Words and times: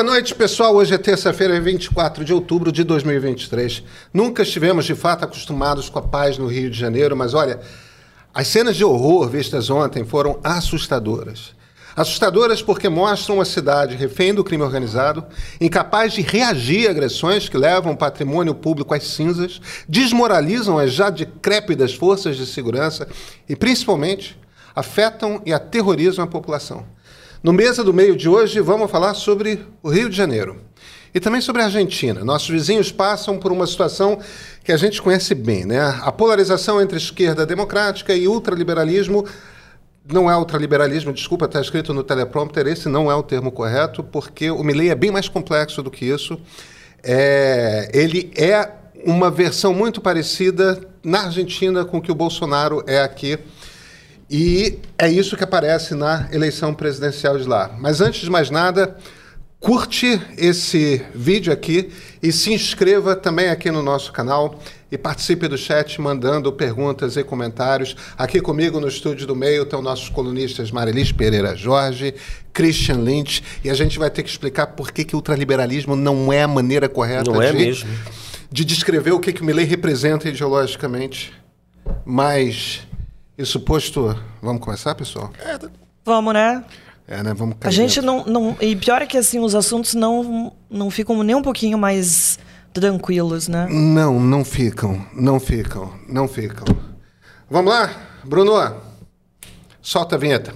Boa 0.00 0.12
noite, 0.12 0.34
pessoal. 0.34 0.74
Hoje 0.76 0.94
é 0.94 0.96
terça-feira, 0.96 1.60
24 1.60 2.24
de 2.24 2.32
outubro 2.32 2.72
de 2.72 2.82
2023. 2.84 3.82
Nunca 4.14 4.42
estivemos 4.42 4.86
de 4.86 4.94
fato 4.94 5.26
acostumados 5.26 5.90
com 5.90 5.98
a 5.98 6.02
paz 6.02 6.38
no 6.38 6.46
Rio 6.46 6.70
de 6.70 6.78
Janeiro, 6.78 7.14
mas 7.14 7.34
olha, 7.34 7.60
as 8.32 8.46
cenas 8.48 8.76
de 8.76 8.82
horror 8.82 9.28
vistas 9.28 9.68
ontem 9.68 10.02
foram 10.02 10.40
assustadoras. 10.42 11.50
Assustadoras 11.94 12.62
porque 12.62 12.88
mostram 12.88 13.34
uma 13.34 13.44
cidade 13.44 13.94
refém 13.94 14.32
do 14.32 14.42
crime 14.42 14.62
organizado, 14.62 15.22
incapaz 15.60 16.14
de 16.14 16.22
reagir 16.22 16.88
a 16.88 16.92
agressões 16.92 17.46
que 17.46 17.58
levam 17.58 17.92
o 17.92 17.96
patrimônio 17.98 18.54
público 18.54 18.94
às 18.94 19.04
cinzas, 19.04 19.60
desmoralizam 19.86 20.78
as 20.78 20.94
já 20.94 21.10
decrépidas 21.10 21.94
forças 21.94 22.38
de 22.38 22.46
segurança 22.46 23.06
e, 23.46 23.54
principalmente, 23.54 24.40
afetam 24.74 25.42
e 25.44 25.52
aterrorizam 25.52 26.24
a 26.24 26.26
população. 26.26 26.86
No 27.42 27.54
Mesa 27.54 27.82
do 27.82 27.94
Meio 27.94 28.14
de 28.14 28.28
hoje, 28.28 28.60
vamos 28.60 28.90
falar 28.90 29.14
sobre 29.14 29.64
o 29.82 29.88
Rio 29.88 30.10
de 30.10 30.16
Janeiro 30.16 30.60
e 31.14 31.18
também 31.18 31.40
sobre 31.40 31.62
a 31.62 31.64
Argentina. 31.64 32.22
Nossos 32.22 32.50
vizinhos 32.50 32.92
passam 32.92 33.38
por 33.38 33.50
uma 33.50 33.66
situação 33.66 34.18
que 34.62 34.70
a 34.70 34.76
gente 34.76 35.00
conhece 35.00 35.34
bem, 35.34 35.64
né? 35.64 35.80
A 36.02 36.12
polarização 36.12 36.82
entre 36.82 36.98
esquerda 36.98 37.46
democrática 37.46 38.14
e 38.14 38.28
ultraliberalismo. 38.28 39.24
Não 40.12 40.30
é 40.30 40.36
ultraliberalismo, 40.36 41.14
desculpa, 41.14 41.46
está 41.46 41.62
escrito 41.62 41.94
no 41.94 42.04
teleprompter, 42.04 42.66
esse 42.66 42.90
não 42.90 43.10
é 43.10 43.14
o 43.14 43.22
termo 43.22 43.50
correto, 43.50 44.04
porque 44.04 44.50
o 44.50 44.62
Milley 44.62 44.90
é 44.90 44.94
bem 44.94 45.10
mais 45.10 45.26
complexo 45.26 45.82
do 45.82 45.90
que 45.90 46.04
isso. 46.04 46.38
É, 47.02 47.90
ele 47.94 48.30
é 48.36 48.70
uma 49.02 49.30
versão 49.30 49.72
muito 49.72 49.98
parecida 49.98 50.78
na 51.02 51.22
Argentina 51.22 51.86
com 51.86 51.96
o 51.96 52.02
que 52.02 52.12
o 52.12 52.14
Bolsonaro 52.14 52.84
é 52.86 53.00
aqui 53.00 53.38
e 54.30 54.78
é 54.96 55.10
isso 55.10 55.36
que 55.36 55.42
aparece 55.42 55.92
na 55.92 56.28
eleição 56.30 56.72
presidencial 56.72 57.36
de 57.36 57.48
lá. 57.48 57.74
Mas 57.80 58.00
antes 58.00 58.20
de 58.20 58.30
mais 58.30 58.48
nada, 58.48 58.96
curte 59.58 60.22
esse 60.38 61.04
vídeo 61.12 61.52
aqui 61.52 61.90
e 62.22 62.30
se 62.30 62.52
inscreva 62.52 63.16
também 63.16 63.48
aqui 63.48 63.72
no 63.72 63.82
nosso 63.82 64.12
canal 64.12 64.60
e 64.90 64.96
participe 64.96 65.48
do 65.48 65.58
chat 65.58 66.00
mandando 66.00 66.52
perguntas 66.52 67.16
e 67.16 67.24
comentários. 67.24 67.96
Aqui 68.16 68.40
comigo 68.40 68.78
no 68.78 68.86
estúdio 68.86 69.26
do 69.26 69.34
meio 69.34 69.64
estão 69.64 69.82
nossos 69.82 70.08
colunistas 70.08 70.70
Marilis 70.70 71.10
Pereira 71.10 71.56
Jorge, 71.56 72.14
Christian 72.52 72.98
Lynch, 72.98 73.42
e 73.64 73.70
a 73.70 73.74
gente 73.74 73.98
vai 73.98 74.10
ter 74.10 74.22
que 74.22 74.30
explicar 74.30 74.68
por 74.68 74.92
que, 74.92 75.04
que 75.04 75.16
o 75.16 75.18
ultraliberalismo 75.18 75.96
não 75.96 76.32
é 76.32 76.44
a 76.44 76.48
maneira 76.48 76.88
correta 76.88 77.30
não 77.32 77.42
é 77.42 77.50
de, 77.50 77.58
mesmo. 77.58 77.90
de 78.48 78.64
descrever 78.64 79.10
o 79.10 79.18
que, 79.18 79.32
que 79.32 79.42
o 79.42 79.44
Milley 79.44 79.66
representa 79.66 80.28
ideologicamente. 80.28 81.32
Mas 82.04 82.86
isso 83.40 83.60
posto, 83.60 84.16
vamos 84.42 84.62
começar, 84.62 84.94
pessoal? 84.94 85.32
Vamos, 86.04 86.34
né? 86.34 86.64
É, 87.08 87.22
né? 87.22 87.34
Vamos 87.34 87.56
A 87.62 87.70
gente 87.70 88.00
dentro. 88.00 88.06
não, 88.06 88.24
não. 88.26 88.56
E 88.60 88.76
pior 88.76 89.02
é 89.02 89.06
que 89.06 89.16
assim, 89.18 89.40
os 89.40 89.54
assuntos 89.54 89.94
não, 89.94 90.52
não 90.70 90.90
ficam 90.90 91.22
nem 91.22 91.34
um 91.34 91.42
pouquinho 91.42 91.78
mais 91.78 92.38
tranquilos, 92.72 93.48
né? 93.48 93.66
Não, 93.70 94.20
não 94.20 94.44
ficam, 94.44 95.04
não 95.12 95.40
ficam, 95.40 95.92
não 96.08 96.28
ficam. 96.28 96.66
Vamos 97.48 97.72
lá, 97.72 97.90
Bruno? 98.24 98.76
Solta 99.82 100.14
a 100.14 100.18
vinheta. 100.18 100.54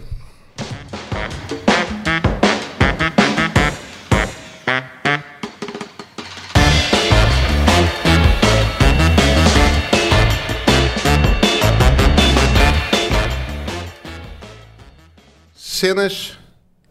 Cenas, 15.55 16.37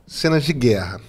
cenas 0.07 0.47
de 0.47 0.53
guerra. 0.53 1.01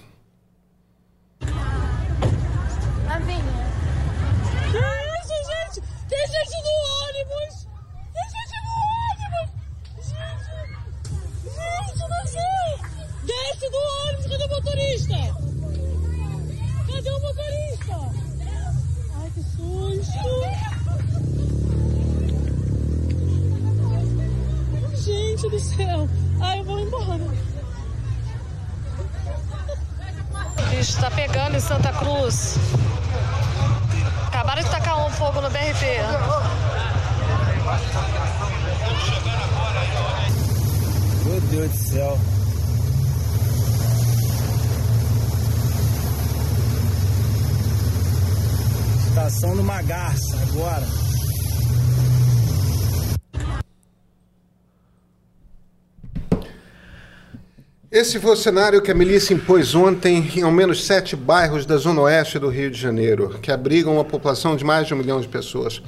Esse 58.05 58.19
foi 58.19 58.33
o 58.33 58.35
cenário 58.35 58.83
que 58.83 58.91
a 58.91 58.93
milícia 58.93 59.33
impôs 59.33 59.73
ontem 59.73 60.31
em 60.35 60.43
ao 60.43 60.51
menos 60.51 60.85
sete 60.85 61.15
bairros 61.15 61.65
da 61.65 61.75
zona 61.75 62.01
oeste 62.01 62.37
do 62.37 62.49
Rio 62.49 62.69
de 62.69 62.79
Janeiro, 62.79 63.39
que 63.41 63.51
abrigam 63.51 63.95
uma 63.95 64.05
população 64.05 64.55
de 64.55 64.63
mais 64.63 64.85
de 64.85 64.93
um 64.93 64.97
milhão 64.97 65.19
de 65.19 65.27
pessoas. 65.27 65.81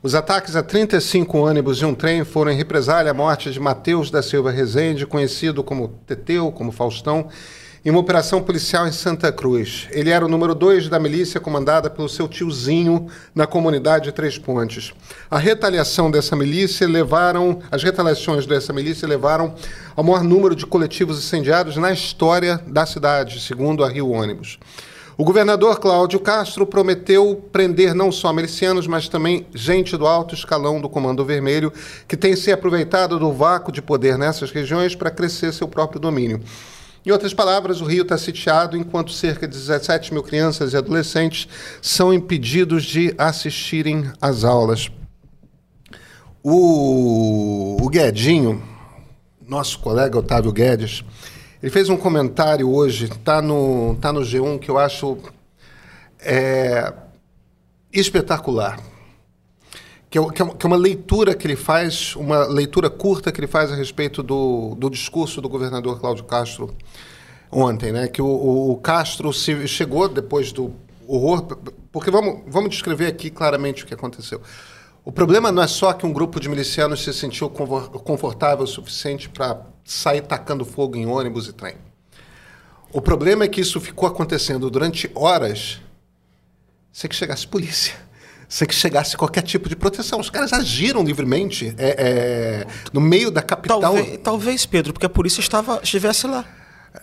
Os 0.00 0.14
ataques 0.14 0.54
a 0.54 0.62
35 0.62 1.36
ônibus 1.36 1.78
e 1.78 1.84
um 1.84 1.92
trem 1.92 2.24
foram 2.24 2.52
em 2.52 2.56
represália 2.56 3.10
à 3.10 3.14
morte 3.14 3.50
de 3.50 3.58
Mateus 3.58 4.12
da 4.12 4.22
Silva 4.22 4.52
Rezende, 4.52 5.04
conhecido 5.06 5.64
como 5.64 5.88
Teteu, 6.06 6.52
como 6.52 6.70
Faustão, 6.70 7.26
em 7.86 7.90
uma 7.90 8.00
operação 8.00 8.42
policial 8.42 8.88
em 8.88 8.90
Santa 8.90 9.30
Cruz. 9.30 9.86
Ele 9.92 10.10
era 10.10 10.26
o 10.26 10.28
número 10.28 10.56
dois 10.56 10.88
da 10.88 10.98
milícia 10.98 11.38
comandada 11.38 11.88
pelo 11.88 12.08
seu 12.08 12.26
tiozinho 12.26 13.06
na 13.32 13.46
comunidade 13.46 14.06
de 14.06 14.12
Três 14.12 14.36
Pontes. 14.36 14.92
A 15.30 15.38
retaliação 15.38 16.10
dessa 16.10 16.34
milícia 16.34 16.84
levaram, 16.88 17.60
as 17.70 17.84
retaliações 17.84 18.44
dessa 18.44 18.72
milícia 18.72 19.06
levaram 19.06 19.54
ao 19.94 20.02
maior 20.02 20.24
número 20.24 20.56
de 20.56 20.66
coletivos 20.66 21.16
incendiados 21.16 21.76
na 21.76 21.92
história 21.92 22.60
da 22.66 22.84
cidade, 22.84 23.40
segundo 23.40 23.84
a 23.84 23.88
Rio 23.88 24.10
Ônibus. 24.10 24.58
O 25.16 25.22
governador 25.24 25.78
Cláudio 25.78 26.18
Castro 26.18 26.66
prometeu 26.66 27.40
prender 27.52 27.94
não 27.94 28.10
só 28.10 28.32
milicianos, 28.32 28.88
mas 28.88 29.08
também 29.08 29.46
gente 29.54 29.96
do 29.96 30.08
alto 30.08 30.34
escalão 30.34 30.80
do 30.80 30.88
Comando 30.88 31.24
Vermelho, 31.24 31.72
que 32.08 32.16
tem 32.16 32.34
se 32.34 32.50
aproveitado 32.50 33.16
do 33.16 33.32
vácuo 33.32 33.70
de 33.70 33.80
poder 33.80 34.18
nessas 34.18 34.50
regiões 34.50 34.96
para 34.96 35.08
crescer 35.08 35.52
seu 35.52 35.68
próprio 35.68 36.00
domínio. 36.00 36.42
Em 37.06 37.12
outras 37.12 37.32
palavras, 37.32 37.80
o 37.80 37.84
Rio 37.84 38.02
está 38.02 38.18
sitiado 38.18 38.76
enquanto 38.76 39.12
cerca 39.12 39.46
de 39.46 39.56
17 39.56 40.12
mil 40.12 40.24
crianças 40.24 40.72
e 40.72 40.76
adolescentes 40.76 41.46
são 41.80 42.12
impedidos 42.12 42.84
de 42.84 43.14
assistirem 43.16 44.10
às 44.20 44.42
aulas. 44.42 44.90
O, 46.42 47.76
o 47.80 47.88
Guedinho, 47.88 48.60
nosso 49.46 49.78
colega 49.78 50.18
Otávio 50.18 50.50
Guedes, 50.50 51.04
ele 51.62 51.70
fez 51.70 51.88
um 51.88 51.96
comentário 51.96 52.68
hoje, 52.68 53.04
está 53.04 53.40
no, 53.40 53.96
tá 54.00 54.12
no 54.12 54.22
G1, 54.22 54.58
que 54.58 54.68
eu 54.68 54.76
acho 54.76 55.16
é, 56.18 56.92
espetacular. 57.92 58.80
Que 60.08 60.18
é, 60.18 60.22
é, 60.22 60.30
que 60.30 60.42
é 60.42 60.66
uma 60.66 60.76
leitura 60.76 61.34
que 61.34 61.46
ele 61.46 61.56
faz, 61.56 62.14
uma 62.16 62.44
leitura 62.46 62.88
curta 62.88 63.32
que 63.32 63.40
ele 63.40 63.46
faz 63.46 63.72
a 63.72 63.74
respeito 63.74 64.22
do, 64.22 64.74
do 64.76 64.88
discurso 64.88 65.40
do 65.40 65.48
governador 65.48 65.98
Cláudio 66.00 66.24
Castro 66.24 66.74
ontem, 67.50 67.92
né? 67.92 68.08
Que 68.08 68.22
o, 68.22 68.70
o 68.70 68.76
Castro 68.76 69.32
se, 69.32 69.66
chegou 69.66 70.08
depois 70.08 70.52
do 70.52 70.72
horror, 71.06 71.42
porque 71.90 72.10
vamos, 72.10 72.42
vamos 72.46 72.70
descrever 72.70 73.06
aqui 73.06 73.30
claramente 73.30 73.84
o 73.84 73.86
que 73.86 73.94
aconteceu. 73.94 74.40
O 75.04 75.12
problema 75.12 75.52
não 75.52 75.62
é 75.62 75.68
só 75.68 75.92
que 75.92 76.04
um 76.04 76.12
grupo 76.12 76.40
de 76.40 76.48
milicianos 76.48 77.04
se 77.04 77.12
sentiu 77.12 77.48
confortável 77.48 78.64
o 78.64 78.66
suficiente 78.66 79.28
para 79.28 79.60
sair 79.84 80.20
tacando 80.22 80.64
fogo 80.64 80.96
em 80.96 81.06
ônibus 81.06 81.46
e 81.46 81.52
trem. 81.52 81.76
O 82.92 83.00
problema 83.00 83.44
é 83.44 83.48
que 83.48 83.60
isso 83.60 83.80
ficou 83.80 84.08
acontecendo 84.08 84.68
durante 84.68 85.08
horas 85.14 85.80
sem 86.92 87.08
que 87.08 87.14
chegasse 87.14 87.46
polícia, 87.46 87.94
sem 88.48 88.66
que 88.66 88.74
chegasse 88.74 89.16
qualquer 89.16 89.42
tipo 89.42 89.68
de 89.68 89.76
proteção. 89.76 90.20
Os 90.20 90.30
caras 90.30 90.52
agiram 90.52 91.02
livremente 91.02 91.74
é, 91.78 91.96
é, 91.98 92.66
no 92.92 93.00
meio 93.00 93.30
da 93.30 93.42
capital. 93.42 93.80
Talvez, 93.80 94.18
talvez, 94.22 94.66
Pedro, 94.66 94.92
porque 94.92 95.06
a 95.06 95.10
polícia 95.10 95.40
estava, 95.40 95.80
estivesse 95.82 96.26
lá. 96.26 96.44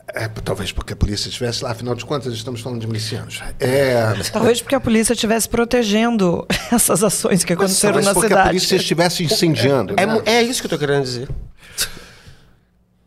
É, 0.07 0.27
talvez 0.27 0.71
porque 0.71 0.93
a 0.93 0.95
polícia 0.95 1.27
estivesse 1.29 1.63
lá, 1.63 1.71
afinal 1.71 1.95
de 1.95 2.05
contas, 2.05 2.33
estamos 2.33 2.61
falando 2.61 2.81
de 2.81 2.87
milicianos. 2.87 3.41
É... 3.59 4.13
Talvez 4.31 4.61
porque 4.61 4.75
a 4.75 4.79
polícia 4.79 5.13
estivesse 5.13 5.47
protegendo 5.47 6.45
essas 6.71 7.03
ações 7.03 7.43
que 7.43 7.53
aconteceram 7.53 7.93
Talvez 7.93 8.07
na 8.07 8.13
porque 8.13 8.27
cidade. 8.27 8.47
a 8.47 8.49
polícia 8.49 8.75
estivesse 8.75 9.23
incendiando. 9.23 9.93
É, 9.97 10.05
né? 10.05 10.21
é 10.25 10.41
isso 10.41 10.61
que 10.61 10.65
eu 10.65 10.75
estou 10.75 10.79
querendo 10.79 11.03
dizer. 11.03 11.29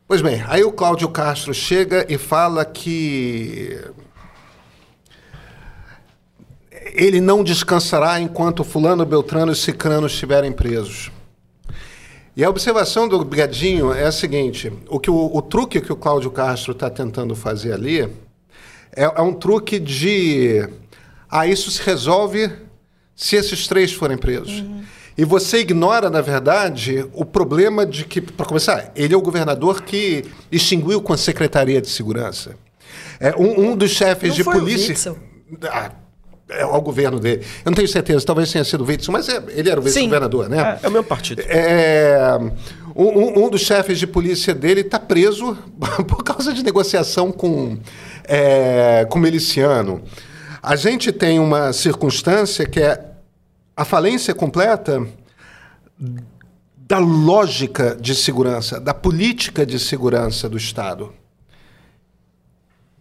Pois 0.08 0.22
bem, 0.22 0.44
aí 0.46 0.62
o 0.62 0.70
Cláudio 0.70 1.08
Castro 1.08 1.52
chega 1.52 2.06
e 2.08 2.16
fala 2.16 2.64
que 2.64 3.76
ele 6.96 7.20
não 7.20 7.44
descansará 7.44 8.18
enquanto 8.20 8.64
fulano, 8.64 9.04
beltrano 9.04 9.52
e 9.52 9.56
cicrano 9.56 10.06
estiverem 10.06 10.52
presos. 10.52 11.10
E 12.36 12.44
a 12.44 12.50
observação 12.50 13.08
do 13.08 13.24
Brigadinho 13.24 13.92
é 13.92 14.04
a 14.04 14.12
seguinte: 14.12 14.72
o, 14.88 14.98
que 14.98 15.10
o, 15.10 15.30
o 15.34 15.42
truque 15.42 15.80
que 15.80 15.92
o 15.92 15.96
Cláudio 15.96 16.30
Castro 16.30 16.72
está 16.72 16.90
tentando 16.90 17.34
fazer 17.34 17.72
ali 17.72 18.02
é, 18.92 19.04
é 19.04 19.20
um 19.20 19.32
truque 19.32 19.78
de. 19.78 20.68
Ah, 21.30 21.46
isso 21.46 21.70
se 21.70 21.82
resolve 21.82 22.50
se 23.14 23.36
esses 23.36 23.66
três 23.66 23.92
forem 23.92 24.16
presos. 24.16 24.64
E 25.18 25.24
você 25.24 25.60
ignora, 25.60 26.10
na 26.10 26.20
verdade, 26.20 27.06
o 27.14 27.24
problema 27.24 27.86
de 27.86 28.04
que, 28.04 28.20
para 28.20 28.44
começar, 28.44 28.92
ele 28.94 29.14
é 29.14 29.16
o 29.16 29.22
governador 29.22 29.82
que 29.82 30.24
extinguiu 30.52 31.00
com 31.00 31.14
a 31.14 31.16
Secretaria 31.16 31.80
de 31.80 31.88
Segurança. 31.88 32.54
É, 33.18 33.34
um, 33.34 33.70
um 33.70 33.76
dos 33.76 33.92
chefes 33.92 34.28
Não 34.28 34.36
de 34.36 34.44
polícia. 34.44 35.16
Ah, 35.70 35.90
é 36.48 36.64
o 36.64 36.80
governo 36.80 37.18
dele. 37.18 37.42
Eu 37.64 37.70
não 37.70 37.74
tenho 37.74 37.88
certeza, 37.88 38.24
talvez 38.24 38.52
tenha 38.52 38.64
sido 38.64 38.84
o 38.84 38.86
Witzel, 38.86 39.12
mas 39.12 39.28
é- 39.28 39.42
ele 39.48 39.68
era 39.70 39.80
o 39.80 39.82
vice-governador, 39.82 40.48
né? 40.48 40.78
É 40.82 40.88
o 40.88 40.90
meu 40.92 41.02
partido. 41.02 41.42
É, 41.46 42.38
um, 42.94 43.04
um- 43.04 43.44
um 43.46 43.50
dos 43.50 43.62
chefes 43.62 43.98
de 43.98 44.06
polícia 44.06 44.54
dele 44.54 44.82
está 44.82 44.98
preso 44.98 45.56
por 46.06 46.22
causa 46.22 46.52
de 46.54 46.62
negociação 46.62 47.32
com, 47.32 47.76
é, 48.24 49.06
com 49.10 49.18
miliciano. 49.18 50.02
A 50.62 50.76
gente 50.76 51.10
tem 51.12 51.38
uma 51.38 51.72
circunstância 51.72 52.64
que 52.66 52.80
é 52.80 53.00
a 53.76 53.84
falência 53.84 54.34
completa 54.34 55.06
da 56.88 56.98
lógica 56.98 57.96
de 58.00 58.14
segurança, 58.14 58.78
da 58.80 58.94
política 58.94 59.66
de 59.66 59.78
segurança 59.78 60.48
do 60.48 60.56
Estado 60.56 61.12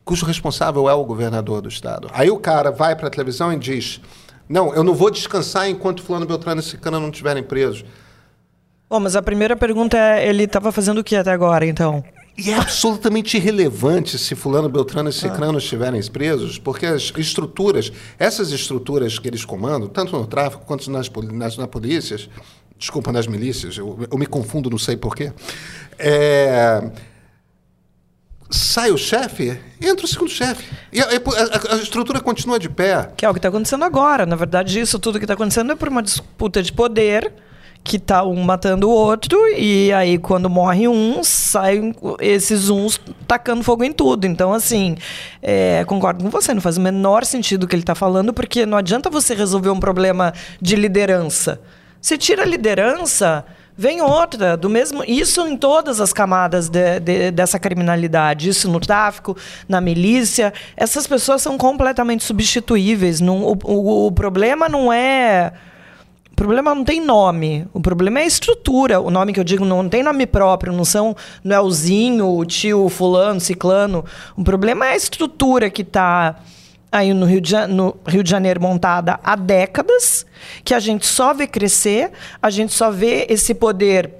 cujo 0.05 0.25
responsável 0.25 0.87
é 0.87 0.93
o 0.93 1.03
governador 1.03 1.61
do 1.61 1.67
estado. 1.67 2.07
Aí 2.13 2.29
o 2.29 2.37
cara 2.37 2.71
vai 2.71 2.95
para 2.95 3.07
a 3.07 3.09
televisão 3.09 3.51
e 3.51 3.57
diz: 3.57 3.99
Não, 4.47 4.73
eu 4.73 4.83
não 4.83 4.93
vou 4.93 5.09
descansar 5.09 5.67
enquanto 5.67 6.03
Fulano 6.03 6.27
Beltrano 6.27 6.61
e 6.61 6.63
Cicano 6.63 6.99
não 6.99 7.09
estiverem 7.09 7.43
presos. 7.43 7.83
Bom, 8.87 8.99
mas 8.99 9.15
a 9.15 9.21
primeira 9.21 9.55
pergunta 9.55 9.97
é, 9.97 10.29
ele 10.29 10.43
estava 10.43 10.71
fazendo 10.71 10.99
o 10.99 11.03
que 11.03 11.15
até 11.15 11.31
agora, 11.31 11.65
então? 11.65 12.03
E 12.37 12.51
é 12.51 12.55
absolutamente 12.55 13.37
irrelevante 13.37 14.17
se 14.17 14.35
Fulano, 14.35 14.69
Beltrano 14.69 15.09
e 15.09 15.13
Cicrano 15.13 15.57
estiverem 15.57 16.03
presos, 16.03 16.59
porque 16.59 16.85
as 16.85 17.11
estruturas, 17.17 17.91
essas 18.19 18.51
estruturas 18.51 19.17
que 19.17 19.27
eles 19.27 19.45
comandam, 19.45 19.87
tanto 19.87 20.17
no 20.17 20.27
tráfico 20.27 20.65
quanto 20.65 20.91
nas, 20.91 21.09
nas 21.09 21.57
na 21.57 21.65
polícias, 21.65 22.29
desculpa, 22.77 23.11
nas 23.11 23.25
milícias, 23.25 23.77
eu, 23.77 23.97
eu 24.11 24.17
me 24.17 24.25
confundo, 24.25 24.69
não 24.69 24.77
sei 24.77 24.97
porquê. 24.97 25.31
É, 25.97 26.91
sai 28.49 28.91
o 28.91 28.97
chefe, 28.97 29.59
entra 29.81 30.05
o 30.05 30.07
segundo 30.07 30.29
chefe. 30.29 30.63
E 30.91 31.01
a, 31.01 31.05
a- 31.05 31.73
a 31.73 31.77
estrutura 31.77 32.19
continua 32.19 32.59
de 32.59 32.69
pé. 32.69 33.09
Que 33.17 33.25
é 33.25 33.29
o 33.29 33.33
que 33.33 33.39
está 33.39 33.49
acontecendo 33.49 33.83
agora. 33.83 34.25
Na 34.25 34.35
verdade, 34.35 34.79
isso 34.79 34.99
tudo 34.99 35.17
que 35.19 35.25
está 35.25 35.33
acontecendo 35.33 35.71
é 35.71 35.75
por 35.75 35.87
uma 35.89 36.01
disputa 36.03 36.61
de 36.61 36.71
poder 36.71 37.33
que 37.83 37.99
tá 37.99 38.23
um 38.23 38.41
matando 38.41 38.89
o 38.89 38.91
outro 38.91 39.37
e 39.55 39.93
aí 39.93 40.17
quando 40.17 40.49
morre 40.49 40.87
um, 40.87 41.23
saem 41.23 41.93
esses 42.19 42.71
uns 42.71 42.99
tacando 43.27 43.63
fogo 43.63 43.83
em 43.83 43.91
tudo. 43.93 44.25
Então, 44.25 44.51
assim, 44.51 44.97
é, 45.39 45.83
concordo 45.85 46.23
com 46.23 46.31
você, 46.31 46.51
não 46.51 46.61
faz 46.61 46.77
o 46.77 46.81
menor 46.81 47.23
sentido 47.25 47.65
o 47.65 47.67
que 47.67 47.75
ele 47.75 47.83
está 47.83 47.93
falando, 47.93 48.33
porque 48.33 48.65
não 48.65 48.75
adianta 48.75 49.07
você 49.07 49.35
resolver 49.35 49.69
um 49.69 49.79
problema 49.79 50.33
de 50.59 50.75
liderança. 50.75 51.61
Se 52.01 52.17
tira 52.17 52.41
a 52.41 52.45
liderança, 52.45 53.45
vem 53.77 54.01
outra, 54.01 54.55
do 54.55 54.69
mesmo. 54.69 55.03
Isso 55.05 55.45
em 55.47 55.57
todas 55.57 55.99
as 55.99 56.13
camadas 56.13 56.69
de- 56.69 56.99
de- 56.99 57.31
dessa 57.31 57.59
criminalidade. 57.59 58.49
Isso 58.49 58.69
no 58.69 58.79
tráfico, 58.79 59.35
na 59.67 59.81
milícia. 59.81 60.53
Essas 60.77 61.05
pessoas 61.07 61.41
são 61.41 61.57
completamente 61.57 62.23
substituíveis. 62.23 63.19
Não, 63.21 63.43
o, 63.43 63.57
o- 63.63 64.07
o 64.07 64.11
problema 64.11 64.69
não 64.69 64.91
é. 64.91 65.51
O 66.31 66.35
problema 66.35 66.75
não 66.75 66.83
tem 66.83 66.99
nome. 66.99 67.65
O 67.73 67.79
problema 67.79 68.19
é 68.19 68.23
a 68.23 68.27
estrutura. 68.27 68.99
O 68.99 69.09
nome 69.09 69.31
que 69.31 69.39
eu 69.39 69.43
digo 69.43 69.63
não 69.63 69.87
tem 69.87 70.03
nome 70.03 70.25
próprio, 70.25 70.73
não 70.73 70.83
são 70.83 71.15
não 71.43 71.55
é 71.55 71.59
o 71.61 71.71
Zinho, 71.71 72.27
o 72.27 72.45
tio 72.45 72.89
fulano, 72.89 73.39
ciclano. 73.39 74.03
O 74.35 74.43
problema 74.43 74.85
é 74.85 74.91
a 74.91 74.95
estrutura 74.97 75.69
que 75.69 75.81
está 75.81 76.35
aí 76.95 77.13
no 77.13 77.25
Rio, 77.25 77.41
de, 77.41 77.67
no 77.67 77.97
Rio 78.07 78.23
de 78.23 78.29
Janeiro 78.29 78.61
montada 78.61 79.19
há 79.21 79.35
décadas, 79.35 80.25
que 80.63 80.73
a 80.73 80.79
gente 80.79 81.05
só 81.05 81.33
vê 81.33 81.45
crescer, 81.45 82.11
a 82.41 82.49
gente 82.49 82.73
só 82.73 82.89
vê 82.89 83.27
esse 83.29 83.53
poder 83.53 84.13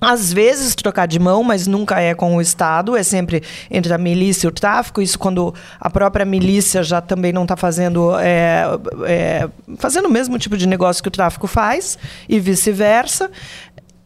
às 0.00 0.32
vezes 0.32 0.76
trocar 0.76 1.08
de 1.08 1.18
mão, 1.18 1.42
mas 1.42 1.66
nunca 1.66 2.00
é 2.00 2.14
com 2.14 2.36
o 2.36 2.40
Estado, 2.40 2.96
é 2.96 3.02
sempre 3.02 3.42
entre 3.68 3.92
a 3.92 3.98
milícia 3.98 4.46
e 4.46 4.48
o 4.48 4.52
tráfico. 4.52 5.02
Isso 5.02 5.18
quando 5.18 5.52
a 5.80 5.90
própria 5.90 6.24
milícia 6.24 6.84
já 6.84 7.00
também 7.00 7.32
não 7.32 7.42
está 7.42 7.56
fazendo, 7.56 8.16
é, 8.16 8.62
é, 9.04 9.48
fazendo 9.76 10.06
o 10.06 10.10
mesmo 10.10 10.38
tipo 10.38 10.56
de 10.56 10.68
negócio 10.68 11.02
que 11.02 11.08
o 11.08 11.10
tráfico 11.10 11.48
faz, 11.48 11.98
e 12.28 12.38
vice-versa. 12.38 13.28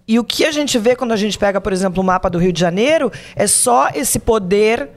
E 0.09 0.19
o 0.19 0.25
que 0.25 0.47
a 0.47 0.51
gente 0.51 0.79
vê 0.79 0.97
quando 0.97 1.13
a 1.13 1.17
gente 1.17 1.39
pega, 1.39 1.61
por 1.61 1.75
exemplo, 1.75 2.03
o 2.03 2.07
mapa 2.07 2.31
do 2.31 2.39
Rio 2.39 2.55
de 2.55 2.61
Janeiro, 2.61 3.13
é 3.37 3.47
só 3.47 3.91
esse 3.95 4.19
poder 4.19 4.89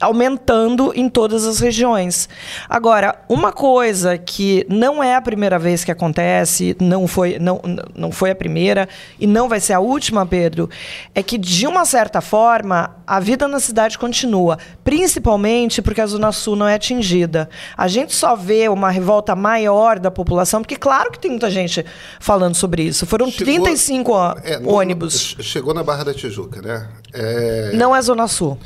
aumentando 0.00 0.92
em 0.94 1.08
todas 1.08 1.44
as 1.46 1.58
regiões. 1.60 2.28
Agora, 2.68 3.16
uma 3.28 3.52
coisa 3.52 4.16
que 4.18 4.66
não 4.68 5.02
é 5.02 5.14
a 5.14 5.20
primeira 5.22 5.58
vez 5.58 5.84
que 5.84 5.90
acontece, 5.90 6.76
não 6.80 7.06
foi, 7.06 7.38
não, 7.38 7.60
não 7.94 8.10
foi 8.12 8.30
a 8.30 8.34
primeira 8.34 8.88
e 9.18 9.26
não 9.26 9.48
vai 9.48 9.60
ser 9.60 9.72
a 9.74 9.80
última, 9.80 10.24
Pedro, 10.26 10.68
é 11.14 11.22
que 11.22 11.36
de 11.38 11.66
uma 11.66 11.84
certa 11.84 12.20
forma 12.20 12.96
a 13.06 13.20
vida 13.20 13.48
na 13.48 13.60
cidade 13.60 13.98
continua, 13.98 14.58
principalmente 14.84 15.80
porque 15.80 16.00
a 16.00 16.06
Zona 16.06 16.32
Sul 16.32 16.56
não 16.56 16.66
é 16.68 16.74
atingida. 16.74 17.48
A 17.76 17.88
gente 17.88 18.14
só 18.14 18.34
vê 18.36 18.68
uma 18.68 18.90
revolta 18.90 19.34
maior 19.34 19.98
da 19.98 20.10
população, 20.10 20.60
porque 20.62 20.76
claro 20.76 21.10
que 21.10 21.18
tem 21.18 21.30
muita 21.30 21.50
gente 21.50 21.84
falando 22.20 22.54
sobre 22.54 22.82
isso. 22.82 23.06
Foram 23.06 23.30
Chegou- 23.30 23.44
35 23.64 24.12
ó- 24.12 24.34
É, 24.44 24.58
ônibus. 24.64 25.34
no- 25.36 25.42
chegou 25.44 25.72
na 25.72 25.82
Barra 25.82 26.04
da 26.04 26.14
Tijuca, 26.14 26.60
né? 26.60 26.88
É, 27.12 27.72
Não 27.74 27.94
é 27.94 28.02
Zona 28.02 28.26
Sul. 28.28 28.58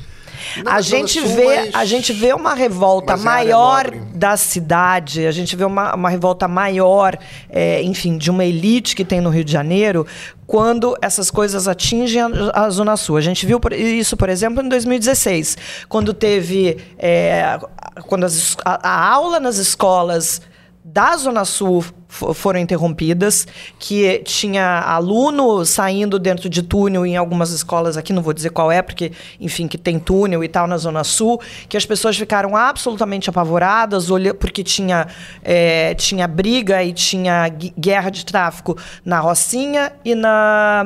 Não 0.64 0.73
a, 0.73 0.81
gente 0.81 1.20
vê, 1.20 1.70
a 1.73 1.84
gente 1.84 2.12
vê 2.12 2.32
uma 2.32 2.55
revolta 2.55 3.14
é 3.14 3.17
maior 3.17 3.90
da 4.14 4.37
cidade, 4.37 5.26
a 5.26 5.31
gente 5.31 5.56
vê 5.56 5.64
uma, 5.64 5.94
uma 5.94 6.11
revolta 6.11 6.46
maior, 6.46 7.17
é, 7.49 7.82
enfim, 7.82 8.17
de 8.19 8.31
uma 8.31 8.44
elite 8.44 8.94
que 8.94 9.05
tem 9.05 9.20
no 9.20 9.31
Rio 9.31 9.44
de 9.44 9.52
Janeiro, 9.52 10.06
quando 10.46 10.96
essas 11.01 11.31
coisas 11.31 11.67
atingem 11.67 12.20
a, 12.53 12.69
Zona 12.70 12.96
Sul. 12.96 13.17
A 13.17 13.20
gente 13.20 13.46
viu 13.46 13.60
isso, 13.72 14.17
por 14.17 14.29
exemplo, 14.29 14.62
em 14.62 14.69
2016, 14.69 15.56
quando 15.89 16.12
teve 16.12 16.77
é, 16.98 17.58
quando 18.06 18.24
as 18.24 18.56
a, 18.65 18.89
a 18.89 19.08
aula 19.10 19.41
nas 19.41 19.56
escolas 19.56 20.41
da 20.84 21.17
Zona 21.17 21.44
Sul 21.44 21.84
fo- 22.08 22.34
foram 22.34 22.58
interrompidas, 22.58 23.46
que 23.79 24.19
tinha 24.24 24.81
aluno 24.81 25.65
saindo 25.65 26.19
dentro 26.19 26.48
de 26.48 26.62
túnel 26.62 27.06
em 27.06 27.17
algumas 27.17 27.51
escolas 27.51 27.96
aqui, 27.96 28.12
não 28.12 28.22
vou 28.22 28.32
dizer 28.32 28.51
qual 28.51 28.70
é, 28.70 28.82
porque, 28.82 29.12
enfim, 29.41 29.69
que 29.69 29.79
tem 29.79 29.98
túnel 29.98 30.43
e 30.43 30.48
tal 30.48 30.67
na 30.67 30.77
Zona 30.77 31.05
Sul, 31.05 31.41
que 31.69 31.77
as 31.77 31.86
pessoas 31.86 32.17
ficaram 32.17 32.56
absolutamente 32.56 33.31
apavoradas, 33.31 34.08
porque 34.41 34.65
tinha, 34.65 35.06
é, 35.43 35.94
tinha 35.94 36.27
briga 36.27 36.82
e 36.82 36.93
tinha 36.93 37.48
guerra 37.48 38.10
de 38.10 38.24
tráfico 38.24 38.77
na 39.05 39.20
Rocinha 39.20 39.93
e 40.05 40.15
na 40.15 40.84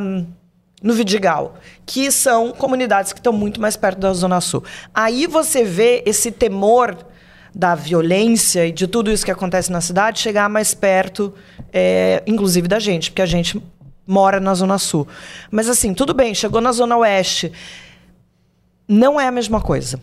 no 0.82 0.92
Vidigal, 0.92 1.56
que 1.86 2.12
são 2.12 2.52
comunidades 2.52 3.12
que 3.12 3.18
estão 3.18 3.32
muito 3.32 3.60
mais 3.60 3.76
perto 3.76 3.98
da 3.98 4.12
Zona 4.12 4.40
Sul. 4.42 4.62
Aí 4.94 5.26
você 5.26 5.64
vê 5.64 6.02
esse 6.06 6.30
temor 6.30 6.96
da 7.56 7.74
violência 7.74 8.66
e 8.66 8.70
de 8.70 8.86
tudo 8.86 9.10
isso 9.10 9.24
que 9.24 9.30
acontece 9.30 9.72
na 9.72 9.80
cidade 9.80 10.20
chegar 10.20 10.46
mais 10.46 10.74
perto, 10.74 11.32
é, 11.72 12.22
inclusive 12.26 12.68
da 12.68 12.78
gente, 12.78 13.10
porque 13.10 13.22
a 13.22 13.26
gente 13.26 13.62
mora 14.06 14.38
na 14.38 14.52
Zona 14.52 14.76
Sul. 14.76 15.08
Mas 15.50 15.66
assim, 15.66 15.94
tudo 15.94 16.12
bem, 16.12 16.34
chegou 16.34 16.60
na 16.60 16.70
Zona 16.70 16.98
Oeste. 16.98 17.50
Não 18.86 19.18
é 19.18 19.26
a 19.26 19.32
mesma 19.32 19.58
coisa. 19.58 19.98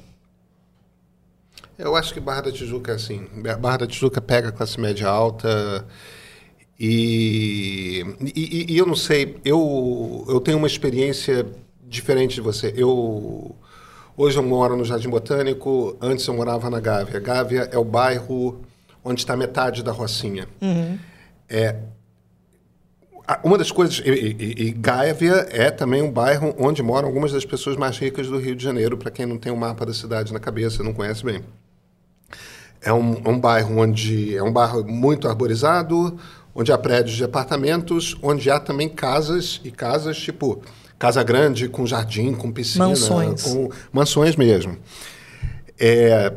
Eu 1.77 1.95
acho 1.95 2.11
que 2.11 2.19
Barra 2.19 2.41
da 2.41 2.51
Tijuca 2.51 2.91
é 2.91 2.95
assim. 2.95 3.27
Barra 3.59 3.77
da 3.77 3.87
Tijuca 3.87 4.19
pega 4.19 4.49
a 4.49 4.51
classe 4.51 4.79
média 4.79 5.07
alta 5.07 5.85
e, 6.79 8.03
e, 8.35 8.73
e 8.73 8.77
eu 8.77 8.87
não 8.87 8.95
sei, 8.95 9.37
eu, 9.45 10.25
eu 10.27 10.41
tenho 10.41 10.57
uma 10.57 10.65
experiência 10.65 11.45
diferente 11.87 12.33
de 12.33 12.41
você. 12.41 12.73
Eu 12.75 13.55
hoje 14.15 14.37
eu 14.37 14.43
moro 14.43 14.75
no 14.75 14.85
Jardim 14.85 15.09
Botânico, 15.09 15.97
antes 16.01 16.25
eu 16.27 16.33
morava 16.33 16.69
na 16.69 16.79
Gávea. 16.79 17.19
Gávea 17.19 17.69
é 17.71 17.77
o 17.77 17.83
bairro 17.83 18.61
onde 19.03 19.21
está 19.21 19.35
metade 19.35 19.83
da 19.83 19.91
Rocinha. 19.91 20.47
É, 21.49 21.75
a- 23.27 23.39
uma 23.43 23.57
das 23.57 23.71
coisas. 23.71 24.01
E, 24.05 24.09
e, 24.09 24.67
e 24.67 24.71
Gávea 24.71 25.47
é 25.49 25.69
também 25.71 26.01
um 26.01 26.11
bairro 26.11 26.53
onde 26.57 26.81
moram 26.81 27.07
algumas 27.07 27.31
das 27.31 27.45
pessoas 27.45 27.75
mais 27.75 27.97
ricas 27.97 28.27
do 28.27 28.37
Rio 28.37 28.55
de 28.55 28.63
Janeiro, 28.63 28.97
para 28.97 29.11
quem 29.11 29.25
não 29.25 29.37
tem 29.37 29.51
o 29.51 29.57
mapa 29.57 29.85
da 29.85 29.93
cidade 29.93 30.31
na 30.33 30.39
cabeça, 30.39 30.83
não 30.83 30.93
conhece 30.93 31.23
bem. 31.23 31.41
É 32.81 32.91
um, 32.91 33.13
é 33.23 33.29
um 33.29 33.39
bairro 33.39 33.77
onde 33.79 34.35
é 34.35 34.43
um 34.43 34.51
bairro 34.51 34.83
muito 34.85 35.27
arborizado, 35.27 36.17
onde 36.53 36.71
há 36.71 36.77
prédios 36.77 37.15
de 37.15 37.23
apartamentos, 37.23 38.15
onde 38.21 38.49
há 38.49 38.59
também 38.59 38.89
casas 38.89 39.61
e 39.63 39.71
casas 39.71 40.17
tipo 40.17 40.61
casa 40.97 41.23
grande 41.23 41.67
com 41.67 41.85
jardim, 41.85 42.33
com 42.33 42.51
piscina, 42.51 42.87
Mansões. 42.87 43.43
com 43.43 43.69
mansões 43.91 44.35
mesmo. 44.35 44.77
É, 45.79 46.33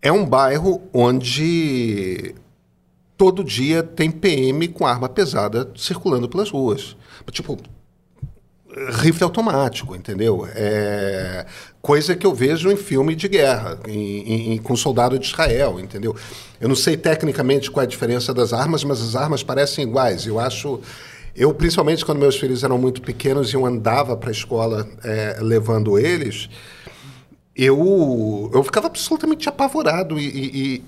é 0.00 0.12
um 0.12 0.24
bairro 0.24 0.82
onde 0.92 2.34
todo 3.16 3.44
dia 3.44 3.82
tem 3.82 4.10
PM 4.10 4.68
com 4.68 4.86
arma 4.86 5.08
pesada 5.08 5.70
circulando 5.76 6.28
pelas 6.28 6.50
ruas. 6.50 6.96
Tipo, 7.30 7.58
rifle 9.00 9.24
automático, 9.24 9.94
entendeu? 9.94 10.48
É 10.54 11.46
coisa 11.82 12.14
que 12.14 12.24
eu 12.24 12.32
vejo 12.32 12.70
em 12.70 12.76
filme 12.76 13.14
de 13.16 13.26
guerra, 13.26 13.78
em, 13.88 14.54
em, 14.54 14.58
com 14.58 14.76
soldado 14.76 15.18
de 15.18 15.26
Israel, 15.26 15.80
entendeu? 15.80 16.14
Eu 16.60 16.68
não 16.68 16.76
sei 16.76 16.96
tecnicamente 16.96 17.70
qual 17.70 17.82
é 17.82 17.86
a 17.86 17.88
diferença 17.88 18.32
das 18.32 18.52
armas, 18.52 18.84
mas 18.84 19.02
as 19.02 19.16
armas 19.16 19.42
parecem 19.42 19.84
iguais. 19.84 20.24
Eu 20.24 20.38
acho, 20.38 20.80
eu 21.34 21.52
principalmente 21.54 22.04
quando 22.04 22.18
meus 22.18 22.36
filhos 22.36 22.62
eram 22.62 22.78
muito 22.78 23.00
pequenos 23.00 23.52
e 23.52 23.56
eu 23.56 23.64
andava 23.64 24.16
para 24.16 24.28
a 24.28 24.32
escola 24.32 24.88
é, 25.02 25.38
levando 25.40 25.98
eles, 25.98 26.48
eu, 27.54 28.50
eu 28.52 28.62
ficava 28.64 28.86
absolutamente 28.86 29.48
apavorado 29.48 30.18
e, 30.18 30.26
e, 30.26 30.82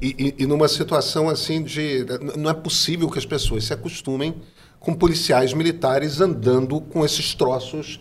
e, 0.00 0.34
e, 0.38 0.46
numa 0.46 0.68
situação 0.68 1.28
assim 1.28 1.62
de 1.62 2.06
não 2.36 2.50
é 2.50 2.54
possível 2.54 3.10
que 3.10 3.18
as 3.18 3.26
pessoas 3.26 3.64
se 3.64 3.72
acostumem 3.72 4.34
com 4.78 4.94
policiais 4.94 5.52
militares 5.52 6.20
andando 6.20 6.80
com 6.80 7.04
esses 7.04 7.34
troços 7.34 7.98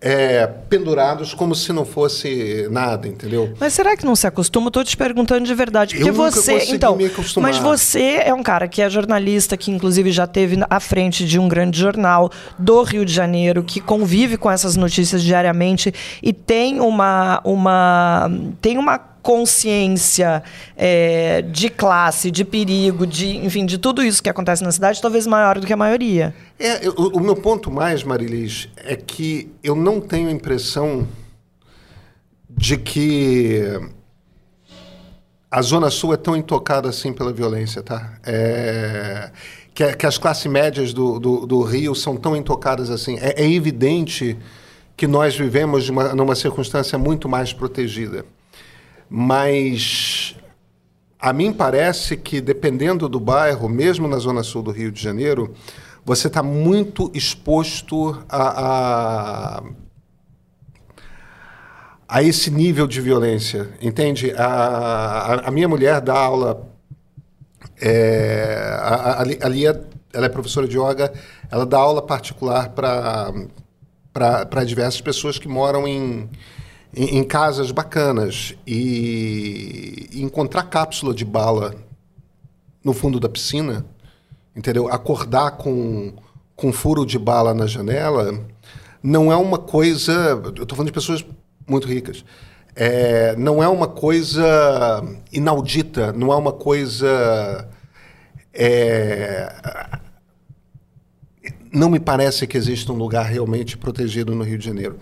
é, 0.00 0.46
pendurados 0.68 1.34
como 1.34 1.54
se 1.54 1.72
não 1.72 1.84
fosse 1.84 2.68
nada, 2.70 3.08
entendeu? 3.08 3.52
Mas 3.58 3.72
será 3.72 3.96
que 3.96 4.04
não 4.04 4.14
se 4.14 4.26
acostuma? 4.26 4.68
Estou 4.68 4.84
te 4.84 4.96
perguntando 4.96 5.44
de 5.44 5.54
verdade. 5.54 5.96
Porque 5.96 6.10
Eu 6.10 6.14
nunca 6.14 6.30
você. 6.30 6.66
Então, 6.70 6.96
me 6.96 7.06
acostumar. 7.06 7.50
mas 7.50 7.60
você 7.60 8.20
é 8.24 8.32
um 8.32 8.42
cara 8.42 8.68
que 8.68 8.80
é 8.80 8.88
jornalista, 8.88 9.56
que 9.56 9.70
inclusive 9.70 10.12
já 10.12 10.26
teve 10.26 10.56
à 10.70 10.80
frente 10.80 11.24
de 11.24 11.38
um 11.38 11.48
grande 11.48 11.78
jornal 11.78 12.30
do 12.58 12.82
Rio 12.82 13.04
de 13.04 13.12
Janeiro, 13.12 13.64
que 13.64 13.80
convive 13.80 14.36
com 14.36 14.50
essas 14.50 14.76
notícias 14.76 15.22
diariamente 15.22 15.92
e 16.22 16.32
tem 16.32 16.80
uma. 16.80 17.40
uma 17.44 18.30
tem 18.60 18.78
uma 18.78 19.17
consciência 19.28 20.42
é, 20.74 21.42
de 21.42 21.68
classe, 21.68 22.30
de 22.30 22.46
perigo, 22.46 23.06
de 23.06 23.36
enfim, 23.36 23.66
de 23.66 23.76
tudo 23.76 24.02
isso 24.02 24.22
que 24.22 24.30
acontece 24.30 24.64
na 24.64 24.72
cidade, 24.72 25.02
talvez 25.02 25.26
maior 25.26 25.58
do 25.60 25.66
que 25.66 25.72
a 25.74 25.76
maioria. 25.76 26.34
É, 26.58 26.86
eu- 26.86 26.94
o, 26.94 27.20
meu 27.20 27.36
ponto 27.36 27.70
mais, 27.70 28.02
Marilis, 28.02 28.70
é 28.78 28.96
que 28.96 29.50
eu 29.62 29.74
não 29.76 30.00
tenho 30.00 30.28
a 30.28 30.32
impressão 30.32 31.06
de 32.48 32.78
que 32.78 33.62
a 35.50 35.60
Zona 35.60 35.90
Sul 35.90 36.14
é 36.14 36.16
tão 36.16 36.34
intocada 36.34 36.88
assim 36.88 37.12
pela 37.12 37.30
violência, 37.30 37.82
tá? 37.82 38.14
É, 38.24 39.30
que, 39.74 39.92
que 39.94 40.06
as 40.06 40.16
classes 40.16 40.46
médias 40.46 40.94
do, 40.94 41.18
do, 41.20 41.46
do 41.46 41.62
Rio 41.62 41.94
são 41.94 42.16
tão 42.16 42.34
intocadas 42.34 42.88
assim. 42.88 43.18
É, 43.20 43.42
é 43.44 43.50
evidente 43.52 44.38
que 44.96 45.06
nós 45.06 45.36
vivemos 45.36 45.90
uma- 45.90 46.14
numa 46.14 46.34
circunstância 46.34 46.96
muito 46.98 47.28
mais 47.28 47.52
protegida. 47.52 48.24
Mas 49.08 50.36
a 51.18 51.32
mim 51.32 51.52
parece 51.52 52.16
que, 52.16 52.40
dependendo 52.40 53.08
do 53.08 53.18
bairro, 53.18 53.68
mesmo 53.68 54.06
na 54.06 54.18
Zona 54.18 54.42
Sul 54.42 54.62
do 54.62 54.70
Rio 54.70 54.92
de 54.92 55.02
Janeiro, 55.02 55.54
você 56.04 56.26
está 56.28 56.42
muito 56.42 57.10
exposto 57.14 58.22
a, 58.28 59.58
a, 59.58 59.62
a 62.08 62.22
esse 62.22 62.50
nível 62.50 62.86
de 62.86 63.00
violência, 63.00 63.68
entende? 63.80 64.32
A, 64.32 64.46
a, 64.46 65.34
a 65.48 65.50
minha 65.50 65.68
mulher 65.68 66.00
dá 66.00 66.14
aula. 66.18 66.66
É, 67.80 68.76
ali- 69.42 69.66
é- 69.66 69.80
ela 70.12 70.26
é 70.26 70.28
professora 70.28 70.66
de 70.66 70.76
yoga, 70.78 71.12
ela 71.50 71.66
dá 71.66 71.76
aula 71.78 72.00
particular 72.02 72.70
para 72.70 74.64
diversas 74.64 75.00
pessoas 75.00 75.38
que 75.38 75.46
moram 75.46 75.86
em, 75.86 76.28
em, 76.94 77.18
em 77.18 77.24
casas 77.24 77.70
bacanas. 77.70 78.54
E, 78.66 80.08
e 80.12 80.22
encontrar 80.22 80.64
cápsula 80.64 81.14
de 81.14 81.24
bala 81.24 81.74
no 82.84 82.92
fundo 82.92 83.20
da 83.20 83.28
piscina, 83.28 83.84
entendeu? 84.54 84.88
Acordar 84.88 85.52
com, 85.52 86.12
com 86.56 86.72
furo 86.72 87.04
de 87.04 87.18
bala 87.18 87.54
na 87.54 87.66
janela 87.66 88.44
não 89.02 89.32
é 89.32 89.36
uma 89.36 89.58
coisa. 89.58 90.12
Eu 90.56 90.62
estou 90.62 90.76
falando 90.76 90.88
de 90.88 90.92
pessoas 90.92 91.24
muito 91.66 91.86
ricas. 91.86 92.24
É, 92.74 93.34
não 93.36 93.62
é 93.62 93.68
uma 93.68 93.88
coisa 93.88 95.02
inaudita, 95.32 96.12
não 96.12 96.32
é 96.32 96.36
uma 96.36 96.52
coisa. 96.52 97.68
é, 98.54 99.98
não 101.72 101.90
me 101.90 102.00
parece 102.00 102.46
que 102.46 102.56
exista 102.56 102.92
um 102.92 102.96
lugar 102.96 103.24
realmente 103.24 103.76
protegido 103.76 104.34
no 104.34 104.44
Rio 104.44 104.58
de 104.58 104.64
Janeiro. 104.64 104.96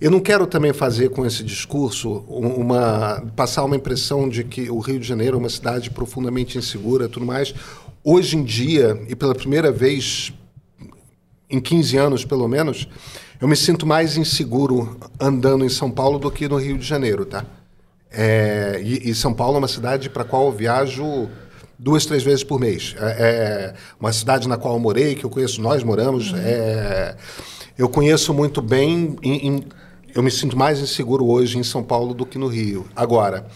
Eu 0.00 0.10
não 0.10 0.20
quero 0.20 0.46
também 0.46 0.72
fazer 0.72 1.10
com 1.10 1.26
esse 1.26 1.44
discurso 1.44 2.24
um- 2.28 2.54
uma 2.54 3.22
passar 3.36 3.64
uma 3.64 3.76
impressão 3.76 4.28
de 4.28 4.42
que 4.44 4.70
o 4.70 4.78
Rio 4.78 4.98
de 4.98 5.06
Janeiro 5.06 5.36
é 5.36 5.40
uma 5.40 5.50
cidade 5.50 5.90
profundamente 5.90 6.56
insegura, 6.56 7.08
tudo 7.08 7.26
mais. 7.26 7.54
Hoje 8.02 8.36
em 8.36 8.42
dia 8.42 8.98
e 9.08 9.14
pela 9.14 9.34
primeira 9.34 9.70
vez 9.70 10.32
em 11.50 11.60
15 11.60 11.96
anos 11.98 12.24
pelo 12.24 12.48
menos, 12.48 12.88
eu 13.40 13.46
me 13.48 13.56
sinto 13.56 13.86
mais 13.86 14.16
inseguro 14.16 14.96
andando 15.20 15.64
em 15.64 15.68
São 15.68 15.90
Paulo 15.90 16.18
do 16.18 16.30
que 16.30 16.48
no 16.48 16.56
Rio 16.56 16.78
de 16.78 16.86
Janeiro, 16.86 17.24
tá? 17.26 17.44
É, 18.10 18.80
e, 18.82 19.10
e 19.10 19.14
São 19.14 19.34
Paulo 19.34 19.56
é 19.56 19.58
uma 19.58 19.68
cidade 19.68 20.08
para 20.08 20.22
a 20.22 20.24
qual 20.24 20.46
eu 20.46 20.52
viajo 20.52 21.28
duas, 21.80 22.04
três 22.04 22.22
vezes 22.22 22.44
por 22.44 22.60
mês. 22.60 22.94
É, 22.98 23.04
é 23.72 23.74
uma 23.98 24.12
cidade 24.12 24.46
na 24.46 24.56
qual 24.58 24.74
eu 24.74 24.80
morei, 24.80 25.14
que 25.14 25.24
eu 25.24 25.30
conheço, 25.30 25.60
nós 25.62 25.82
moramos. 25.82 26.32
é, 26.34 27.16
eu 27.78 27.88
conheço 27.88 28.34
muito 28.34 28.60
bem. 28.60 29.16
em- 29.22 29.46
em- 29.48 29.64
eu 30.14 30.22
me 30.22 30.30
sinto 30.30 30.56
mais 30.58 30.78
inseguro 30.80 31.24
hoje 31.26 31.56
em 31.58 31.62
São 31.62 31.82
Paulo 31.82 32.12
do 32.12 32.26
que 32.26 32.36
no 32.36 32.48
Rio. 32.48 32.86
Agora, 32.94 33.46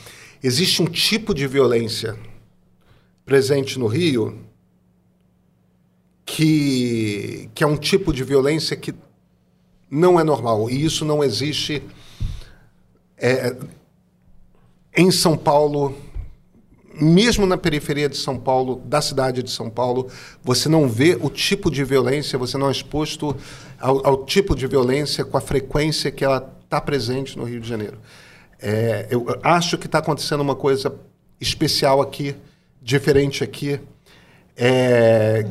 existe 0.42 0.80
um 0.80 0.86
tipo 0.86 1.34
de 1.34 1.46
violência 1.46 2.16
presente 3.26 3.78
no 3.78 3.86
Rio 3.86 4.38
que, 6.24 7.50
que 7.54 7.62
é 7.62 7.66
um 7.66 7.76
tipo 7.76 8.12
de 8.12 8.24
violência 8.24 8.76
que 8.76 8.94
não 9.90 10.18
é 10.18 10.24
normal. 10.24 10.70
E 10.70 10.84
isso 10.84 11.04
não 11.04 11.22
existe 11.22 11.82
é, 13.18 13.54
em 14.96 15.10
São 15.10 15.36
Paulo, 15.36 15.96
mesmo 17.00 17.46
na 17.46 17.56
periferia 17.56 18.08
de 18.08 18.16
São 18.16 18.38
Paulo, 18.38 18.82
da 18.84 19.00
cidade 19.00 19.42
de 19.42 19.50
São 19.50 19.68
Paulo, 19.68 20.08
você 20.42 20.68
não 20.68 20.88
vê 20.88 21.18
o 21.20 21.28
tipo 21.28 21.70
de 21.70 21.84
violência, 21.84 22.38
você 22.38 22.56
não 22.56 22.68
é 22.68 22.72
exposto 22.72 23.36
ao, 23.80 24.06
ao 24.06 24.24
tipo 24.24 24.54
de 24.54 24.66
violência 24.66 25.24
com 25.24 25.36
a 25.36 25.40
frequência 25.40 26.10
que 26.10 26.24
ela 26.24 26.54
está 26.64 26.80
presente 26.80 27.36
no 27.36 27.44
Rio 27.44 27.60
de 27.60 27.68
Janeiro. 27.68 27.98
É, 28.60 29.06
eu 29.10 29.26
acho 29.42 29.76
que 29.76 29.86
está 29.86 29.98
acontecendo 29.98 30.40
uma 30.40 30.56
coisa 30.56 30.94
especial 31.40 32.00
aqui, 32.00 32.34
diferente 32.80 33.44
aqui. 33.44 33.80
É, 34.56 35.46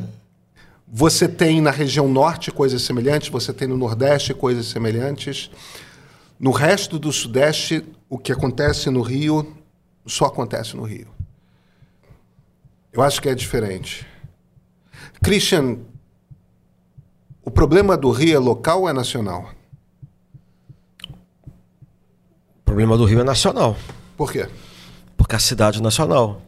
você 0.86 1.28
tem 1.28 1.60
na 1.60 1.70
região 1.70 2.08
norte 2.08 2.50
coisas 2.50 2.82
semelhantes, 2.82 3.28
você 3.28 3.52
tem 3.52 3.68
no 3.68 3.76
nordeste 3.76 4.32
coisas 4.34 4.66
semelhantes. 4.66 5.50
No 6.38 6.50
resto 6.50 6.98
do 6.98 7.12
sudeste, 7.12 7.84
o 8.08 8.18
que 8.18 8.32
acontece 8.32 8.90
no 8.90 9.02
Rio 9.02 9.56
só 10.06 10.26
acontece 10.26 10.76
no 10.76 10.82
Rio. 10.82 11.08
Eu 12.94 13.02
acho 13.02 13.20
que 13.20 13.28
é 13.28 13.34
diferente. 13.34 14.06
Christian, 15.20 15.78
o 17.44 17.50
problema 17.50 17.96
do 17.96 18.12
Rio 18.12 18.36
é 18.36 18.38
local 18.38 18.82
ou 18.82 18.88
é 18.88 18.92
nacional? 18.92 19.50
O 22.60 22.64
problema 22.64 22.96
do 22.96 23.04
Rio 23.04 23.20
é 23.20 23.24
nacional. 23.24 23.76
Por 24.16 24.30
quê? 24.30 24.48
Porque 25.16 25.34
a 25.34 25.40
cidade 25.40 25.80
é 25.80 25.82
nacional. 25.82 26.40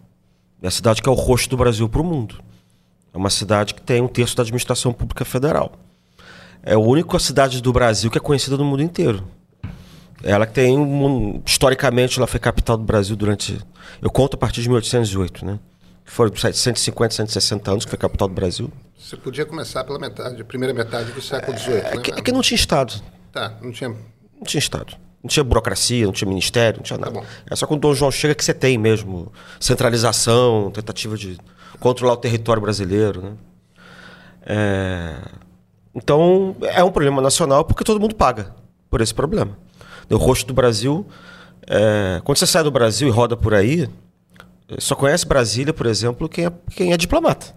É 0.63 0.69
a 0.69 0.71
cidade 0.71 1.03
que 1.03 1.09
é 1.09 1.13
o 1.13 1.17
rosto 1.17 1.51
do 1.51 1.57
Brasil 1.57 1.89
para 1.89 2.01
o 2.01 2.05
mundo. 2.05 2.41
É 3.13 3.19
uma 3.19 3.31
cidade 3.31 3.75
que 3.75 3.83
tem 3.83 4.01
um 4.01 4.09
terço 4.09 4.37
da 4.37 4.43
administração 4.43 4.93
pública 4.93 5.25
federal. 5.25 5.73
É 6.63 6.75
a 6.75 6.79
única 6.79 7.19
cidade 7.19 7.61
do 7.61 7.73
Brasil 7.73 8.09
que 8.09 8.19
é 8.19 8.21
conhecida 8.21 8.57
no 8.57 8.65
mundo 8.65 8.85
inteiro. 8.85 9.27
Ela 10.23 10.47
que 10.47 10.53
tem, 10.53 10.79
um, 10.79 11.43
historicamente, 11.45 12.19
ela 12.19 12.27
foi 12.29 12.39
capital 12.39 12.77
do 12.77 12.85
Brasil 12.85 13.17
durante. 13.17 13.59
Eu 14.01 14.11
conto 14.11 14.35
a 14.35 14.39
partir 14.39 14.63
de 14.63 14.69
1808, 14.69 15.45
né? 15.45 15.59
Foram 16.07 16.33
150, 16.35 17.15
160 17.15 17.71
anos 17.71 17.85
que 17.85 17.91
foi 17.91 17.99
capital 17.99 18.29
do 18.29 18.35
Brasil. 18.35 18.71
Você 18.97 19.17
podia 19.17 19.45
começar 19.45 19.85
pela 19.85 19.99
metade, 19.99 20.41
a 20.41 20.45
primeira 20.45 20.73
metade 20.73 21.11
do 21.13 21.21
século 21.21 21.59
XVIII, 21.59 21.75
É 21.79 21.97
né? 21.97 22.03
que, 22.03 22.13
é 22.13 22.23
que 22.23 22.33
não 22.33 22.41
tinha 22.41 22.57
Estado. 22.57 22.95
Tá, 23.33 23.55
não 23.61 23.73
tinha... 23.73 23.91
Não 23.91 24.45
tinha 24.45 24.59
Estado. 24.59 24.97
Não 25.23 25.29
tinha 25.29 25.43
burocracia, 25.43 26.07
não 26.07 26.13
tinha 26.13 26.29
ministério, 26.29 26.79
não 26.79 26.85
tinha 26.85 26.99
nada. 26.99 27.21
Tá 27.21 27.27
é 27.51 27.57
só 27.57 27.67
quando 27.67 27.79
o 27.79 27.89
Dom 27.89 27.95
João 27.95 28.11
chega 28.13 28.35
que 28.35 28.45
você 28.45 28.55
tem 28.55 28.79
mesmo 28.79 29.33
centralização, 29.59 30.71
tentativa 30.71 31.17
de 31.17 31.37
controlar 31.81 32.15
o 32.15 32.17
território 32.17 32.63
brasileiro. 32.63 33.23
Né? 33.23 33.33
É, 34.47 35.17
Então, 35.95 36.55
é 36.63 36.83
um 36.85 36.93
problema 36.93 37.21
nacional 37.21 37.65
porque 37.65 37.83
todo 37.83 37.99
mundo 38.01 38.15
paga 38.15 38.55
por 38.89 39.01
esse 39.01 39.13
problema. 39.13 39.59
O 40.09 40.17
rosto 40.17 40.47
do 40.47 40.55
Brasil. 40.55 41.07
é, 41.67 42.21
Quando 42.25 42.39
você 42.39 42.47
sai 42.47 42.63
do 42.63 42.71
Brasil 42.71 43.09
e 43.09 43.11
roda 43.11 43.37
por 43.37 43.53
aí, 43.55 43.89
só 44.79 44.95
conhece 44.95 45.27
Brasília, 45.27 45.73
por 45.73 45.87
exemplo, 45.87 46.29
quem 46.29 46.47
é, 46.47 46.53
quem 46.75 46.93
é 46.93 46.97
diplomata. 46.97 47.55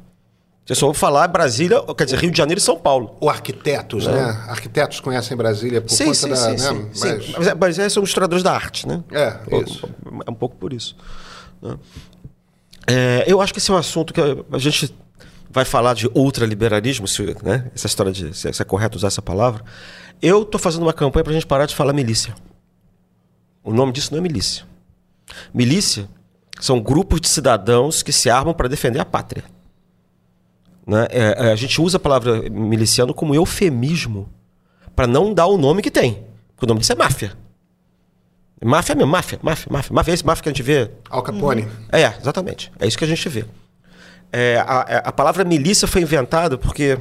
Você 0.66 0.76
só 0.76 0.86
ouve 0.86 1.00
falar 1.00 1.28
Brasília, 1.28 1.82
quer 1.98 2.06
dizer, 2.06 2.20
Rio 2.20 2.30
de 2.30 2.38
Janeiro 2.38 2.60
e 2.60 2.62
São 2.62 2.78
Paulo. 2.78 3.18
Ou 3.20 3.28
arquitetos, 3.28 4.06
né? 4.06 4.22
Arquitetos 4.48 5.00
conhecem 5.00 5.36
Brasília 5.36 5.82
por 5.82 5.90
conta 5.90 6.28
da. 6.28 6.50
né? 6.52 6.58
sim, 6.60 6.90
Mas- 6.90 7.00
sim. 7.26 7.34
Mas, 7.36 7.48
é- 7.48 7.56
mas 7.56 7.80
é, 7.80 7.90
são 7.90 8.04
historiadores 8.04 8.44
da 8.44 8.54
arte, 8.54 8.88
né? 8.88 9.04
É, 9.12 9.40
isso. 9.64 9.90
É 10.28 10.30
um 10.30 10.36
pouco 10.36 10.56
por 10.58 10.72
isso. 10.72 10.96
né? 11.60 11.76
É, 12.86 13.24
eu 13.26 13.42
acho 13.42 13.52
que 13.52 13.58
esse 13.58 13.72
é 13.72 13.74
um 13.74 13.78
assunto 13.78 14.14
que 14.14 14.22
a 14.22 14.58
gente 14.60 14.96
vai 15.50 15.66
falar 15.66 15.96
de 15.96 16.08
ultraliberalismo, 16.14 17.08
se, 17.08 17.36
né? 17.44 17.72
essa 17.74 17.88
história 17.88 18.12
de 18.12 18.32
se 18.38 18.48
é 18.48 18.64
correto 18.66 18.96
usar 18.96 19.08
essa 19.08 19.24
palavra. 19.24 19.64
Eu 20.22 20.44
estou 20.44 20.60
fazendo 20.60 20.84
uma 20.84 20.94
campanha 20.94 21.24
para 21.24 21.32
a 21.32 21.34
gente 21.34 21.48
parar 21.48 21.66
de 21.66 21.74
falar 21.76 21.94
milícia. 21.94 22.36
O 23.64 23.74
nome 23.74 23.92
disso 23.92 24.12
não 24.12 24.20
é 24.20 24.22
milícia. 24.22 24.66
Milícia 25.52 26.08
são 26.60 26.80
grupos 26.80 27.22
de 27.22 27.30
cidadãos 27.30 28.04
que 28.04 28.12
se 28.12 28.30
armam 28.30 28.54
para 28.54 28.68
defender 28.68 29.00
a 29.00 29.06
pátria. 29.06 29.44
Né? 30.86 31.08
É, 31.10 31.48
é, 31.48 31.52
a 31.52 31.56
gente 31.56 31.82
usa 31.82 31.98
a 31.98 32.00
palavra 32.00 32.50
miliciano 32.50 33.14
como 33.14 33.34
eufemismo 33.34 34.30
para 34.96 35.08
não 35.08 35.34
dar 35.34 35.48
o 35.48 35.58
nome 35.58 35.82
que 35.82 35.90
tem. 35.90 36.26
Porque 36.56 36.66
o 36.66 36.68
nome 36.68 36.82
disso 36.82 36.92
é 36.92 36.96
máfia. 36.96 37.34
Máfia 38.62 38.94
mesmo, 38.94 39.10
máfia, 39.10 39.40
máfia, 39.42 39.68
máfia. 39.72 39.94
Máfia 39.94 40.12
é 40.12 40.14
esse 40.14 40.26
máfia 40.26 40.44
que 40.44 40.50
a 40.50 40.52
gente 40.52 40.64
vê. 40.64 40.92
Al 41.10 41.24
Capone. 41.24 41.66
É, 41.92 42.06
exatamente. 42.20 42.72
É 42.78 42.86
isso 42.86 42.98
que 42.98 43.06
a 43.06 43.08
gente 43.08 43.30
vê. 43.30 43.46
É, 44.32 44.58
a, 44.68 44.86
é, 44.90 45.02
a 45.06 45.12
palavra 45.12 45.46
milícia 45.46 45.88
foi 45.88 46.02
inventada 46.02 46.58
porque, 46.58 46.98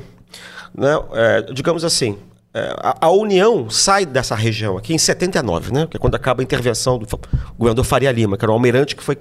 né, 0.72 0.90
é, 1.14 1.42
digamos 1.52 1.84
assim, 1.84 2.16
a, 2.54 3.06
a 3.06 3.10
União 3.10 3.68
sai 3.68 4.06
dessa 4.06 4.34
região 4.34 4.76
aqui 4.76 4.94
em 4.94 4.98
79, 4.98 5.72
né, 5.72 5.86
que 5.90 5.96
é 5.96 6.00
quando 6.00 6.14
acaba 6.14 6.42
a 6.42 6.44
intervenção 6.44 6.98
do 6.98 7.06
governador 7.58 7.84
Faria 7.84 8.10
Lima, 8.10 8.36
que 8.36 8.44
era 8.44 8.50
um 8.50 8.54
almirante 8.54 8.96
que 8.96 9.02
foi. 9.02 9.18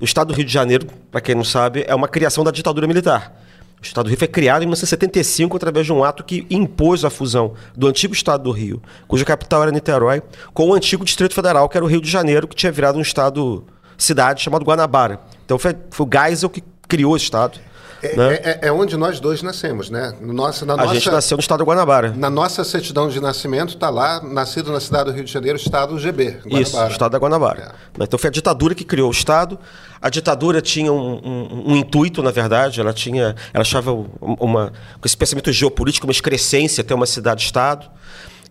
O 0.00 0.04
Estado 0.04 0.28
do 0.28 0.34
Rio 0.34 0.44
de 0.44 0.52
Janeiro, 0.52 0.86
para 1.10 1.20
quem 1.20 1.34
não 1.34 1.44
sabe, 1.44 1.84
é 1.86 1.94
uma 1.94 2.08
criação 2.08 2.42
da 2.42 2.50
ditadura 2.50 2.86
militar. 2.86 3.36
O 3.80 3.84
Estado 3.84 4.04
do 4.04 4.08
Rio 4.08 4.18
foi 4.18 4.28
criado 4.28 4.62
em 4.62 4.66
1975 4.66 5.56
através 5.56 5.86
de 5.86 5.92
um 5.92 6.04
ato 6.04 6.22
que 6.22 6.46
impôs 6.50 7.04
a 7.04 7.10
fusão 7.10 7.54
do 7.74 7.86
antigo 7.86 8.12
Estado 8.12 8.44
do 8.44 8.50
Rio, 8.50 8.82
cuja 9.08 9.24
capital 9.24 9.62
era 9.62 9.72
Niterói, 9.72 10.22
com 10.52 10.68
o 10.68 10.74
antigo 10.74 11.04
Distrito 11.04 11.34
Federal, 11.34 11.68
que 11.68 11.78
era 11.78 11.84
o 11.84 11.88
Rio 11.88 12.00
de 12.00 12.10
Janeiro, 12.10 12.46
que 12.46 12.54
tinha 12.54 12.70
virado 12.70 12.98
um 12.98 13.02
estado 13.02 13.64
cidade 13.96 14.42
chamado 14.42 14.64
Guanabara. 14.64 15.20
Então 15.44 15.58
foi, 15.58 15.74
foi 15.90 16.06
o 16.06 16.10
Geisel 16.12 16.50
que 16.50 16.62
criou 16.86 17.12
o 17.12 17.16
estado. 17.16 17.58
É, 18.02 18.16
né? 18.16 18.34
é- 18.42 18.58
é 18.68 18.72
onde 18.72 18.96
nós 18.96 19.20
dois 19.20 19.42
nascemos, 19.42 19.90
né? 19.90 20.14
No 20.20 20.32
Nossa, 20.32 20.64
na 20.64 20.72
a 20.74 20.76
nossa, 20.78 20.94
gente 20.94 21.10
nasceu 21.10 21.36
no 21.36 21.40
estado 21.40 21.58
do 21.58 21.64
Guanabara. 21.64 22.12
Na 22.16 22.30
nossa 22.30 22.64
certidão 22.64 23.08
de 23.08 23.20
nascimento 23.20 23.74
está 23.74 23.90
lá, 23.90 24.22
nascido 24.22 24.72
na 24.72 24.80
cidade 24.80 25.10
do 25.10 25.12
Rio 25.14 25.24
de 25.24 25.30
Janeiro, 25.32 25.56
estado 25.58 25.98
GB. 25.98 26.38
Isso, 26.46 26.72
Guanabara. 26.72 26.92
estado 26.92 27.12
da 27.12 27.18
Guanabara. 27.18 27.74
É. 27.98 28.02
Então 28.04 28.18
foi 28.18 28.28
a 28.28 28.30
ditadura 28.30 28.74
que 28.74 28.84
criou 28.84 29.08
o 29.08 29.12
estado. 29.12 29.58
A 30.00 30.08
ditadura 30.08 30.62
tinha 30.62 30.90
um, 30.92 31.20
um- 31.22 31.72
um 31.72 31.76
intuito, 31.76 32.22
na 32.22 32.30
verdade. 32.30 32.80
Ela 32.80 32.92
tinha, 32.92 33.34
ela 33.52 33.62
achava 33.62 33.92
um- 33.92 34.08
uma 34.40 34.72
com 35.00 35.06
esse 35.06 35.16
pensamento 35.16 35.52
geopolítico, 35.52 36.06
uma 36.06 36.12
excrescência 36.12 36.82
ter 36.82 36.94
uma 36.94 37.06
cidade-estado. 37.06 37.86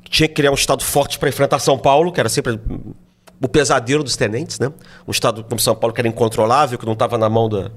Tinha 0.09 0.27
que 0.27 0.35
criar 0.35 0.51
um 0.51 0.55
estado 0.55 0.83
forte 0.83 1.17
para 1.17 1.29
enfrentar 1.29 1.57
São 1.59 1.77
Paulo, 1.77 2.11
que 2.11 2.19
era 2.19 2.29
sempre 2.29 2.59
o 3.41 3.47
pesadelo 3.47 4.03
dos 4.03 4.15
tenentes, 4.15 4.59
né? 4.59 4.71
Um 5.07 5.11
estado 5.11 5.43
como 5.43 5.59
São 5.59 5.73
Paulo 5.75 5.93
que 5.93 6.01
era 6.01 6.07
incontrolável, 6.07 6.77
que 6.77 6.85
não 6.85 6.93
estava 6.93 7.17
na 7.17 7.29
mão 7.29 7.47
da, 7.49 7.71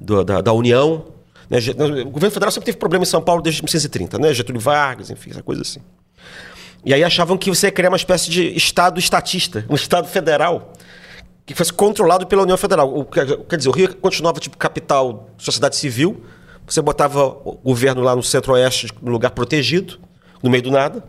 do- 0.00 0.24
da, 0.24 0.40
da 0.40 0.52
União. 0.52 1.04
Né? 1.48 1.58
O 2.02 2.10
governo 2.10 2.32
federal 2.32 2.50
sempre 2.50 2.66
teve 2.66 2.78
problema 2.78 3.02
em 3.02 3.06
São 3.06 3.22
Paulo 3.22 3.42
desde 3.42 3.62
1930, 3.62 4.18
né? 4.18 4.32
Getúlio 4.32 4.60
Vargas, 4.60 5.10
enfim, 5.10 5.30
essa 5.30 5.42
coisa 5.42 5.62
assim. 5.62 5.80
E 6.84 6.92
aí 6.92 7.02
achavam 7.02 7.36
que 7.38 7.48
você 7.48 7.68
ia 7.68 7.72
criar 7.72 7.90
uma 7.90 7.96
espécie 7.96 8.30
de 8.30 8.54
Estado 8.56 8.98
estatista, 8.98 9.64
um 9.70 9.74
Estado 9.74 10.06
federal, 10.06 10.72
que 11.46 11.54
fosse 11.54 11.72
controlado 11.72 12.26
pela 12.26 12.42
União 12.42 12.56
Federal. 12.56 12.94
O, 12.94 13.04
quer 13.04 13.56
dizer, 13.56 13.68
o 13.68 13.72
Rio 13.72 13.94
continuava 13.96 14.38
tipo 14.38 14.56
capital, 14.56 15.30
sociedade 15.38 15.76
civil, 15.76 16.22
você 16.66 16.80
botava 16.80 17.24
o 17.24 17.58
governo 17.62 18.02
lá 18.02 18.14
no 18.14 18.22
centro-oeste, 18.22 18.88
no 19.00 19.10
lugar 19.10 19.30
protegido, 19.30 19.98
no 20.42 20.50
meio 20.50 20.62
do 20.62 20.70
nada, 20.70 21.02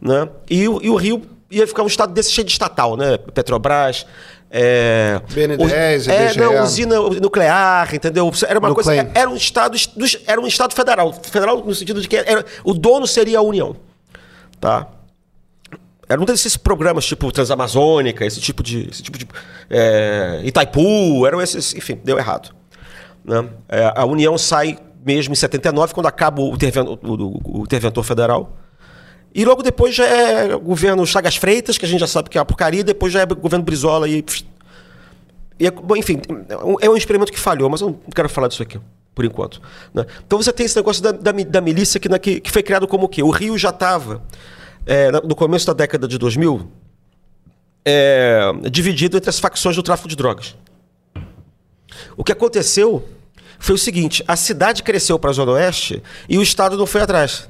né? 0.00 0.28
e, 0.48 0.62
e 0.62 0.68
o 0.68 0.96
Rio 0.96 1.22
ia 1.50 1.66
ficar 1.66 1.82
um 1.82 1.86
Estado 1.86 2.12
desse 2.12 2.32
cheio 2.32 2.44
de 2.44 2.52
estatal, 2.52 2.96
né? 2.96 3.16
Petrobras... 3.16 4.06
É, 4.56 5.20
BN10, 5.30 6.02
us- 6.02 6.08
é, 6.08 6.28
não, 6.38 6.62
usina 6.62 7.00
nuclear, 7.20 7.92
entendeu? 7.92 8.30
Era 8.46 8.58
uma 8.60 8.68
coisa. 8.74 8.90
Era 9.12 9.28
um 9.28 9.34
estado, 9.34 9.76
era 10.28 10.40
um 10.40 10.46
estado 10.46 10.72
federal, 10.74 11.12
federal 11.12 11.58
no 11.64 11.74
sentido 11.74 12.00
de 12.00 12.06
que 12.06 12.16
era, 12.16 12.44
o 12.62 12.72
dono 12.72 13.04
seria 13.04 13.38
a 13.40 13.42
União, 13.42 13.74
tá? 14.60 14.86
Era 16.08 16.20
um 16.20 16.24
desses 16.24 16.56
programas 16.56 17.04
tipo 17.04 17.32
Transamazônica, 17.32 18.24
esse 18.24 18.40
tipo 18.40 18.62
de. 18.62 18.88
Esse 18.90 19.02
tipo 19.02 19.18
de 19.18 19.26
é, 19.68 20.40
Itaipu, 20.44 21.26
eram 21.26 21.42
esses. 21.42 21.74
Enfim, 21.74 21.98
deu 22.04 22.16
errado. 22.18 22.54
né? 23.24 23.48
É, 23.68 23.92
a 23.96 24.04
União 24.04 24.38
sai 24.38 24.78
mesmo 25.04 25.32
em 25.32 25.36
79, 25.36 25.92
quando 25.94 26.06
acaba 26.06 26.40
o 26.40 26.54
interventor, 26.54 26.98
o, 27.02 27.60
o 27.60 27.62
interventor 27.62 28.04
federal. 28.04 28.56
E 29.34 29.44
logo 29.44 29.62
depois 29.62 29.94
já 29.94 30.06
é 30.06 30.56
governo 30.56 31.04
Chagas 31.06 31.36
Freitas, 31.36 31.76
que 31.76 31.84
a 31.84 31.88
gente 31.88 32.00
já 32.00 32.06
sabe 32.06 32.30
que 32.30 32.38
é 32.38 32.40
uma 32.40 32.44
porcaria, 32.44 32.84
depois 32.84 33.12
já 33.12 33.20
é 33.22 33.26
governo 33.26 33.64
Brizola 33.64 34.08
e. 34.08 34.24
e 35.58 35.66
é- 35.66 35.70
bom, 35.70 35.96
enfim, 35.96 36.20
é 36.80 36.88
um 36.88 36.96
experimento 36.96 37.32
que 37.32 37.38
falhou, 37.38 37.68
mas 37.68 37.80
eu 37.80 37.88
não 37.88 37.98
quero 38.14 38.28
falar 38.28 38.46
disso 38.48 38.62
aqui, 38.62 38.78
por 39.14 39.24
enquanto. 39.24 39.60
né? 39.92 40.06
Então 40.24 40.40
você 40.40 40.52
tem 40.52 40.64
esse 40.66 40.76
negócio 40.76 41.02
da, 41.02 41.10
da, 41.10 41.32
da 41.32 41.60
milícia 41.60 41.98
que, 41.98 42.08
na- 42.08 42.18
que, 42.18 42.38
que 42.40 42.50
foi 42.50 42.62
criado 42.62 42.86
como 42.86 43.06
o 43.06 43.08
quê? 43.08 43.22
O 43.24 43.30
Rio 43.30 43.58
já 43.58 43.70
estava, 43.70 44.22
no 45.24 45.34
começo 45.34 45.66
da 45.66 45.72
década 45.72 46.06
de 46.06 46.16
2000, 46.16 46.70
é, 47.84 48.52
dividido 48.70 49.16
entre 49.16 49.30
as 49.30 49.38
facções 49.40 49.74
do 49.76 49.82
tráfico 49.82 50.08
de 50.08 50.14
drogas. 50.16 50.54
O 52.16 52.22
que 52.22 52.32
aconteceu 52.32 53.06
foi 53.58 53.74
o 53.74 53.78
seguinte: 53.78 54.22
a 54.28 54.36
cidade 54.36 54.82
cresceu 54.82 55.18
para 55.18 55.30
a 55.30 55.32
Zona 55.32 55.52
Oeste 55.52 56.02
e 56.28 56.38
o 56.38 56.42
Estado 56.42 56.76
não 56.76 56.86
foi 56.86 57.00
atrás. 57.02 57.48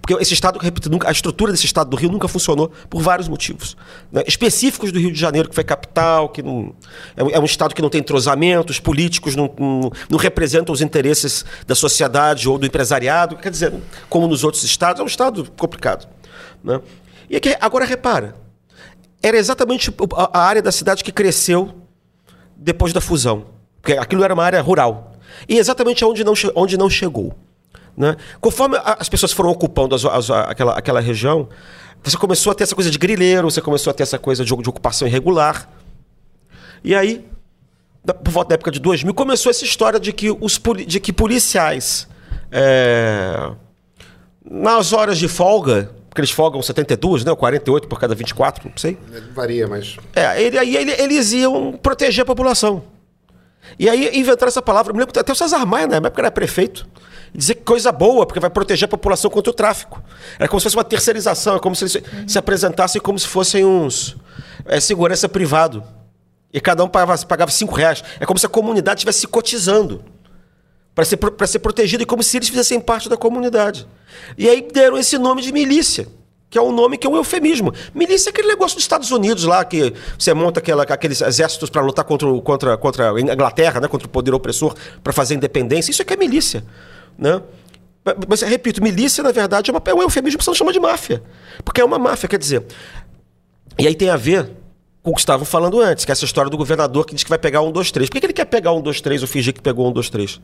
Porque 0.00 0.14
esse 0.22 0.32
Estado, 0.32 0.58
repito, 0.58 0.88
nunca- 0.90 1.08
a 1.08 1.12
estrutura 1.12 1.52
desse 1.52 1.66
Estado 1.66 1.90
do 1.90 1.96
Rio 1.96 2.10
nunca 2.10 2.26
funcionou 2.26 2.70
por 2.88 3.02
vários 3.02 3.28
motivos. 3.28 3.76
né? 4.10 4.22
Específicos 4.26 4.90
do 4.92 4.98
Rio 4.98 5.12
de 5.12 5.18
Janeiro, 5.20 5.48
que 5.48 5.54
foi 5.54 5.62
capital, 5.62 6.28
que 6.30 6.42
não, 6.42 6.74
é, 7.16 7.22
um- 7.22 7.30
é 7.30 7.38
um 7.38 7.44
Estado 7.44 7.74
que 7.74 7.82
não 7.82 7.88
tem 7.90 8.00
entrosamento, 8.00 8.70
os 8.70 8.80
políticos 8.80 9.36
não, 9.36 9.52
não, 9.58 9.90
não 10.08 10.18
representam 10.18 10.72
os 10.72 10.80
interesses 10.80 11.44
da 11.66 11.74
sociedade 11.74 12.48
ou 12.48 12.58
do 12.58 12.66
empresariado. 12.66 13.36
Quer 13.36 13.50
dizer, 13.50 13.72
como 14.08 14.26
nos 14.26 14.42
outros 14.42 14.64
estados, 14.64 15.00
é 15.00 15.02
um 15.04 15.06
Estado 15.06 15.46
complicado. 15.58 16.08
né? 16.64 16.80
E 17.28 17.36
aqui, 17.36 17.54
agora 17.60 17.84
repara, 17.84 18.34
era 19.22 19.36
exatamente 19.36 19.94
a 20.32 20.40
área 20.40 20.62
da 20.62 20.72
cidade 20.72 21.04
que 21.04 21.12
cresceu 21.12 21.74
depois 22.56 22.92
da 22.92 23.00
fusão. 23.00 23.46
Porque 23.80 23.92
aquilo 23.92 24.24
era 24.24 24.34
uma 24.34 24.44
área 24.44 24.60
rural. 24.60 25.12
E 25.48 25.58
exatamente 25.58 26.04
onde 26.04 26.24
não, 26.24 26.34
onde 26.54 26.76
não 26.76 26.88
chegou. 26.90 27.34
Né? 27.96 28.16
Conforme 28.40 28.78
as 28.82 29.08
pessoas 29.08 29.32
foram 29.32 29.50
ocupando 29.50 29.94
as- 29.94 30.04
as- 30.04 30.30
aquela, 30.30 30.78
aquela 30.78 31.00
região, 31.00 31.48
você 32.02 32.16
começou 32.16 32.50
a 32.52 32.54
ter 32.54 32.64
essa 32.64 32.74
coisa 32.74 32.90
de 32.90 32.98
grileiro, 32.98 33.50
você 33.50 33.60
começou 33.60 33.90
a 33.90 33.94
ter 33.94 34.02
essa 34.04 34.18
coisa 34.18 34.44
de, 34.44 34.54
de 34.56 34.68
ocupação 34.68 35.06
irregular. 35.06 35.68
E 36.82 36.94
aí, 36.94 37.26
da- 38.04 38.14
por 38.14 38.30
volta 38.30 38.48
da 38.50 38.54
época 38.54 38.70
de 38.70 38.80
2000, 38.80 39.12
começou 39.12 39.50
essa 39.50 39.64
história 39.64 40.00
de 40.00 40.12
que, 40.12 40.30
os, 40.30 40.58
de 40.86 40.98
que 41.00 41.12
policiais, 41.12 42.08
é, 42.50 43.50
nas 44.48 44.92
horas 44.92 45.18
de 45.18 45.28
folga, 45.28 45.90
porque 46.08 46.20
eles 46.22 46.30
folgam 46.30 46.60
72, 46.62 47.24
né, 47.24 47.30
ou 47.30 47.36
48 47.36 47.86
por 47.86 48.00
cada 48.00 48.14
24, 48.14 48.68
não 48.68 48.76
sei. 48.76 48.96
Varia, 49.34 49.68
mas. 49.68 49.96
É, 50.14 50.42
ele, 50.42 50.58
aí 50.58 50.76
ele- 50.76 50.92
eles 50.92 51.32
iam 51.32 51.72
proteger 51.72 52.22
a 52.22 52.26
população. 52.26 52.82
E 53.78 53.88
aí 53.88 54.18
inventaram 54.18 54.48
essa 54.48 54.62
palavra. 54.62 54.90
Eu 54.90 54.94
me 54.94 55.00
lembro 55.00 55.18
até 55.20 55.30
o 55.30 55.34
César 55.36 55.64
Maia, 55.66 55.86
na 55.86 55.96
época, 55.96 56.20
era 56.22 56.30
prefeito. 56.30 56.88
Dizer 57.34 57.54
que 57.54 57.62
coisa 57.62 57.92
boa, 57.92 58.26
porque 58.26 58.40
vai 58.40 58.50
proteger 58.50 58.86
a 58.86 58.88
população 58.88 59.30
contra 59.30 59.50
o 59.50 59.54
tráfico. 59.54 60.02
Era 60.38 60.48
como 60.48 60.60
se 60.60 60.64
fosse 60.64 60.76
uma 60.76 60.84
terceirização, 60.84 61.56
é 61.56 61.58
como 61.60 61.76
se 61.76 61.84
eles 61.84 62.02
se 62.26 62.38
apresentassem 62.38 63.00
como 63.00 63.18
se 63.18 63.26
fossem 63.26 63.64
uns 63.64 64.16
é, 64.64 64.80
segurança 64.80 65.28
privado. 65.28 65.84
E 66.52 66.60
cada 66.60 66.82
um 66.82 66.88
pagava, 66.88 67.16
pagava 67.26 67.50
cinco 67.50 67.74
reais. 67.74 68.02
É 68.18 68.26
como 68.26 68.38
se 68.38 68.46
a 68.46 68.48
comunidade 68.48 68.98
estivesse 68.98 69.20
se 69.20 69.26
cotizando 69.28 70.04
para 70.94 71.04
ser, 71.04 71.16
pra 71.16 71.46
ser 71.46 71.60
protegido 71.60 72.02
e 72.02 72.06
como 72.06 72.22
se 72.22 72.36
eles 72.36 72.48
fizessem 72.48 72.80
parte 72.80 73.08
da 73.08 73.16
comunidade. 73.16 73.86
E 74.36 74.48
aí 74.48 74.66
deram 74.72 74.98
esse 74.98 75.16
nome 75.16 75.42
de 75.42 75.52
milícia, 75.52 76.08
que 76.48 76.58
é 76.58 76.62
um 76.62 76.72
nome 76.72 76.98
que 76.98 77.06
é 77.06 77.10
um 77.10 77.16
eufemismo. 77.16 77.72
Milícia 77.94 78.28
é 78.28 78.30
aquele 78.30 78.48
negócio 78.48 78.76
dos 78.76 78.84
Estados 78.84 79.12
Unidos 79.12 79.44
lá, 79.44 79.64
que 79.64 79.94
você 80.18 80.34
monta 80.34 80.58
aquela, 80.58 80.82
aqueles 80.82 81.20
exércitos 81.20 81.70
para 81.70 81.80
lutar 81.80 82.04
contra, 82.04 82.28
contra, 82.40 82.76
contra 82.76 83.12
a 83.12 83.20
Inglaterra, 83.20 83.80
né, 83.80 83.86
contra 83.86 84.08
o 84.08 84.10
poder 84.10 84.34
opressor, 84.34 84.74
para 85.02 85.12
fazer 85.12 85.34
independência. 85.36 85.92
Isso 85.92 86.02
é 86.02 86.04
que 86.04 86.12
é 86.12 86.16
milícia. 86.16 86.64
Né? 87.18 87.40
Mas- 88.28 88.42
repito, 88.42 88.82
milícia, 88.82 89.22
na 89.22 89.30
verdade, 89.32 89.70
é, 89.70 89.72
uma, 89.72 89.82
é 89.84 89.94
um 89.94 90.02
eufemismo 90.02 90.38
que 90.38 90.44
você 90.44 90.50
não 90.50 90.54
chama 90.56 90.72
de 90.72 90.80
máfia. 90.80 91.22
Porque 91.64 91.80
é 91.80 91.84
uma 91.84 91.98
máfia, 91.98 92.28
quer 92.28 92.38
dizer. 92.38 92.64
E 93.78 93.86
aí 93.86 93.94
tem 93.94 94.08
a 94.10 94.16
ver 94.16 94.50
com 95.02 95.12
o 95.12 95.14
que 95.14 95.20
estavam 95.20 95.46
falando 95.46 95.80
antes, 95.80 96.04
que 96.04 96.10
é 96.10 96.12
essa 96.12 96.24
história 96.26 96.50
do 96.50 96.58
governador 96.58 97.06
que 97.06 97.14
diz 97.14 97.24
que 97.24 97.30
vai 97.30 97.38
pegar 97.38 97.62
um, 97.62 97.72
dois, 97.72 97.90
três. 97.90 98.10
Por 98.10 98.20
que 98.20 98.26
ele 98.26 98.32
quer 98.34 98.44
pegar 98.44 98.72
um, 98.72 98.82
dois, 98.82 99.00
três 99.00 99.22
ou 99.22 99.28
fingir 99.28 99.54
que 99.54 99.60
pegou 99.62 99.88
um, 99.88 99.92
dois, 99.92 100.10
três? 100.10 100.38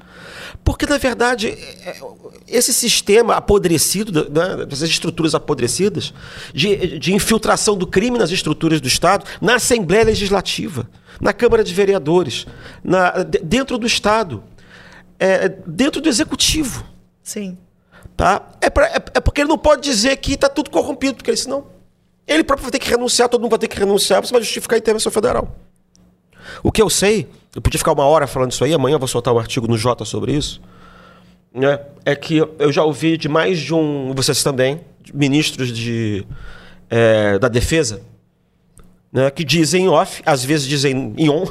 Porque, 0.65 0.87
na 0.87 0.97
verdade, 0.97 1.49
é- 1.49 1.91
é- 1.91 2.01
esse 2.49 2.73
sistema 2.73 3.35
apodrecido, 3.35 4.31
né, 4.31 4.67
essas 4.71 4.89
estruturas 4.89 5.35
apodrecidas, 5.35 6.15
de, 6.55 6.99
de 6.99 7.13
infiltração 7.13 7.77
do 7.77 7.87
crime 7.87 8.17
nas 8.19 8.31
estruturas 8.31 8.81
do 8.81 8.89
Estado, 8.89 9.27
na 9.43 9.57
Assembleia 9.57 10.05
Legislativa, 10.05 10.89
na 11.21 11.35
Câmara 11.35 11.63
de 11.63 11.75
Vereadores, 11.75 12.47
na- 12.83 13.11
de- 13.25 13.41
dentro 13.41 13.77
do 13.77 13.87
Estado, 13.87 14.43
é, 15.19 15.49
dentro 15.67 16.01
do 16.01 16.09
Executivo. 16.09 16.85
Sim. 17.23 17.57
Tá? 18.17 18.49
É, 18.61 18.71
pra- 18.71 18.87
é- 18.89 19.03
é 19.15 19.21
porque 19.21 19.41
ele 19.43 19.49
não 19.49 19.59
pode 19.59 19.83
dizer 19.83 20.17
que 20.17 20.35
está 20.35 20.49
tudo 20.49 20.71
corrompido, 20.71 21.17
porque 21.17 21.31
ele, 21.31 21.37
senão 21.37 21.67
ele 22.27 22.43
próprio 22.43 22.65
vai 22.65 22.73
ter 22.73 22.79
que 22.79 22.89
renunciar, 22.91 23.29
todo 23.29 23.41
mundo 23.41 23.51
vai 23.51 23.59
ter 23.59 23.69
que 23.69 23.79
renunciar, 23.79 24.21
você 24.25 24.33
vai 24.33 24.41
justificar 24.43 24.77
a 24.77 24.79
intervenção 24.79 25.13
federal. 25.13 25.55
O 26.63 26.73
que 26.73 26.81
eu 26.81 26.89
sei, 26.89 27.29
eu 27.55 27.61
podia 27.61 27.79
ficar 27.79 27.93
uma 27.93 28.05
hora 28.05 28.27
falando 28.27 28.53
isso 28.53 28.65
aí, 28.65 28.73
amanhã 28.73 28.95
eu 28.95 28.99
vou 28.99 29.09
soltar 29.09 29.35
um 29.35 29.39
artigo 29.39 29.67
no 29.67 29.77
Jota 29.77 30.05
sobre 30.05 30.33
isso, 30.33 30.61
né? 31.53 31.81
é 32.05 32.15
que 32.17 32.37
eu 32.59 32.73
já 32.73 32.83
ouvi 32.85 33.17
de 33.17 33.29
mais 33.29 33.59
de 33.59 33.75
um, 33.75 34.13
vocês 34.15 34.43
também, 34.43 34.81
ministros 35.13 35.73
de, 35.73 36.27
é, 36.89 37.39
da 37.39 37.49
defesa, 37.49 38.01
né, 39.13 39.31
que 39.31 39.45
dizem 39.45 39.85
em 39.85 39.89
off, 39.89 40.23
às 40.27 40.45
vezes 40.45 40.67
dizem 40.67 41.15
em 41.17 41.29
on, 41.29 41.45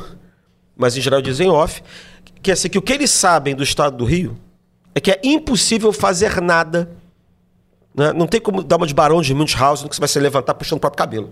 mas 0.76 0.96
em 0.98 1.02
geral 1.02 1.22
dizem 1.22 1.48
em 1.48 1.52
off, 1.52 1.82
que, 2.46 2.52
assim, 2.52 2.70
que 2.70 2.78
o 2.78 2.82
que 2.82 2.94
eles 2.94 3.10
sabem 3.10 3.56
do 3.56 3.64
estado 3.64 3.98
do 3.98 4.06
Rio 4.06 4.38
é 4.94 5.00
que 5.00 5.10
é 5.10 5.20
impossível 5.24 5.92
fazer 5.92 6.40
nada. 6.42 6.88
né? 7.96 8.14
Não 8.14 8.28
tem 8.28 8.40
como 8.40 8.62
dar 8.64 8.78
uma 8.78 8.86
de 8.86 8.94
barão 8.94 9.20
de 9.20 9.34
Munchausen 9.34 9.88
que 9.88 9.96
você 9.96 10.00
vai 10.00 10.08
se 10.08 10.20
levantar 10.20 10.54
puxando 10.54 10.78
o 10.78 10.80
próprio 10.80 10.98
cabelo. 10.98 11.32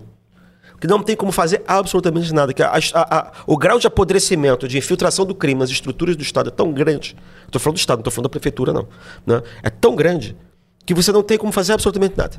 Que 0.80 0.88
não 0.88 1.00
tem 1.02 1.14
como 1.14 1.30
fazer 1.30 1.62
absolutamente 1.68 2.34
nada. 2.34 2.52
Que 2.52 2.62
a- 2.64 2.72
a- 2.94 3.18
a- 3.18 3.32
o 3.46 3.56
grau 3.56 3.78
de 3.78 3.86
apodrecimento, 3.86 4.66
de 4.66 4.76
infiltração 4.76 5.24
do 5.24 5.36
crime 5.36 5.60
nas 5.60 5.70
estruturas 5.70 6.16
do 6.16 6.22
Estado 6.22 6.48
é 6.48 6.50
tão 6.50 6.72
grande. 6.72 7.16
Estou 7.46 7.60
falando 7.60 7.76
do 7.76 7.78
Estado, 7.78 7.98
não 7.98 8.00
estou 8.00 8.10
falando 8.12 8.24
da 8.24 8.30
prefeitura, 8.30 8.72
não. 8.72 8.88
né? 9.24 9.40
É 9.62 9.70
tão 9.70 9.94
grande 9.94 10.36
que 10.84 10.92
você 10.94 11.12
não 11.12 11.22
tem 11.22 11.38
como 11.38 11.52
fazer 11.52 11.74
absolutamente 11.74 12.18
nada. 12.18 12.36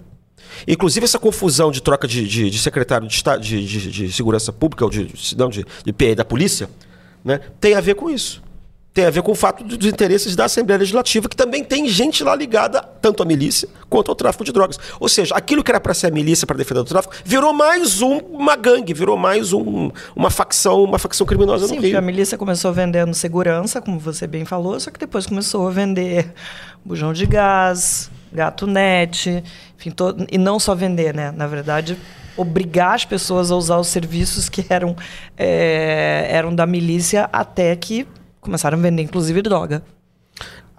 Inclusive, 0.67 1.05
essa 1.05 1.17
confusão 1.17 1.71
de 1.71 1.81
troca 1.81 2.07
de, 2.09 2.27
de- 2.27 2.49
de 2.49 2.59
secretário 2.59 3.07
de, 3.07 3.23
de, 3.65 3.89
de- 3.91 4.11
Segurança 4.11 4.51
Pública, 4.51 4.83
ou 4.83 4.91
de, 4.91 5.09
não, 5.37 5.49
de, 5.49 5.65
de 5.85 6.15
da 6.15 6.25
polícia, 6.25 6.69
né, 7.23 7.39
tem 7.59 7.73
a 7.73 7.79
ver 7.81 7.95
com 7.95 8.09
isso. 8.09 8.43
Tem 8.95 9.05
a 9.05 9.09
ver 9.09 9.21
com 9.23 9.33
o 9.33 9.35
fato 9.35 9.61
do- 9.61 9.77
dos 9.77 9.87
interesses 9.89 10.37
da 10.37 10.45
Assembleia 10.45 10.79
Legislativa, 10.79 11.27
que 11.27 11.35
também 11.35 11.65
tem 11.65 11.85
gente 11.85 12.23
lá 12.23 12.33
ligada 12.33 12.81
tanto 13.01 13.21
à 13.21 13.25
milícia 13.25 13.67
quanto 13.89 14.09
ao 14.09 14.15
tráfico 14.15 14.45
de 14.45 14.53
drogas. 14.53 14.79
Ou 15.01 15.09
seja, 15.09 15.35
aquilo 15.35 15.61
que 15.61 15.69
era 15.69 15.81
para 15.81 15.93
ser 15.93 16.07
a 16.07 16.11
milícia 16.11 16.47
para 16.47 16.55
defender 16.55 16.79
o 16.79 16.85
tráfico 16.85 17.13
virou 17.25 17.51
mais 17.51 18.01
um- 18.01 18.19
uma 18.19 18.55
gangue, 18.55 18.93
virou 18.93 19.17
mais 19.17 19.51
um- 19.51 19.91
uma 20.15 20.29
facção, 20.29 20.81
uma 20.81 20.97
facção 20.97 21.27
criminosa 21.27 21.67
Sim, 21.67 21.75
no 21.75 21.81
Rio. 21.81 21.97
a 21.97 22.01
milícia 22.01 22.37
começou 22.37 22.71
vendendo 22.71 23.13
segurança, 23.13 23.81
como 23.81 23.99
você 23.99 24.25
bem 24.25 24.45
falou, 24.45 24.79
só 24.79 24.89
que 24.89 24.97
depois 24.99 25.25
começou 25.25 25.67
a 25.67 25.71
vender 25.71 26.31
bujão 26.85 27.11
de 27.11 27.25
gás, 27.25 28.09
gato 28.31 28.65
net, 28.65 29.43
enfim, 29.77 29.91
todo, 29.91 30.25
e 30.31 30.37
não 30.37 30.57
só 30.57 30.73
vender, 30.73 31.13
né? 31.13 31.33
Na 31.35 31.47
verdade, 31.47 31.97
obrigar 32.37 32.95
as 32.95 33.03
pessoas 33.03 33.51
a 33.51 33.57
usar 33.57 33.77
os 33.77 33.89
serviços 33.89 34.47
que 34.47 34.65
eram, 34.69 34.95
é, 35.37 36.27
eram 36.31 36.55
da 36.55 36.65
milícia 36.65 37.29
até 37.33 37.75
que 37.75 38.07
começaram 38.45 38.77
a 38.77 38.81
vender, 38.81 39.01
inclusive, 39.03 39.41
droga. 39.41 39.83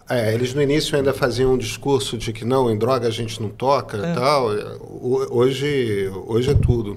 É, 0.09 0.33
eles 0.33 0.55
no 0.55 0.63
início 0.63 0.97
ainda 0.97 1.13
faziam 1.13 1.53
um 1.55 1.59
discurso 1.59 2.17
de 2.17 2.33
que 2.33 2.45
não, 2.45 2.71
em 2.71 2.79
droga 2.79 3.09
a 3.09 3.11
gente 3.11 3.43
não 3.43 3.49
toca 3.51 3.97
e 3.99 4.15
tal. 4.15 4.47
Ho- 4.81 5.27
Hoje, 5.31 6.09
hoje 6.27 6.51
é 6.51 6.55
tudo. 6.55 6.97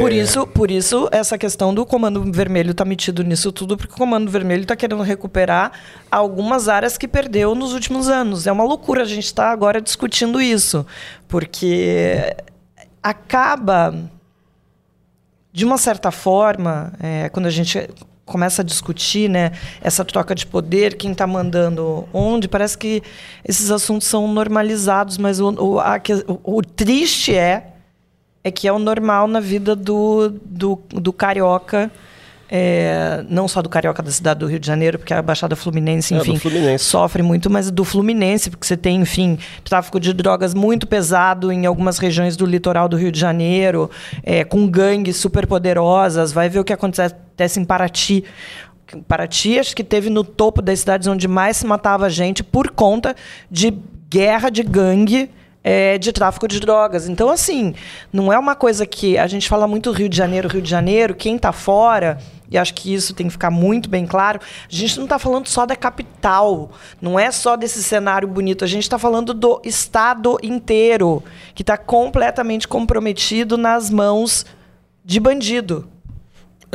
Por 0.00 0.12
isso, 0.12 0.46
por 0.46 0.70
isso 0.70 1.08
essa 1.10 1.36
questão 1.36 1.74
do 1.74 1.84
Comando 1.84 2.22
Vermelho 2.32 2.70
está 2.70 2.84
metido 2.84 3.24
nisso 3.24 3.50
tudo, 3.50 3.76
porque 3.76 3.92
o 3.92 3.96
Comando 3.96 4.30
Vermelho 4.30 4.62
está 4.62 4.76
querendo 4.76 5.02
recuperar 5.02 5.72
algumas 6.08 6.68
áreas 6.68 6.96
que 6.96 7.08
perdeu 7.08 7.52
nos 7.54 7.72
últimos 7.72 8.08
anos. 8.08 8.46
É 8.46 8.52
uma 8.52 8.62
loucura 8.62 9.02
a 9.02 9.04
gente 9.04 9.24
estar 9.24 9.50
agora 9.50 9.80
discutindo 9.80 10.40
isso, 10.40 10.86
porque 11.26 12.34
acaba, 13.02 13.92
de 15.52 15.64
uma 15.64 15.78
certa 15.78 16.12
forma, 16.12 16.92
é, 17.00 17.28
quando 17.28 17.46
a 17.46 17.50
gente 17.50 17.88
começa 18.24 18.62
a 18.62 18.64
discutir 18.64 19.28
né, 19.28 19.52
essa 19.80 20.04
troca 20.04 20.34
de 20.34 20.46
poder, 20.46 20.96
quem 20.96 21.12
está 21.12 21.26
mandando 21.26 22.08
onde, 22.12 22.48
parece 22.48 22.78
que 22.78 23.02
esses 23.44 23.70
assuntos 23.70 24.06
são 24.06 24.26
normalizados, 24.28 25.18
mas 25.18 25.40
o, 25.40 25.50
o, 25.52 25.80
a 25.80 26.00
o- 26.28 26.56
o 26.58 26.62
triste 26.62 27.34
é 27.34 27.68
é 28.44 28.50
que 28.50 28.66
é 28.66 28.72
o 28.72 28.78
normal 28.78 29.28
na 29.28 29.38
vida 29.38 29.76
do, 29.76 30.28
do, 30.44 30.76
do 30.90 31.12
carioca, 31.12 31.90
é, 32.54 33.24
não 33.30 33.48
só 33.48 33.62
do 33.62 33.68
carioca 33.70 34.02
da 34.02 34.10
cidade 34.10 34.40
do 34.40 34.46
Rio 34.46 34.60
de 34.60 34.66
Janeiro, 34.66 34.98
porque 34.98 35.14
a 35.14 35.22
Baixada 35.22 35.56
Fluminense, 35.56 36.12
É, 36.12 36.18
enfim, 36.18 36.36
Fluminense. 36.38 36.84
sofre 36.84 37.22
muito, 37.22 37.48
mas 37.48 37.70
do 37.70 37.82
Fluminense, 37.82 38.50
porque 38.50 38.66
você 38.66 38.76
tem, 38.76 39.00
enfim, 39.00 39.38
tráfico 39.64 39.98
de 39.98 40.12
drogas 40.12 40.52
muito 40.52 40.86
pesado 40.86 41.50
em 41.50 41.64
algumas 41.64 41.96
regiões 41.96 42.36
do 42.36 42.44
litoral 42.44 42.90
do 42.90 42.96
Rio 42.98 43.10
de 43.10 43.18
Janeiro, 43.18 43.90
é, 44.22 44.44
com 44.44 44.68
gangues 44.68 45.16
super 45.16 45.46
poderosas. 45.46 46.30
Vai 46.30 46.50
ver 46.50 46.58
o 46.58 46.64
que 46.64 46.74
acontece 46.74 47.14
em 47.58 47.64
Paraty. 47.64 48.22
Paraty, 49.08 49.58
acho 49.58 49.74
que 49.74 49.82
teve 49.82 50.10
no 50.10 50.22
topo 50.22 50.60
das 50.60 50.80
cidades 50.80 51.08
onde 51.08 51.26
mais 51.26 51.56
se 51.56 51.66
matava 51.66 52.10
gente 52.10 52.44
por 52.44 52.70
conta 52.70 53.16
de 53.50 53.72
guerra 54.10 54.50
de 54.50 54.62
gangue 54.62 55.30
é, 55.64 55.98
de 55.98 56.12
tráfico 56.12 56.48
de 56.48 56.58
drogas. 56.60 57.08
Então, 57.08 57.30
assim, 57.30 57.74
não 58.12 58.32
é 58.32 58.38
uma 58.38 58.54
coisa 58.54 58.86
que 58.86 59.16
a 59.16 59.26
gente 59.26 59.48
fala 59.48 59.66
muito 59.66 59.90
Rio 59.92 60.08
de 60.08 60.16
Janeiro, 60.16 60.48
Rio 60.48 60.62
de 60.62 60.70
Janeiro, 60.70 61.14
quem 61.14 61.36
está 61.36 61.52
fora, 61.52 62.18
e 62.50 62.58
acho 62.58 62.74
que 62.74 62.92
isso 62.92 63.14
tem 63.14 63.26
que 63.26 63.32
ficar 63.32 63.50
muito 63.50 63.88
bem 63.88 64.06
claro, 64.06 64.40
a 64.40 64.74
gente 64.74 64.96
não 64.96 65.04
está 65.04 65.18
falando 65.18 65.46
só 65.46 65.64
da 65.64 65.74
capital, 65.74 66.70
não 67.00 67.18
é 67.18 67.30
só 67.30 67.56
desse 67.56 67.82
cenário 67.82 68.28
bonito, 68.28 68.64
a 68.64 68.68
gente 68.68 68.82
está 68.82 68.98
falando 68.98 69.32
do 69.32 69.60
estado 69.64 70.38
inteiro, 70.42 71.22
que 71.54 71.62
está 71.62 71.78
completamente 71.78 72.68
comprometido 72.68 73.56
nas 73.56 73.88
mãos 73.88 74.44
de 75.04 75.18
bandido. 75.18 75.88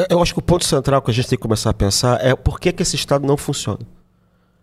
Eu 0.09 0.21
acho 0.21 0.33
que 0.33 0.39
o 0.39 0.43
ponto 0.43 0.63
central 0.63 1.01
que 1.01 1.09
a 1.09 1.13
gente 1.13 1.27
tem 1.27 1.37
que 1.37 1.41
começar 1.41 1.71
a 1.71 1.73
pensar 1.73 2.23
é 2.23 2.35
por 2.35 2.59
que, 2.59 2.71
que 2.71 2.83
esse 2.83 2.95
Estado 2.95 3.25
não 3.25 3.35
funciona. 3.35 3.79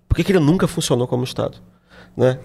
Por 0.09 0.15
que, 0.15 0.23
que 0.23 0.31
ele 0.31 0.39
nunca 0.39 0.69
funcionou 0.69 1.09
como 1.09 1.25
Estado? 1.25 1.59
Né? 2.17 2.39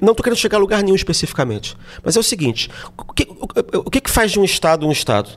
Não 0.00 0.12
estou 0.12 0.22
querendo 0.22 0.38
chegar 0.38 0.58
a 0.58 0.60
lugar 0.60 0.82
nenhum 0.82 0.94
especificamente. 0.94 1.76
Mas 2.04 2.16
é 2.16 2.20
o 2.20 2.22
seguinte: 2.22 2.70
o 2.96 3.12
que, 3.12 3.24
o- 3.28 3.78
o 3.86 3.90
que, 3.90 4.10
faz 4.10 4.30
de 4.30 4.38
um 4.38 4.44
Estado 4.44 4.86
um 4.86 4.92
Estado? 4.92 5.30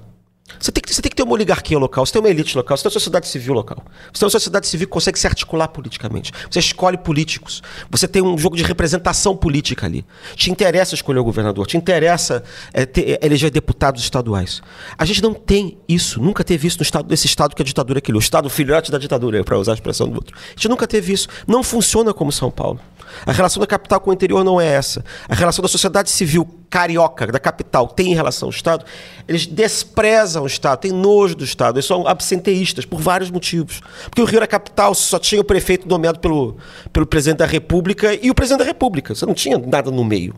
Você 0.59 0.71
tem, 0.71 0.79
que, 0.79 0.93
você 0.93 1.01
tem 1.01 1.09
que 1.09 1.15
ter 1.15 1.23
uma 1.23 1.33
oligarquia 1.33 1.75
local, 1.79 2.05
você 2.05 2.13
tem 2.13 2.21
uma 2.21 2.29
elite 2.29 2.55
local, 2.55 2.77
você 2.77 2.83
tem 2.83 2.89
uma 2.89 2.93
sociedade 2.93 3.27
civil 3.27 3.55
local. 3.55 3.83
Você 4.13 4.19
tem 4.19 4.25
uma 4.27 4.29
sociedade 4.29 4.67
civil 4.67 4.85
que 4.85 4.93
consegue 4.93 5.17
se 5.17 5.25
articular 5.25 5.67
politicamente. 5.69 6.31
Você 6.51 6.59
escolhe 6.59 6.99
políticos. 6.99 7.63
Você 7.89 8.07
tem 8.07 8.21
um 8.21 8.37
jogo 8.37 8.55
de 8.55 8.61
representação 8.61 9.35
política 9.35 9.87
ali. 9.87 10.05
Te 10.35 10.51
interessa 10.51 10.93
escolher 10.93 11.17
o 11.17 11.23
governador, 11.23 11.65
te 11.65 11.75
interessa 11.77 12.43
é, 12.71 12.85
ter- 12.85 13.13
é, 13.19 13.25
eleger 13.25 13.49
deputados 13.49 14.03
estaduais. 14.03 14.61
A 14.95 15.03
gente 15.03 15.23
não 15.23 15.33
tem 15.33 15.79
isso, 15.89 16.21
nunca 16.21 16.43
teve 16.43 16.67
isso 16.67 16.77
no 16.77 16.83
estado, 16.83 17.09
nesse 17.09 17.25
estado 17.25 17.55
que 17.55 17.63
a 17.63 17.65
ditadura 17.65 17.99
criou. 17.99 18.17
O 18.19 18.21
estado 18.21 18.47
filhote 18.47 18.91
da 18.91 18.99
ditadura, 18.99 19.43
para 19.43 19.57
usar 19.57 19.71
a 19.71 19.75
expressão 19.75 20.07
do 20.07 20.13
outro. 20.13 20.37
A 20.37 20.51
gente 20.51 20.69
nunca 20.69 20.85
teve 20.85 21.11
isso. 21.11 21.27
Não 21.47 21.63
funciona 21.63 22.13
como 22.13 22.31
São 22.31 22.51
Paulo. 22.51 22.79
A 23.25 23.31
relação 23.31 23.59
da 23.59 23.67
capital 23.67 23.99
com 23.99 24.09
o 24.09 24.13
interior 24.13 24.43
não 24.43 24.59
é 24.59 24.67
essa. 24.67 25.03
A 25.27 25.35
relação 25.35 25.61
da 25.61 25.67
sociedade 25.67 26.09
civil 26.09 26.47
carioca, 26.69 27.27
da 27.27 27.39
capital, 27.39 27.87
tem 27.87 28.11
em 28.11 28.15
relação 28.15 28.47
ao 28.47 28.51
Estado. 28.51 28.85
Eles 29.27 29.45
desprezam 29.45 30.43
o 30.43 30.47
Estado, 30.47 30.79
têm 30.79 30.91
nojo 30.91 31.35
do 31.35 31.43
Estado. 31.43 31.77
Eles 31.77 31.85
são 31.85 32.07
absenteístas 32.07 32.85
por 32.85 32.99
vários 32.99 33.31
motivos. 33.31 33.81
Porque 34.05 34.21
o 34.21 34.25
Rio 34.25 34.37
era 34.37 34.47
capital, 34.47 34.93
só 34.93 35.17
tinha 35.19 35.41
o 35.41 35.43
prefeito 35.43 35.87
nomeado 35.87 36.19
pelo, 36.19 36.57
pelo 36.91 37.05
presidente 37.05 37.39
da 37.39 37.45
República 37.45 38.13
e 38.13 38.29
o 38.29 38.35
presidente 38.35 38.59
da 38.59 38.65
República. 38.65 39.15
Você 39.15 39.25
não 39.25 39.33
tinha 39.33 39.57
nada 39.57 39.89
no 39.91 40.03
meio. 40.03 40.35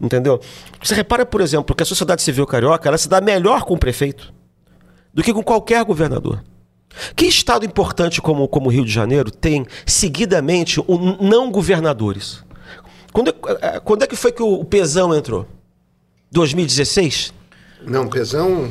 Entendeu? 0.00 0.40
Você 0.82 0.94
repara, 0.94 1.26
por 1.26 1.40
exemplo, 1.40 1.74
que 1.74 1.82
a 1.82 1.86
sociedade 1.86 2.22
civil 2.22 2.46
carioca 2.46 2.88
ela 2.88 2.98
se 2.98 3.08
dá 3.08 3.20
melhor 3.20 3.62
com 3.62 3.74
o 3.74 3.78
prefeito 3.78 4.32
do 5.12 5.22
que 5.22 5.32
com 5.32 5.42
qualquer 5.42 5.84
governador. 5.84 6.42
Que 7.14 7.26
estado 7.26 7.64
importante 7.64 8.20
como, 8.20 8.48
o 8.68 8.72
Rio 8.72 8.84
de 8.84 8.90
Janeiro 8.92 9.30
tem 9.30 9.66
seguidamente 9.86 10.80
um, 10.80 11.16
não 11.20 11.50
governadores? 11.50 12.42
Quando, 13.12 13.30
é- 13.30 13.76
é- 13.76 13.80
quando 13.80 14.02
é 14.02 14.06
que 14.06 14.16
foi 14.16 14.32
que 14.32 14.42
o 14.42 14.64
Pezão 14.64 15.14
entrou? 15.14 15.46
2016? 16.30 17.32
Não, 17.86 18.06
Pezão, 18.06 18.68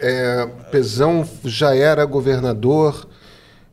é, 0.00 0.46
Pezão 0.70 1.26
já 1.44 1.74
era 1.74 2.04
governador 2.04 3.06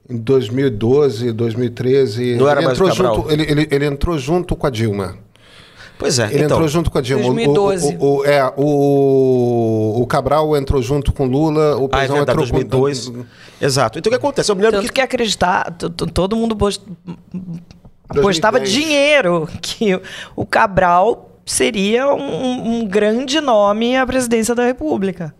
em 0.09 0.17
2012, 0.17 1.31
2013. 1.31 2.35
Não 2.35 2.47
era 2.47 2.59
ele 2.59 2.67
mais 2.67 2.79
o 2.79 2.83
entrou 2.83 2.95
junto, 3.15 3.31
ele, 3.31 3.43
ele, 3.43 3.67
ele 3.71 3.85
entrou 3.85 4.17
junto 4.17 4.55
com 4.55 4.67
a 4.67 4.69
Dilma. 4.69 5.17
Pois 6.01 6.17
é, 6.17 6.25
Ele 6.25 6.43
então. 6.45 6.57
entrou 6.57 6.67
junto 6.67 6.89
com 6.89 6.97
a 6.97 7.01
Dilma. 7.01 7.23
O- 7.29 7.33
2012. 7.35 7.97
O, 7.99 8.17
o- 8.17 8.25
é, 8.25 8.51
o, 8.57 10.01
o 10.01 10.07
Cabral 10.07 10.57
entrou 10.57 10.81
junto 10.81 11.13
com 11.13 11.25
Lula, 11.25 11.77
o 11.77 11.87
Ah, 11.91 11.99
é 11.99 12.01
Pezão 12.01 12.15
verdade, 12.17 12.21
entrou 12.41 12.47
2002. 12.47 13.09
com... 13.09 13.23
Exato. 13.61 13.99
Então 13.99 14.09
o 14.09 14.11
que 14.11 14.17
acontece? 14.17 14.51
Eu 14.51 14.55
me 14.55 14.63
lembro 14.63 14.77
Tanto 14.79 14.87
que 14.87 14.93
que 14.95 15.01
acreditar, 15.01 15.71
todo 16.13 16.35
mundo 16.35 16.55
post- 16.55 16.83
postava 18.21 18.57
2010. 18.59 18.71
dinheiro 18.71 19.47
que 19.61 19.93
o- 19.95 20.01
o 20.35 20.45
Cabral 20.45 21.29
seria 21.45 22.07
um, 22.13 22.79
um 22.79 22.85
grande 22.87 23.39
nome 23.39 23.95
à 23.95 24.05
presidência 24.05 24.55
da 24.55 24.65
República. 24.65 25.33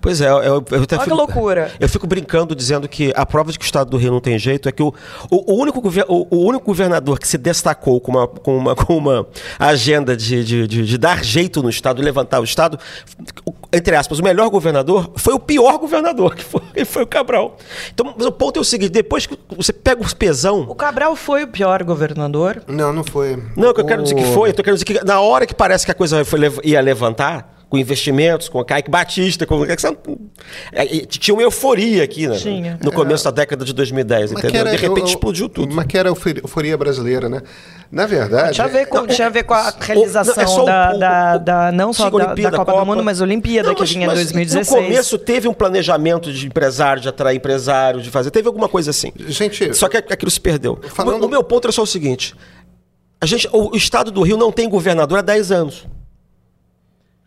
Pois 0.00 0.20
é, 0.20 0.28
eu, 0.28 0.38
eu 0.44 0.58
até 0.60 0.74
Olha 0.76 0.84
que 0.86 1.04
fico, 1.04 1.14
loucura. 1.14 1.72
Eu 1.78 1.88
fico 1.88 2.06
brincando 2.06 2.54
dizendo 2.54 2.88
que 2.88 3.12
a 3.14 3.24
prova 3.26 3.52
de 3.52 3.58
que 3.58 3.64
o 3.64 3.66
Estado 3.66 3.90
do 3.90 3.96
Rio 3.96 4.10
não 4.10 4.20
tem 4.20 4.38
jeito 4.38 4.68
é 4.68 4.72
que 4.72 4.82
o, 4.82 4.92
o, 5.30 5.52
o 5.54 5.60
único, 5.60 5.80
gover- 5.80 6.06
o, 6.08 6.26
o 6.30 6.44
único 6.46 6.64
governador 6.64 7.18
que 7.18 7.26
se 7.28 7.38
destacou 7.38 8.00
com 8.00 8.12
uma, 8.12 8.26
com 8.28 8.56
uma, 8.56 8.74
com 8.76 8.96
uma 8.96 9.26
agenda 9.58 10.16
de, 10.16 10.44
de, 10.44 10.66
de, 10.66 10.84
de 10.84 10.98
dar 10.98 11.24
jeito 11.24 11.62
no 11.62 11.70
Estado, 11.70 12.02
levantar 12.02 12.40
o 12.40 12.44
Estado, 12.44 12.78
entre 13.72 13.94
aspas, 13.96 14.18
o 14.18 14.22
melhor 14.22 14.48
governador 14.50 15.10
foi 15.16 15.34
o 15.34 15.38
pior 15.38 15.78
governador, 15.78 16.34
que 16.34 16.44
foi, 16.44 16.60
que 16.74 16.84
foi 16.84 17.02
o 17.02 17.06
Cabral. 17.06 17.56
Então, 17.92 18.14
mas 18.16 18.26
o 18.26 18.32
ponto 18.32 18.58
é 18.58 18.62
o 18.62 18.64
seguinte: 18.64 18.90
depois 18.90 19.26
que 19.26 19.38
você 19.56 19.72
pega 19.72 20.02
o 20.02 20.16
pesão. 20.16 20.62
O 20.68 20.74
Cabral 20.74 21.14
foi 21.16 21.44
o 21.44 21.48
pior 21.48 21.82
governador. 21.84 22.62
Não, 22.66 22.92
não 22.92 23.04
foi. 23.04 23.42
Não, 23.56 23.70
o 23.70 23.74
que 23.74 23.80
eu 23.80 23.84
quero 23.86 24.02
dizer 24.02 24.14
que 24.14 24.24
foi, 24.32 24.50
eu 24.50 24.54
tô 24.54 24.62
querendo 24.62 24.78
dizer 24.82 24.84
que 25.00 25.04
na 25.04 25.20
hora 25.20 25.46
que 25.46 25.54
parece 25.54 25.84
que 25.84 25.90
a 25.92 25.94
coisa 25.94 26.24
foi 26.24 26.38
ia 26.64 26.80
levantar, 26.80 27.57
com 27.68 27.76
investimentos, 27.76 28.48
com 28.48 28.58
a 28.58 28.64
Kaique 28.64 28.90
Batista, 28.90 29.44
com. 29.46 29.62
é 30.72 30.84
e 30.86 31.06
Tinha 31.06 31.34
uma 31.34 31.42
euforia 31.42 32.02
aqui, 32.02 32.26
né? 32.26 32.36
Tinha. 32.36 32.78
No 32.82 32.90
começo 32.92 33.24
da 33.24 33.30
década 33.30 33.64
de 33.64 33.72
2010, 33.72 34.32
Mas 34.32 34.42
entendeu? 34.42 34.60
era- 34.62 34.70
de 34.70 34.76
repente 34.76 35.00
eu- 35.00 35.06
explodiu 35.06 35.48
tudo. 35.48 35.74
Mas 35.74 35.86
que 35.86 35.98
era 35.98 36.08
a 36.08 36.12
euforia- 36.12 36.76
brasileira, 36.78 37.28
né? 37.28 37.42
Na 37.90 38.06
verdade. 38.06 38.54
Tinha 38.54 38.66
a 38.66 38.68
ver 38.70 38.86
com, 38.86 38.96
Não, 38.98 39.06
tinha 39.06 39.26
a 39.26 39.30
ver 39.30 39.42
com 39.44 39.54
a 39.54 39.68
o- 39.68 39.82
realização 39.84 40.34
não, 40.36 40.42
é 40.42 40.46
só 40.46 40.62
o- 40.62 40.66
da, 40.66 40.92
o- 40.94 40.98
da, 40.98 41.34
o- 41.36 41.38
da- 41.38 41.72
não 41.72 41.92
só 41.92 42.04
da, 42.10 42.18
da 42.18 42.24
Olimpíada, 42.26 42.56
Copa, 42.56 42.72
do 42.72 42.86
Mundo, 42.86 43.04
mas 43.04 43.20
a 43.20 43.24
Olimpíada 43.24 43.68
Não, 43.68 43.74
que 43.74 43.80
mas- 43.82 43.90
vinha 43.90 44.04
em 44.04 44.06
mas 44.08 44.18
2016. 44.18 44.70
No 44.82 44.88
começo 44.88 45.18
teve 45.18 45.48
um 45.48 45.54
planejamento 45.54 46.32
de 46.32 46.46
empresário, 46.46 47.02
de 47.02 47.08
atrair 47.08 47.36
empresário, 47.36 48.00
de 48.00 48.10
fazer. 48.10 48.30
Teve 48.30 48.46
alguma 48.48 48.68
coisa 48.68 48.90
assim. 48.90 49.12
Gente, 49.26 49.74
Só 49.74 49.88
que 49.88 49.96
aquilo 49.96 50.30
se 50.30 50.40
perdeu. 50.40 50.78
Falando- 50.94 51.22
O, 51.22 51.26
o 51.26 51.30
meu 51.30 51.42
ponto 51.44 51.68
é 51.68 51.72
só 51.72 51.82
o 51.82 51.86
seguinte: 51.86 52.34
a 53.20 53.26
gente, 53.26 53.48
o, 53.52 53.72
o 53.72 53.76
estado 53.76 54.10
do 54.10 54.22
Rio 54.22 54.36
não 54.36 54.52
tem 54.52 54.68
governador 54.68 55.18
há 55.18 55.22
10 55.22 55.50
anos. 55.52 55.86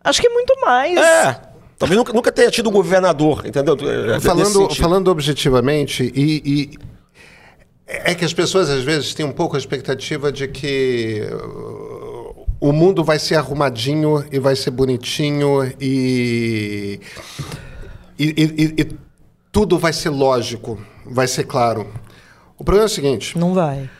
Acho 0.04 0.20
que 0.20 0.28
muito 0.28 0.54
mais. 0.60 0.96
É. 0.98 1.40
Talvez 1.78 1.98
nunca, 1.98 2.12
nunca 2.12 2.30
tenha 2.32 2.50
tido 2.50 2.68
um 2.68 2.72
governador, 2.72 3.44
entendeu? 3.46 3.76
É, 3.80 4.14
Nesse 4.14 4.26
falando, 4.26 4.74
falando 4.76 5.08
objetivamente, 5.08 6.12
e, 6.14 6.42
e 6.44 6.78
é 7.86 8.14
que 8.14 8.24
as 8.24 8.32
pessoas 8.32 8.70
às 8.70 8.82
vezes 8.84 9.14
têm 9.14 9.26
um 9.26 9.32
pouco 9.32 9.56
a 9.56 9.58
expectativa 9.58 10.30
de 10.30 10.46
que 10.48 11.22
uh, 11.32 12.46
o 12.60 12.72
mundo 12.72 13.02
vai 13.02 13.18
ser 13.18 13.34
arrumadinho 13.34 14.24
e 14.30 14.38
vai 14.38 14.54
ser 14.54 14.70
bonitinho 14.70 15.64
e, 15.80 17.00
e, 18.18 18.24
e- 18.28 18.64
e- 18.64 18.74
e 18.82 18.88
tudo 19.50 19.78
vai 19.78 19.92
ser 19.92 20.10
lógico, 20.10 20.80
vai 21.04 21.26
ser 21.26 21.44
claro. 21.44 21.86
O 22.56 22.64
problema 22.64 22.84
é 22.84 22.90
o 22.90 22.94
seguinte: 22.94 23.36
Não 23.36 23.52
vai. 23.54 23.90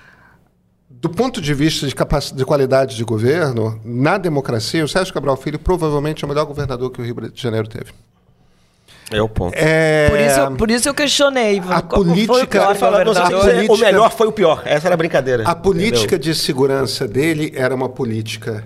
Do 1.02 1.10
ponto 1.10 1.40
de 1.40 1.52
vista 1.52 1.84
de, 1.84 1.96
capac... 1.96 2.32
de 2.32 2.44
qualidade 2.44 2.94
de 2.94 3.02
governo, 3.02 3.80
na 3.84 4.16
democracia, 4.16 4.84
o 4.84 4.88
Sérgio 4.88 5.12
Cabral 5.12 5.36
Filho 5.36 5.58
provavelmente 5.58 6.22
é 6.22 6.26
o 6.26 6.28
melhor 6.28 6.44
governador 6.44 6.92
que 6.92 7.00
o 7.00 7.04
Rio 7.04 7.28
de 7.28 7.42
Janeiro 7.42 7.66
teve. 7.66 7.92
É 9.10 9.20
o 9.20 9.28
ponto. 9.28 9.52
É... 9.56 10.08
Por 10.08 10.20
isso, 10.20 10.56
por 10.58 10.70
isso 10.70 10.88
eu 10.88 10.94
questionei. 10.94 11.58
a 11.58 11.82
Qual 11.82 12.04
foi 12.04 12.12
o 12.22 12.26
política- 12.26 12.46
pior 12.46 12.70
a 12.70 13.30
política- 13.30 13.72
O 13.72 13.76
melhor 13.78 14.12
foi 14.12 14.28
o 14.28 14.32
pior. 14.32 14.62
Essa 14.64 14.86
era 14.86 14.94
a 14.94 14.96
brincadeira. 14.96 15.42
A 15.42 15.56
política 15.56 16.14
entendeu? 16.14 16.18
de 16.20 16.34
segurança 16.36 17.08
dele 17.08 17.52
era 17.56 17.74
uma 17.74 17.88
política 17.88 18.64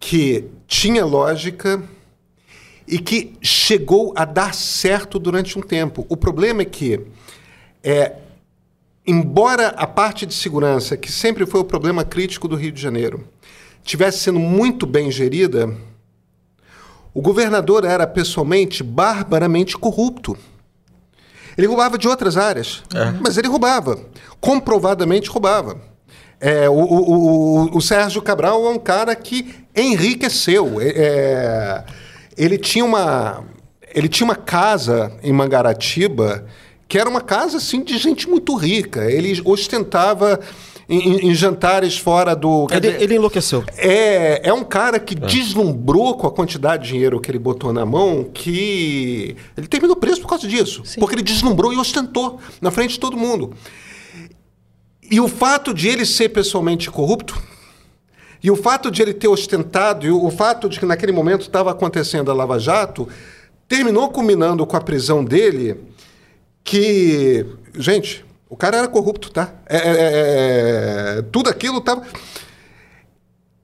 que 0.00 0.46
tinha 0.66 1.04
lógica 1.04 1.82
e 2.88 2.98
que 2.98 3.34
chegou 3.42 4.14
a 4.16 4.24
dar 4.24 4.54
certo 4.54 5.18
durante 5.18 5.58
um 5.58 5.62
tempo. 5.62 6.06
O 6.08 6.16
problema 6.16 6.62
é 6.62 6.64
que, 6.64 7.00
é, 7.84 8.14
embora 9.06 9.68
a 9.68 9.86
parte 9.86 10.26
de 10.26 10.34
segurança, 10.34 10.96
que 10.96 11.10
sempre 11.10 11.46
foi 11.46 11.60
o 11.60 11.64
problema 11.64 12.04
crítico 12.04 12.46
do 12.48 12.56
Rio 12.56 12.72
de 12.72 12.80
Janeiro, 12.80 13.26
tivesse 13.82 14.18
sendo 14.20 14.38
muito 14.38 14.86
bem 14.86 15.10
gerida, 15.10 15.74
o 17.12 17.20
governador 17.20 17.84
era 17.84 18.06
pessoalmente 18.06 18.82
barbaramente 18.82 19.76
corrupto. 19.76 20.36
Ele 21.58 21.66
roubava 21.66 21.98
de 21.98 22.06
outras 22.06 22.36
áreas, 22.36 22.82
mas 23.20 23.36
ele 23.36 23.48
roubava. 23.48 23.98
Comprovadamente 24.40 25.28
roubava. 25.28 25.80
É, 26.40 26.70
o, 26.70 26.74
o- 26.74 27.64
o- 27.66 27.76
o 27.76 27.80
Sérgio 27.82 28.22
Cabral 28.22 28.64
é 28.66 28.70
um 28.70 28.78
cara 28.78 29.14
que 29.16 29.54
enriqueceu. 29.76 30.80
É, 30.80 30.88
é, 30.88 31.84
ele, 32.36 32.56
tinha 32.56 32.84
uma, 32.84 33.44
ele 33.94 34.08
tinha 34.08 34.24
uma 34.24 34.36
casa 34.36 35.12
em 35.22 35.32
Mangaratiba 35.32 36.46
que 36.90 36.98
era 36.98 37.08
uma 37.08 37.20
casa 37.20 37.58
assim, 37.58 37.84
de 37.84 37.96
gente 37.98 38.28
muito 38.28 38.52
rica. 38.56 39.08
Ele 39.08 39.40
ostentava 39.44 40.40
em, 40.88 41.28
em- 41.30 41.34
jantares 41.36 41.96
fora 41.96 42.34
do. 42.34 42.66
Ele, 42.68 42.80
dizer, 42.80 43.00
ele 43.02 43.14
enlouqueceu. 43.14 43.62
é, 43.78 44.48
é 44.48 44.52
um 44.52 44.64
cara 44.64 44.98
que 44.98 45.14
deslumbrou 45.14 46.16
com 46.16 46.26
a 46.26 46.32
quantidade 46.32 46.82
de 46.82 46.88
dinheiro 46.94 47.20
que 47.20 47.30
ele 47.30 47.38
botou 47.38 47.72
na 47.72 47.86
mão 47.86 48.24
que 48.24 49.36
ele 49.56 49.68
terminou 49.68 49.94
preso 49.94 50.20
por 50.20 50.26
causa 50.26 50.48
disso. 50.48 50.82
Porque 50.98 51.14
ele 51.14 51.22
deslumbrou 51.22 51.72
e 51.72 51.76
ostentou 51.76 52.40
na 52.60 52.72
frente 52.72 52.94
de 52.94 52.98
todo 53.00 53.16
mundo. 53.16 53.54
E 55.08 55.20
o 55.20 55.28
fato 55.28 55.72
de 55.72 55.86
ele 55.86 56.04
ser 56.04 56.30
pessoalmente 56.30 56.90
corrupto, 56.90 57.40
e 58.42 58.50
o 58.50 58.56
fato 58.56 58.90
de 58.90 59.00
ele 59.00 59.14
ter 59.14 59.28
ostentado, 59.28 60.04
e 60.06 60.10
o 60.10 60.28
fato 60.30 60.68
de 60.68 60.80
que 60.80 60.86
naquele 60.86 61.12
momento 61.12 61.42
estava 61.42 61.70
acontecendo 61.70 62.32
a 62.32 62.34
Lava 62.34 62.58
Jato, 62.58 63.08
terminou 63.68 64.08
culminando 64.08 64.66
com 64.66 64.76
a 64.76 64.80
prisão 64.80 65.24
dele, 65.24 65.76
que, 66.64 67.46
gente, 67.74 68.24
o 68.48 68.56
cara 68.56 68.78
era 68.78 68.88
corrupto, 68.88 69.30
tá? 69.30 69.54
É, 69.66 69.76
é, 69.76 69.90
é, 69.90 71.18
é, 71.18 71.22
tudo 71.22 71.48
aquilo 71.48 71.78
estava. 71.78 72.04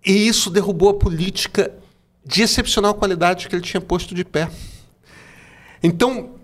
E 0.04 0.28
isso 0.28 0.48
derrubou 0.50 0.90
a 0.90 0.94
política 0.94 1.72
de 2.24 2.42
excepcional 2.42 2.94
qualidade 2.94 3.48
que 3.48 3.54
ele 3.54 3.62
tinha 3.62 3.80
posto 3.80 4.14
de 4.14 4.24
pé. 4.24 4.48
Então, 5.82 6.36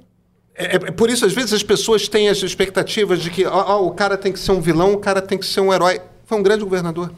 é, 0.55 0.77
é 0.77 0.79
por 0.79 1.09
isso, 1.09 1.25
às 1.25 1.33
vezes, 1.33 1.53
as 1.53 1.63
pessoas 1.63 2.09
têm 2.09 2.29
as 2.29 2.43
expectativas 2.43 3.21
de 3.21 3.31
que 3.31 3.45
ó, 3.47 3.79
ó, 3.79 3.87
o 3.87 3.93
cara 3.93 4.17
tem 4.17 4.33
que 4.33 4.39
ser 4.39 4.53
um 4.53 4.61
vilão, 4.61 4.93
o 4.93 4.99
cara 4.99 5.23
tem 5.23 5.39
que 5.39 5.47
ser 5.47 5.61
um 5.61 5.73
herói. 5.73 6.01
Foi 6.27 6.39
um 6.39 6.43
grande 6.43 6.65
governador. 6.65 7.13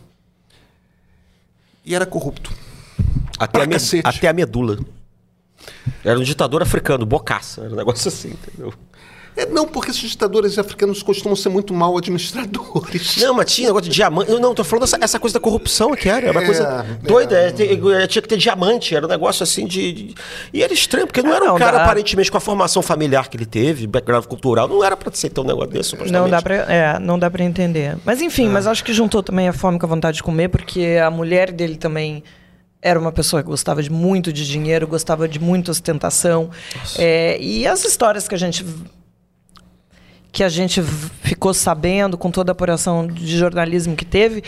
E 1.84 1.94
era 1.94 2.06
corrupto. 2.06 2.52
Até 3.38 3.60
a, 3.62 4.08
até 4.08 4.28
a 4.28 4.32
medula. 4.32 4.78
Era 6.04 6.18
um 6.18 6.22
ditador 6.22 6.62
africano, 6.62 7.04
bocaça. 7.04 7.62
Era 7.62 7.72
um 7.72 7.76
negócio 7.76 8.08
assim, 8.08 8.30
entendeu? 8.30 8.72
É, 9.36 9.46
não, 9.46 9.66
porque 9.66 9.90
esses 9.90 10.10
ditadores 10.10 10.58
africanos 10.58 11.02
costumam 11.02 11.34
ser 11.34 11.48
muito 11.48 11.74
mal 11.74 11.96
administradores. 11.98 13.16
Não, 13.16 13.34
mas 13.34 13.52
tinha 13.52 13.66
negócio 13.68 13.88
de 13.88 13.94
diamante. 13.94 14.30
Eu 14.30 14.38
não, 14.38 14.54
tô 14.54 14.62
falando 14.62 14.84
essa, 14.84 14.96
essa 15.00 15.18
coisa 15.18 15.34
da 15.34 15.40
corrupção 15.40 15.90
que 15.92 16.08
era. 16.08 16.28
Era 16.28 16.30
uma 16.32 16.42
É, 16.42 16.46
coisa 16.46 16.62
é. 17.02 17.06
doida. 17.06 17.36
é, 17.38 17.48
é, 18.02 18.06
tinha 18.06 18.22
que 18.22 18.28
ter 18.28 18.36
diamante. 18.36 18.94
Era 18.94 19.06
um 19.06 19.08
negócio 19.08 19.42
assim 19.42 19.66
de. 19.66 19.92
de- 19.92 20.14
E 20.52 20.62
era 20.62 20.72
estranho, 20.72 21.06
porque 21.06 21.20
não 21.22 21.32
Ah, 21.32 21.36
era 21.36 21.44
um 21.44 21.48
não, 21.48 21.56
cara, 21.58 21.78
dá. 21.78 21.84
aparentemente, 21.84 22.30
com 22.30 22.36
a 22.36 22.40
formação 22.40 22.80
familiar 22.82 23.28
que 23.28 23.36
ele 23.36 23.46
teve, 23.46 23.86
background 23.86 24.24
cultural. 24.26 24.68
Não 24.68 24.84
era 24.84 24.96
pra 24.96 25.10
ser 25.12 25.30
tão 25.30 25.42
um 25.42 25.46
negócio 25.48 25.70
desse. 25.70 25.96
Não 26.12 26.28
dá, 26.28 26.40
pra, 26.40 26.54
é, 26.72 26.98
não 27.00 27.18
dá 27.18 27.28
pra 27.30 27.42
entender. 27.42 27.96
Mas 28.04 28.20
enfim, 28.22 28.48
mas 28.48 28.66
acho 28.66 28.84
que 28.84 28.92
juntou 28.92 29.22
também 29.22 29.48
a 29.48 29.52
fome 29.52 29.78
com 29.78 29.86
a 29.86 29.88
vontade 29.88 30.16
de 30.18 30.22
comer, 30.22 30.48
porque 30.48 30.98
a 31.04 31.10
mulher 31.10 31.50
dele 31.50 31.76
também 31.76 32.22
era 32.80 33.00
uma 33.00 33.10
pessoa 33.10 33.42
que 33.42 33.48
gostava 33.48 33.82
de 33.82 33.90
muito 33.90 34.32
de 34.32 34.46
dinheiro, 34.46 34.86
gostava 34.86 35.26
de 35.26 35.38
muita 35.40 35.70
ostentação. 35.70 36.50
É, 36.98 37.36
e 37.40 37.66
as 37.66 37.84
histórias 37.84 38.28
que 38.28 38.34
a 38.34 38.38
gente 38.38 38.64
que 40.34 40.42
a 40.42 40.48
gente 40.48 40.82
ficou 41.22 41.54
sabendo 41.54 42.18
com 42.18 42.28
toda 42.28 42.50
a 42.50 42.54
apuração 42.54 43.06
de 43.06 43.38
jornalismo 43.38 43.94
que 43.94 44.04
teve, 44.04 44.42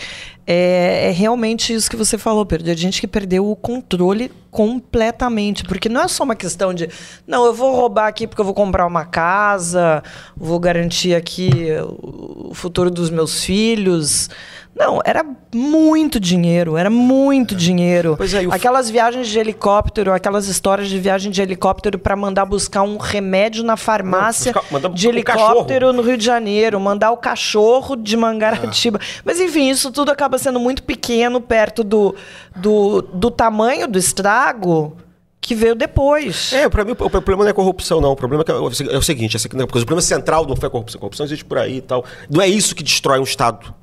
é, 0.45 1.07
é 1.07 1.11
realmente 1.11 1.73
isso 1.73 1.89
que 1.89 1.95
você 1.95 2.17
falou, 2.17 2.45
Pedro. 2.45 2.69
A 2.69 2.75
gente 2.75 2.99
que 2.99 3.07
perdeu 3.07 3.49
o 3.49 3.55
controle 3.55 4.29
completamente. 4.51 5.63
Porque 5.63 5.87
não 5.87 6.01
é 6.01 6.07
só 6.09 6.25
uma 6.25 6.35
questão 6.35 6.73
de, 6.73 6.89
não, 7.25 7.45
eu 7.45 7.53
vou 7.53 7.73
roubar 7.73 8.07
aqui 8.07 8.27
porque 8.27 8.41
eu 8.41 8.45
vou 8.45 8.53
comprar 8.53 8.85
uma 8.85 9.05
casa, 9.05 10.03
vou 10.35 10.59
garantir 10.59 11.15
aqui 11.15 11.49
o 11.79 12.53
futuro 12.53 12.91
dos 12.91 13.09
meus 13.09 13.45
filhos. 13.45 14.29
Não, 14.77 15.01
era 15.03 15.25
muito 15.53 16.19
dinheiro, 16.19 16.77
era 16.77 16.89
muito 16.89 17.55
dinheiro. 17.55 18.15
Pois 18.17 18.33
é, 18.33 18.45
Aquelas 18.51 18.89
viagens 18.89 19.27
de 19.27 19.39
helicóptero, 19.39 20.13
aquelas 20.13 20.47
histórias 20.47 20.87
de 20.87 20.99
viagem 20.99 21.31
de 21.31 21.41
helicóptero 21.41 21.97
para 21.97 22.15
mandar 22.15 22.45
buscar 22.45 22.83
um 22.83 22.97
remédio 22.97 23.63
na 23.63 23.75
farmácia 23.75 24.53
buscar- 24.53 24.71
mandar 24.71 24.89
de 24.89 25.07
helicóptero 25.07 25.91
no 25.93 26.01
Rio 26.01 26.17
de 26.17 26.23
Janeiro, 26.25 26.79
mandar 26.79 27.11
o 27.11 27.17
cachorro 27.17 27.95
de 27.95 28.15
Mangaratiba. 28.15 28.99
Mas 29.25 29.39
enfim, 29.39 29.69
isso 29.69 29.91
tudo 29.91 30.11
acaba 30.11 30.37
sendo 30.37 30.59
muito 30.59 30.83
pequeno 30.83 31.41
perto 31.41 31.83
do, 31.83 32.13
do, 32.55 33.01
do 33.01 33.31
tamanho 33.31 33.87
do 33.87 33.97
estrago 33.97 34.95
que 35.41 35.55
veio 35.55 35.75
depois. 35.75 36.51
É, 36.53 36.67
pra 36.69 36.83
mim 36.83 36.91
o 36.91 36.95
problema 37.09 37.43
não 37.43 37.49
é 37.49 37.53
corrupção, 37.53 37.99
não. 38.01 38.11
O 38.11 38.15
problema 38.15 38.43
é, 38.47 38.51
é 38.51 38.55
o- 38.55 38.67
é 38.95 38.97
o 38.97 39.01
seguinte, 39.01 39.37
porque 39.47 39.63
o 39.63 39.67
problema 39.67 40.01
central 40.01 40.45
não 40.45 40.55
foi 40.55 40.67
a 40.67 40.69
corrupção. 40.69 40.99
A 40.99 41.01
corrupção 41.01 41.25
existe 41.25 41.45
por 41.45 41.57
aí 41.57 41.77
e 41.77 41.81
tal. 41.81 42.03
Não 42.29 42.41
é 42.41 42.47
isso 42.47 42.75
que 42.75 42.83
destrói 42.83 43.19
um 43.19 43.23
Estado. 43.23 43.73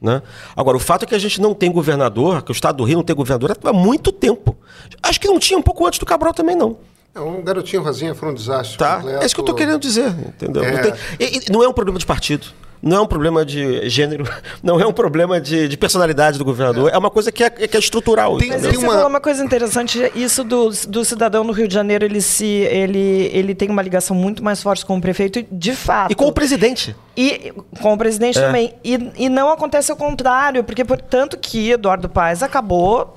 Né? 0.00 0.20
Agora, 0.56 0.76
o 0.76 0.80
fato 0.80 1.04
é 1.04 1.06
que 1.06 1.14
a 1.14 1.18
gente 1.18 1.40
não 1.40 1.54
tem 1.54 1.70
governador, 1.72 2.42
que 2.42 2.50
o 2.50 2.52
Estado 2.52 2.76
do 2.76 2.84
Rio 2.84 2.96
não 2.98 3.04
tem 3.04 3.16
governador 3.16 3.56
há 3.64 3.72
muito 3.72 4.12
tempo. 4.12 4.56
Acho 5.02 5.18
que 5.20 5.26
não 5.28 5.38
tinha 5.38 5.58
um 5.58 5.62
pouco 5.62 5.86
antes 5.86 5.98
do 5.98 6.04
Cabral 6.06 6.34
também, 6.34 6.54
não. 6.54 6.76
É, 7.14 7.20
um 7.20 7.42
garotinho 7.42 7.82
Rosinha 7.82 8.14
foi 8.14 8.28
um 8.30 8.34
desastre. 8.34 8.76
Tá? 8.76 8.96
completo. 8.96 9.22
É 9.22 9.26
isso 9.26 9.34
que 9.34 9.40
eu 9.40 9.44
tô 9.44 9.54
querendo 9.54 9.78
dizer, 9.78 10.08
entendeu? 10.28 10.62
É. 10.64 10.72
Não, 10.72 10.82
tem- 10.82 10.92
e- 11.20 11.38
e 11.48 11.52
não 11.52 11.62
é 11.62 11.68
um 11.68 11.72
problema 11.72 11.98
de 11.98 12.04
partido. 12.04 12.48
Não 12.82 12.98
é 12.98 13.00
um 13.00 13.06
problema 13.06 13.44
de 13.44 13.88
gênero, 13.88 14.24
não 14.62 14.78
é 14.80 14.86
um 14.86 14.92
problema 14.92 15.40
de, 15.40 15.68
de 15.68 15.76
personalidade 15.76 16.36
do 16.38 16.44
governador, 16.44 16.90
é, 16.92 16.98
uma 16.98 17.10
coisa 17.10 17.32
que 17.32 17.42
é, 17.42 17.48
que 17.50 17.76
é 17.76 17.80
estrutural. 17.80 18.36
Tem- 18.36 18.48
Mas 18.50 18.60
você 18.62 18.76
uma- 18.76 18.92
falou 18.92 19.08
uma 19.08 19.20
coisa 19.20 19.42
interessante, 19.44 20.12
isso 20.14 20.44
do, 20.44 20.70
do 20.88 21.04
cidadão 21.04 21.42
no 21.44 21.52
Rio 21.52 21.66
de 21.66 21.72
Janeiro, 21.74 22.04
ele 22.04 22.20
se 22.20 22.44
ele, 22.44 23.30
ele 23.32 23.54
tem 23.54 23.70
uma 23.70 23.80
ligação 23.82 24.14
muito 24.14 24.44
mais 24.44 24.62
forte 24.62 24.84
com 24.84 24.96
o 24.98 25.00
prefeito, 25.00 25.44
de 25.50 25.72
fato. 25.74 26.12
E 26.12 26.14
com 26.14 26.26
o 26.26 26.32
presidente. 26.32 26.94
E 27.16 27.52
com 27.80 27.92
o 27.94 27.96
presidente 27.98 28.38
É. 28.38 28.42
também. 28.46 28.74
E, 28.84 29.10
e 29.16 29.28
não 29.28 29.48
acontece 29.50 29.90
o 29.92 29.96
contrário, 29.96 30.62
porque 30.64 30.84
portanto 30.84 31.38
que 31.40 31.70
Eduardo 31.70 32.08
Paes 32.08 32.42
acabou 32.42 33.16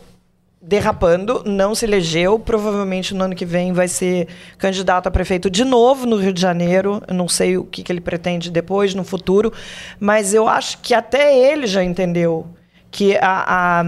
derrapando, 0.62 1.43
não 1.46 1.76
se 1.76 1.86
elegeu, 1.86 2.39
provavelmente 2.39 3.13
no 3.13 3.24
ano 3.24 3.36
que 3.36 3.46
vem 3.46 3.72
vai 3.74 3.88
ser 3.88 4.28
candidato 4.58 5.08
a 5.08 5.12
prefeito 5.12 5.50
de 5.50 5.63
novo 5.63 6.06
no 6.06 6.17
Rio 6.17 6.34
de 6.34 6.41
Janeiro. 6.41 7.02
Eu 7.08 7.13
não 7.13 7.28
sei 7.28 7.58
o 7.58 7.63
que, 7.63 7.84
que 7.84 7.91
ele 7.91 8.02
pretende 8.02 8.50
depois, 8.50 8.93
no 8.93 9.04
futuro, 9.04 9.54
mas 10.00 10.34
eu 10.34 10.48
acho 10.48 10.80
que 10.80 10.93
até 10.93 11.38
ele 11.38 11.67
já 11.67 11.84
entendeu 11.84 12.48
que 12.89 13.15
a- 13.17 13.82
a 13.82 13.84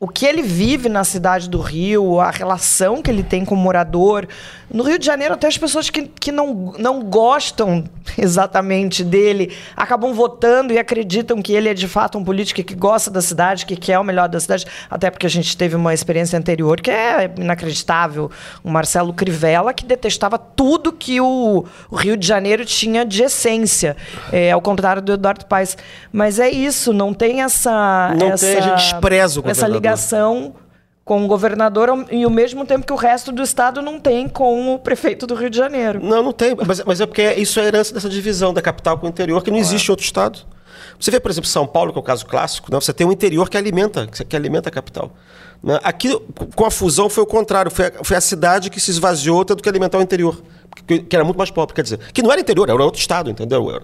o 0.00 0.06
que 0.06 0.24
ele 0.24 0.42
vive 0.42 0.88
na 0.88 1.02
cidade 1.02 1.50
do 1.50 1.60
Rio, 1.60 2.20
a 2.20 2.30
relação 2.30 3.02
que 3.02 3.10
ele 3.10 3.24
tem 3.24 3.44
com 3.44 3.56
o 3.56 3.58
morador. 3.58 4.28
No 4.72 4.84
Rio 4.84 4.96
de 4.96 5.04
Janeiro, 5.04 5.34
até 5.34 5.48
as 5.48 5.58
pessoas 5.58 5.90
que, 5.90 6.02
que 6.02 6.30
não, 6.30 6.72
não 6.78 7.02
gostam 7.02 7.82
exatamente 8.16 9.02
dele 9.02 9.56
acabam 9.76 10.12
votando 10.12 10.72
e 10.72 10.78
acreditam 10.78 11.42
que 11.42 11.52
ele 11.52 11.68
é 11.68 11.74
de 11.74 11.88
fato 11.88 12.16
um 12.16 12.22
político 12.22 12.62
que 12.62 12.76
gosta 12.76 13.10
da 13.10 13.20
cidade, 13.20 13.66
que 13.66 13.74
quer 13.74 13.98
o 13.98 14.04
melhor 14.04 14.28
da 14.28 14.38
cidade. 14.38 14.66
Até 14.88 15.10
porque 15.10 15.26
a 15.26 15.30
gente 15.30 15.56
teve 15.56 15.74
uma 15.74 15.92
experiência 15.92 16.38
anterior 16.38 16.80
que 16.80 16.92
é 16.92 17.32
inacreditável. 17.36 18.30
O 18.62 18.70
Marcelo 18.70 19.12
Crivella, 19.12 19.74
que 19.74 19.84
detestava 19.84 20.38
tudo 20.38 20.92
que 20.92 21.20
o, 21.20 21.64
o 21.90 21.96
Rio 21.96 22.16
de 22.16 22.26
Janeiro 22.26 22.64
tinha 22.64 23.04
de 23.04 23.24
essência. 23.24 23.96
É, 24.30 24.52
ao 24.52 24.60
contrário 24.60 25.02
do 25.02 25.12
Eduardo 25.12 25.44
Paes. 25.46 25.76
Mas 26.12 26.38
é 26.38 26.48
isso, 26.48 26.92
não 26.92 27.12
tem 27.12 27.42
essa. 27.42 28.14
Não 28.16 28.28
essa, 28.28 28.46
tem, 28.46 28.58
a 28.58 28.60
gente 28.60 28.76
despreza 28.76 29.40
o 29.40 29.48
essa 29.48 29.66
governador. 29.66 29.87
Ligação 29.88 30.54
com 31.04 31.24
o 31.24 31.26
governador 31.26 31.88
e 32.10 32.22
ao 32.22 32.30
mesmo 32.30 32.66
tempo 32.66 32.86
que 32.86 32.92
o 32.92 32.96
resto 32.96 33.32
do 33.32 33.42
estado 33.42 33.80
não 33.80 33.98
tem 33.98 34.28
com 34.28 34.74
o 34.74 34.78
prefeito 34.78 35.26
do 35.26 35.34
Rio 35.34 35.48
de 35.48 35.56
Janeiro. 35.56 36.00
Não, 36.04 36.22
não 36.22 36.32
tem. 36.32 36.54
Mas, 36.66 36.84
mas 36.84 37.00
é 37.00 37.06
porque 37.06 37.32
isso 37.34 37.58
é 37.58 37.64
herança 37.64 37.94
dessa 37.94 38.08
divisão 38.08 38.52
da 38.52 38.60
capital 38.60 38.98
com 38.98 39.06
o 39.06 39.08
interior, 39.08 39.42
que 39.42 39.50
não 39.50 39.56
existe 39.58 39.88
em 39.88 39.90
outro 39.92 40.04
estado. 40.04 40.40
Você 41.00 41.10
vê, 41.10 41.18
por 41.18 41.30
exemplo, 41.30 41.48
São 41.48 41.66
Paulo, 41.66 41.92
que 41.92 41.98
é 41.98 42.00
o 42.00 42.04
caso 42.04 42.26
clássico, 42.26 42.70
né? 42.72 42.78
você 42.80 42.92
tem 42.92 43.06
um 43.06 43.12
interior 43.12 43.48
que 43.48 43.56
alimenta, 43.56 44.06
que 44.06 44.36
alimenta 44.36 44.68
a 44.68 44.72
capital. 44.72 45.12
né? 45.62 45.78
Aqui, 45.82 46.10
com 46.54 46.64
a 46.66 46.70
fusão, 46.70 47.08
foi 47.08 47.22
o 47.22 47.26
contrário. 47.26 47.70
Foi 47.70 47.86
a, 47.86 47.92
foi 48.04 48.16
a 48.16 48.20
cidade 48.20 48.68
que 48.68 48.78
se 48.80 48.90
esvaziou, 48.90 49.44
tendo 49.44 49.62
que 49.62 49.68
alimentar 49.68 49.96
o 49.98 50.02
interior, 50.02 50.42
que, 50.86 50.98
que 50.98 51.16
era 51.16 51.24
muito 51.24 51.36
mais 51.38 51.50
pobre. 51.50 51.74
Quer 51.74 51.82
dizer, 51.82 51.98
que 52.12 52.20
não 52.20 52.30
era 52.30 52.40
interior, 52.40 52.68
era 52.68 52.82
outro 52.84 53.00
estado, 53.00 53.30
entendeu? 53.30 53.70
Era- 53.70 53.82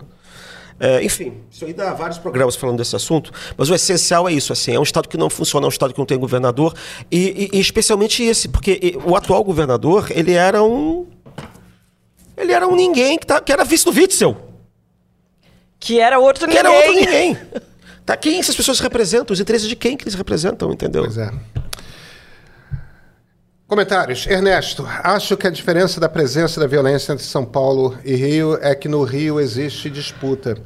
É, 0.80 1.04
enfim, 1.04 1.34
isso 1.50 1.64
aí 1.64 1.72
dá 1.72 1.94
vários 1.94 2.18
programas 2.18 2.56
falando 2.56 2.78
desse 2.78 2.96
assunto, 2.96 3.30
mas 3.56 3.70
o 3.70 3.74
essencial 3.74 4.28
é 4.28 4.32
isso, 4.32 4.52
assim, 4.52 4.74
é 4.74 4.78
um 4.78 4.82
estado 4.82 5.08
que 5.08 5.16
não 5.16 5.30
funciona, 5.30 5.64
é 5.66 5.68
um 5.68 5.70
estado 5.70 5.92
que 5.92 5.98
não 5.98 6.04
tem 6.06 6.18
governador, 6.18 6.74
e, 7.10 7.48
e- 7.52 7.56
e 7.56 7.60
especialmente 7.60 8.22
esse, 8.24 8.48
porque 8.48 8.98
o 9.04 9.14
atual 9.14 9.42
governador, 9.44 10.08
ele 10.10 10.32
era 10.32 10.62
um... 10.64 11.06
Ele 12.36 12.52
era 12.52 12.66
um 12.66 12.74
ninguém 12.74 13.16
que, 13.16 13.24
tá, 13.26 13.40
que 13.40 13.52
era 13.52 13.62
vice 13.64 13.84
do 13.84 13.92
Witzel, 13.92 14.36
Que 15.78 16.00
era 16.00 16.18
outro 16.18 16.48
que 16.48 16.54
ninguém. 16.54 16.58
era 16.58 16.70
outro 16.72 16.92
ninguém. 17.00 17.38
Tá, 18.04 18.16
quem 18.16 18.40
essas 18.40 18.56
pessoas 18.56 18.80
representam? 18.80 19.32
Os 19.32 19.40
interesses 19.40 19.68
de 19.68 19.76
quem 19.76 19.96
que 19.96 20.02
eles 20.04 20.14
representam, 20.14 20.72
entendeu? 20.72 21.04
Pois 21.04 21.16
é. 21.16 21.30
Comentários. 23.74 24.24
Ernesto, 24.28 24.86
acho 25.02 25.36
que 25.36 25.48
a 25.48 25.50
diferença 25.50 25.98
da 25.98 26.08
presença 26.08 26.60
da 26.60 26.66
violência 26.68 27.12
entre 27.12 27.24
São 27.24 27.44
Paulo 27.44 27.98
e 28.04 28.14
Rio 28.14 28.56
é 28.62 28.72
que 28.72 28.86
no 28.86 29.02
Rio 29.02 29.40
existe 29.40 29.90
disputa. 29.90 30.56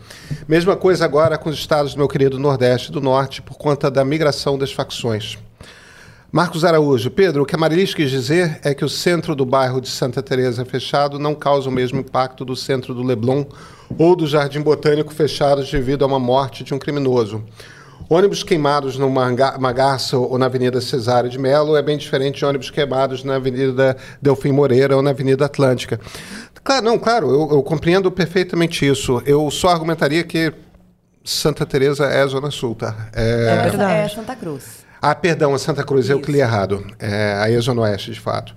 Mesma 0.47 0.77
coisa 0.77 1.07
agora 1.07 1.39
com 1.39 1.49
os 1.49 1.57
estados 1.57 1.95
do 1.95 1.97
meu 1.97 2.07
querido 2.07 2.39
Nordeste 2.39 2.91
e 2.91 2.93
do 2.93 3.01
Norte 3.01 3.41
por 3.41 3.57
conta 3.57 3.91
da 3.91 4.05
migração 4.05 4.59
das 4.59 4.75
facções. 4.75 5.39
Marcos 6.31 6.67
Araújo, 6.67 7.11
Pedro, 7.11 7.45
o 7.45 7.47
que 7.47 7.55
a 7.55 7.59
Marilis 7.59 7.95
quis 7.95 8.11
dizer 8.11 8.61
é 8.63 8.75
que 8.75 8.85
o 8.85 8.91
centro 8.91 9.35
do 9.35 9.47
bairro 9.47 9.81
de 9.81 9.89
Santa 9.89 10.23
Teresa 10.23 10.67
fechado 10.67 11.19
não 11.19 11.35
causa 11.35 11.71
o 11.71 11.73
mesmo 11.73 12.01
impacto 12.01 12.45
do 12.45 12.55
centro 12.55 12.93
do 12.93 13.03
Leblon 13.03 13.47
ou 13.99 14.15
do 14.15 14.27
Jardim 14.27 14.61
Botânico 14.61 15.15
fechados 15.15 15.71
devido 15.71 16.05
a 16.05 16.07
uma 16.07 16.19
morte 16.19 16.63
de 16.63 16.75
um 16.75 16.79
criminoso. 16.79 17.43
Ônibus 18.09 18.43
queimados 18.43 18.97
no 18.97 19.11
Magaça 19.11 20.17
ou 20.17 20.39
na 20.39 20.47
Avenida 20.47 20.81
Cesário 20.81 21.29
de 21.29 21.39
Melo 21.39 21.77
é 21.77 21.83
bem 21.83 21.99
diferente 21.99 22.39
de 22.39 22.45
ônibus 22.45 22.71
queimados 22.71 23.23
na 23.23 23.37
Avenida 23.37 23.97
Delfim 24.21 24.53
Moreira 24.53 24.97
ou 24.97 25.03
na 25.03 25.11
Avenida 25.11 25.45
Atlântica. 25.45 26.01
Claro, 26.65 26.85
não, 26.85 26.99
claro, 26.99 27.31
eu, 27.31 27.57
eu 27.57 27.63
compreendo 27.63 28.11
perfeitamente 28.11 28.87
isso. 28.87 29.23
Eu 29.27 29.51
só 29.51 29.69
argumentaria 29.69 30.25
que 30.25 30.53
Santa 31.25 31.67
Teresa 31.67 32.07
é 32.07 32.23
a 32.23 32.27
Zona 32.27 32.51
Sul, 32.51 32.75
tá? 32.75 33.09
É, 33.13 33.63
verdade. 33.63 33.93
É 33.93 34.09
Santa 34.09 34.35
Cruz. 34.35 34.65
ah, 35.01 35.15
perdão, 35.15 35.55
a 35.55 35.59
Santa 35.59 35.85
Cruz, 35.85 36.09
eu 36.09 36.21
que 36.21 36.33
li 36.33 36.41
errado. 36.41 36.87
É, 36.99 37.39
aí 37.41 37.55
é 37.55 37.61
Zona 37.61 37.83
Oeste, 37.83 38.11
de 38.11 38.21
fato. 38.21 38.55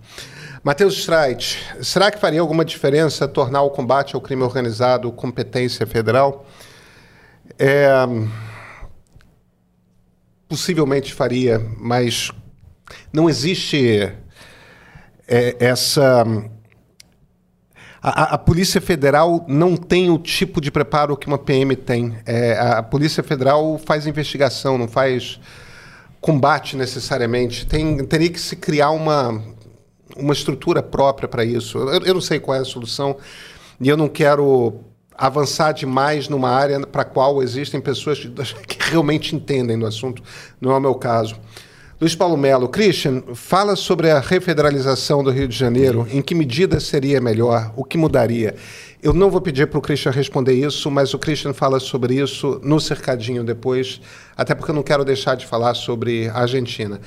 Matheus 0.64 0.94
Streit, 0.94 1.58
será 1.82 2.12
que 2.12 2.20
faria 2.20 2.40
alguma 2.40 2.64
diferença 2.64 3.28
tornar 3.28 3.64
o 3.64 3.72
combate 3.72 4.16
ao 4.16 4.22
crime 4.22 4.44
organizado 4.44 5.12
competência 5.12 5.88
federal? 5.88 6.46
É, 7.58 7.92
possivelmente 10.52 11.14
faria, 11.14 11.66
mas 11.80 12.30
não 13.14 13.30
existe 13.30 14.12
é, 15.26 15.56
essa. 15.62 16.26
A, 18.02 18.34
a- 18.34 18.38
Polícia 18.38 18.82
Federal 18.82 19.46
não 19.48 19.78
tem 19.78 20.10
o 20.10 20.18
tipo 20.18 20.60
de 20.60 20.70
preparo 20.70 21.16
que 21.16 21.26
uma 21.26 21.38
PM 21.38 21.74
tem. 21.78 22.18
É, 22.26 22.58
a, 22.58 22.80
a 22.80 22.84
Polícia 22.84 23.24
Federal 23.24 23.78
faz 23.78 24.06
investigação, 24.06 24.78
não 24.78 24.90
faz 24.90 25.40
combate 26.20 26.76
necessariamente. 26.76 27.66
Tem, 27.66 28.04
teria 28.06 28.30
que 28.30 28.40
se 28.40 28.58
criar 28.58 28.92
uma, 28.92 29.42
uma 30.18 30.34
estrutura 30.34 30.84
própria 30.84 31.30
para 31.30 31.46
isso. 31.46 31.78
Eu, 31.78 32.02
eu 32.04 32.14
não 32.14 32.22
sei 32.22 32.42
qual 32.42 32.58
é 32.58 32.60
a 32.60 32.66
solução 32.66 33.16
e 33.80 33.88
eu 33.88 33.96
não 33.96 34.10
quero 34.10 34.82
avançar 35.22 35.72
demais 35.72 36.28
numa 36.28 36.50
área 36.50 36.80
para 36.80 37.04
a 37.04 37.06
qual 37.06 37.44
existem 37.44 37.80
pessoas 37.80 38.20
que, 38.68 38.90
realmente 38.90 39.36
entendem 39.36 39.78
do 39.78 39.86
assunto. 39.86 40.24
Não 40.60 40.72
é 40.72 40.78
o 40.78 40.82
meu 40.82 40.96
caso. 40.96 41.36
Luiz 42.02 42.16
Paulo 42.16 42.36
Melo, 42.36 42.68
Christian, 42.68 43.22
fala 43.36 43.76
sobre 43.76 44.10
a 44.10 44.20
refederalização 44.20 45.24
do 45.24 45.30
Rio 45.30 45.48
de 45.48 45.56
Janeiro. 45.56 46.08
Em 46.10 46.20
que 46.20 46.34
medida 46.34 46.80
seria 46.80 47.22
melhor? 47.22 47.72
O 47.76 47.84
que 47.84 47.96
mudaria? 47.96 48.56
Eu 49.04 49.14
não 49.14 49.30
vou 49.30 49.40
pedir 49.40 49.68
para 49.68 49.78
o 49.78 49.82
Christian 49.82 50.12
responder 50.12 50.54
isso, 50.54 50.90
mas 50.90 51.14
o 51.14 51.20
Christian 51.20 51.54
fala 51.54 51.80
sobre 51.80 52.16
isso 52.16 52.60
no 52.64 52.80
cercadinho 52.80 53.44
depois, 53.44 54.02
até 54.42 54.56
porque 54.56 54.72
eu 54.72 54.76
não 54.76 54.84
quero 54.84 55.06
deixar 55.06 55.36
de 55.36 55.46
falar 55.46 55.74
sobre 55.74 56.28
a 56.30 56.40
Argentina. 56.40 57.00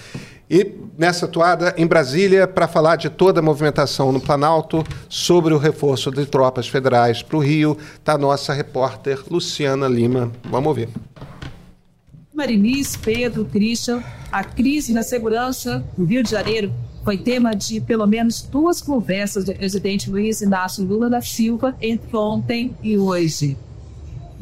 E 0.49 0.73
nessa 0.97 1.27
toada, 1.27 1.75
em 1.77 1.87
Brasília, 1.87 2.47
para 2.47 2.69
falar 2.69 2.97
de 2.97 3.11
toda 3.11 3.41
a 3.41 3.43
movimentação 3.43 4.13
no 4.13 4.21
Planalto, 4.21 4.85
sobre 5.09 5.53
o 5.53 5.59
reforço 5.59 6.11
de 6.11 6.27
tropas 6.27 6.69
federais 6.69 7.23
para 7.23 7.37
o 7.37 7.41
Rio, 7.41 7.77
está 7.95 8.17
nossa 8.17 8.53
repórter 8.53 9.21
Luciana 9.31 9.89
Lima. 9.89 10.31
Vamos 10.45 10.77
ver. 10.77 10.89
Marilis, 12.33 12.97
Pedro, 12.97 13.45
Christian, 13.45 14.03
a 14.31 14.45
crise 14.45 14.93
na 14.93 15.03
segurança 15.03 15.85
no 15.97 16.05
Rio 16.05 16.23
de 16.23 16.31
Janeiro 16.31 16.73
foi 17.05 17.19
tema 17.19 17.55
de 17.55 17.81
pelo 17.81 18.07
menos 18.07 18.43
duas 18.43 18.81
conversas 18.81 19.45
do 19.45 19.55
presidente 19.55 20.11
Luiz 20.11 20.41
Inácio 20.41 20.85
Lula 20.85 21.11
da 21.11 21.21
Silva 21.21 21.77
entre 21.81 22.17
ontem 22.17 22.77
e 22.83 22.97
hoje. 22.97 23.57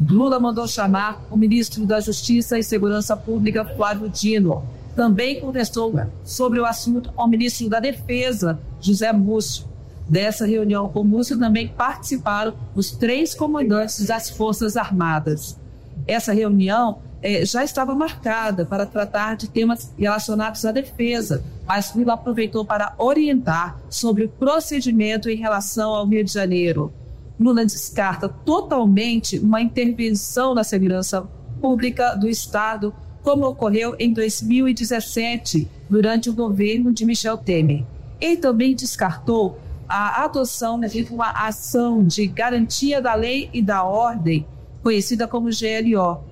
Lula 0.01 0.41
mandou 0.41 0.67
chamar 0.67 1.23
o 1.31 1.37
ministro 1.37 1.85
da 1.85 2.01
Justiça 2.01 2.59
e 2.59 2.63
Segurança 2.63 3.17
Pública, 3.17 3.65
Flávio 3.65 4.09
Dino. 4.09 4.65
Também 4.97 5.41
conversou 5.41 5.95
sobre 6.25 6.61
o 6.61 6.67
assunto 6.67 7.13
ao 7.17 7.29
ministro 7.29 7.69
da 7.69 7.81
Defesa, 7.81 8.59
José 8.81 9.13
Múcio. 9.13 9.67
Dessa 10.09 10.47
reunião 10.47 10.89
com 10.89 11.05
Múcio 11.05 11.39
também 11.39 11.69
participaram 11.69 12.55
os 12.75 12.91
três 12.91 13.35
comandantes 13.35 14.05
das 14.05 14.29
Forças 14.29 14.77
Armadas. 14.77 15.59
Essa 16.07 16.33
reunião 16.33 16.99
eh, 17.23 17.45
já 17.45 17.63
estava 17.63 17.95
marcada 17.95 18.67
para 18.67 18.85
tratar 18.85 19.37
de 19.37 19.49
temas 19.49 19.93
relacionados 19.97 20.65
à 20.65 20.73
defesa, 20.73 21.43
mas 21.67 21.95
Lula 21.95 22.15
aproveitou 22.15 22.65
para 22.65 22.95
orientar 22.99 23.79
sobre 23.89 24.25
o 24.25 24.29
procedimento 24.29 25.31
em 25.31 25.37
relação 25.37 25.95
ao 25.95 26.07
Rio 26.07 26.25
de 26.25 26.33
Janeiro. 26.33 26.93
Lula 27.43 27.65
descarta 27.65 28.29
totalmente 28.29 29.39
uma 29.39 29.61
intervenção 29.61 30.55
na 30.55 30.63
segurança 30.63 31.29
pública 31.61 32.15
do 32.15 32.29
Estado, 32.29 32.95
como 33.23 33.47
ocorreu 33.47 33.95
em 33.99 34.13
2017, 34.13 35.69
durante 35.89 36.31
o 36.31 36.35
governo 36.35 36.93
de 36.93 37.05
Michel 37.05 37.39
Temer. 37.39 37.85
Ele 38.21 38.37
também 38.37 38.75
descartou 38.75 39.59
a 39.89 40.25
adoção 40.25 40.81
de 40.81 41.07
uma 41.11 41.31
ação 41.31 42.05
de 42.05 42.27
garantia 42.27 43.01
da 43.01 43.15
lei 43.15 43.51
e 43.53 43.61
da 43.61 43.85
ordem, 43.85 44.47
conhecida 44.83 45.29
como 45.29 45.51
GLO. 45.51 46.25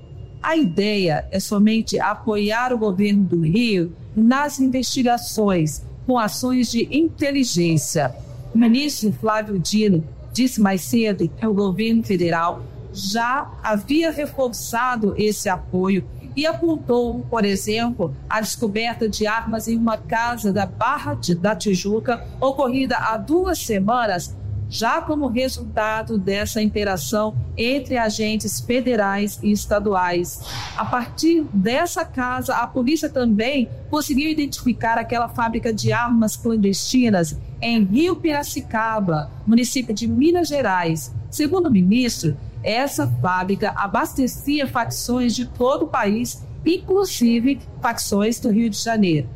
A 0.42 0.56
ideia 0.56 1.28
é 1.30 1.38
somente 1.38 2.00
apoiar 2.00 2.72
o 2.72 2.78
governo 2.78 3.24
do 3.24 3.40
Rio 3.42 3.92
nas 4.16 4.58
investigações 4.58 5.82
com 6.06 6.18
ações 6.18 6.70
de 6.70 6.88
inteligência. 6.90 8.14
O 8.54 8.58
ministro 8.58 9.12
Flávio 9.12 9.58
Dino 9.58 10.02
disse 10.32 10.60
mais 10.60 10.82
cedo 10.82 11.28
que 11.28 11.46
o 11.46 11.54
governo 11.54 12.02
federal 12.02 12.62
já 12.92 13.50
havia 13.62 14.10
reforçado 14.10 15.14
esse 15.16 15.48
apoio 15.48 16.04
e 16.36 16.46
apontou, 16.46 17.20
por 17.28 17.44
exemplo, 17.44 18.14
a 18.28 18.40
descoberta 18.40 19.08
de 19.08 19.26
armas 19.26 19.68
em 19.68 19.76
uma 19.76 19.98
casa 19.98 20.52
da 20.52 20.64
Barra 20.64 21.18
da 21.38 21.56
Tijuca, 21.56 22.24
ocorrida 22.40 22.96
há 22.96 23.16
duas 23.16 23.58
semanas, 23.58 24.36
já 24.70 25.02
como 25.02 25.26
resultado 25.26 26.16
dessa 26.16 26.62
interação 26.62 27.34
entre 27.56 27.98
agentes 27.98 28.60
federais 28.60 29.40
e 29.42 29.50
estaduais. 29.50 30.40
A 30.76 30.84
partir 30.84 31.44
dessa 31.52 32.04
casa, 32.04 32.54
a 32.54 32.66
polícia 32.68 33.08
também 33.08 33.68
conseguiu 33.90 34.30
identificar 34.30 34.96
aquela 34.96 35.28
fábrica 35.28 35.74
de 35.74 35.92
armas 35.92 36.36
clandestinas 36.36 37.36
em 37.60 37.82
Rio 37.82 38.14
Piracicaba, 38.14 39.28
município 39.44 39.92
de 39.92 40.06
Minas 40.06 40.46
Gerais. 40.46 41.12
Segundo 41.28 41.66
o 41.66 41.72
ministro, 41.72 42.36
essa 42.62 43.08
fábrica 43.20 43.72
abastecia 43.74 44.68
facções 44.68 45.34
de 45.34 45.46
todo 45.46 45.86
o 45.86 45.88
país, 45.88 46.46
inclusive 46.64 47.60
facções 47.82 48.38
do 48.38 48.50
Rio 48.50 48.70
de 48.70 48.78
Janeiro. 48.78 49.28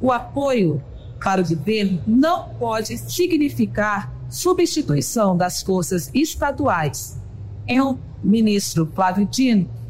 O 0.00 0.10
apoio 0.10 0.82
para 1.22 1.42
o 1.42 1.46
governo 1.46 2.00
não 2.06 2.48
pode 2.54 2.96
significar 2.96 4.19
substituição 4.30 5.36
das 5.36 5.62
forças 5.62 6.10
estaduais. 6.14 7.20
É 7.66 7.82
o 7.82 7.98
ministro 8.22 8.90
Flávio 8.94 9.28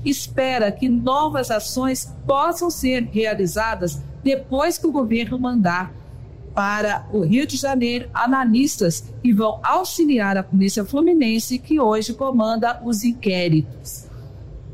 espera 0.05 0.73
que 0.73 0.89
novas 0.89 1.51
ações 1.51 2.13
possam 2.27 2.71
ser 2.71 3.09
realizadas 3.13 4.01
depois 4.23 4.79
que 4.79 4.87
o 4.87 4.93
governo 4.93 5.39
mandar 5.39 5.93
para 6.55 7.07
o 7.13 7.21
Rio 7.21 7.47
de 7.47 7.57
Janeiro 7.57 8.09
analistas 8.13 9.05
que 9.23 9.33
vão 9.33 9.61
auxiliar 9.63 10.37
a 10.37 10.43
Polícia 10.43 10.85
Fluminense, 10.85 11.59
que 11.59 11.79
hoje 11.79 12.13
comanda 12.13 12.81
os 12.85 13.05
inquéritos. 13.05 14.07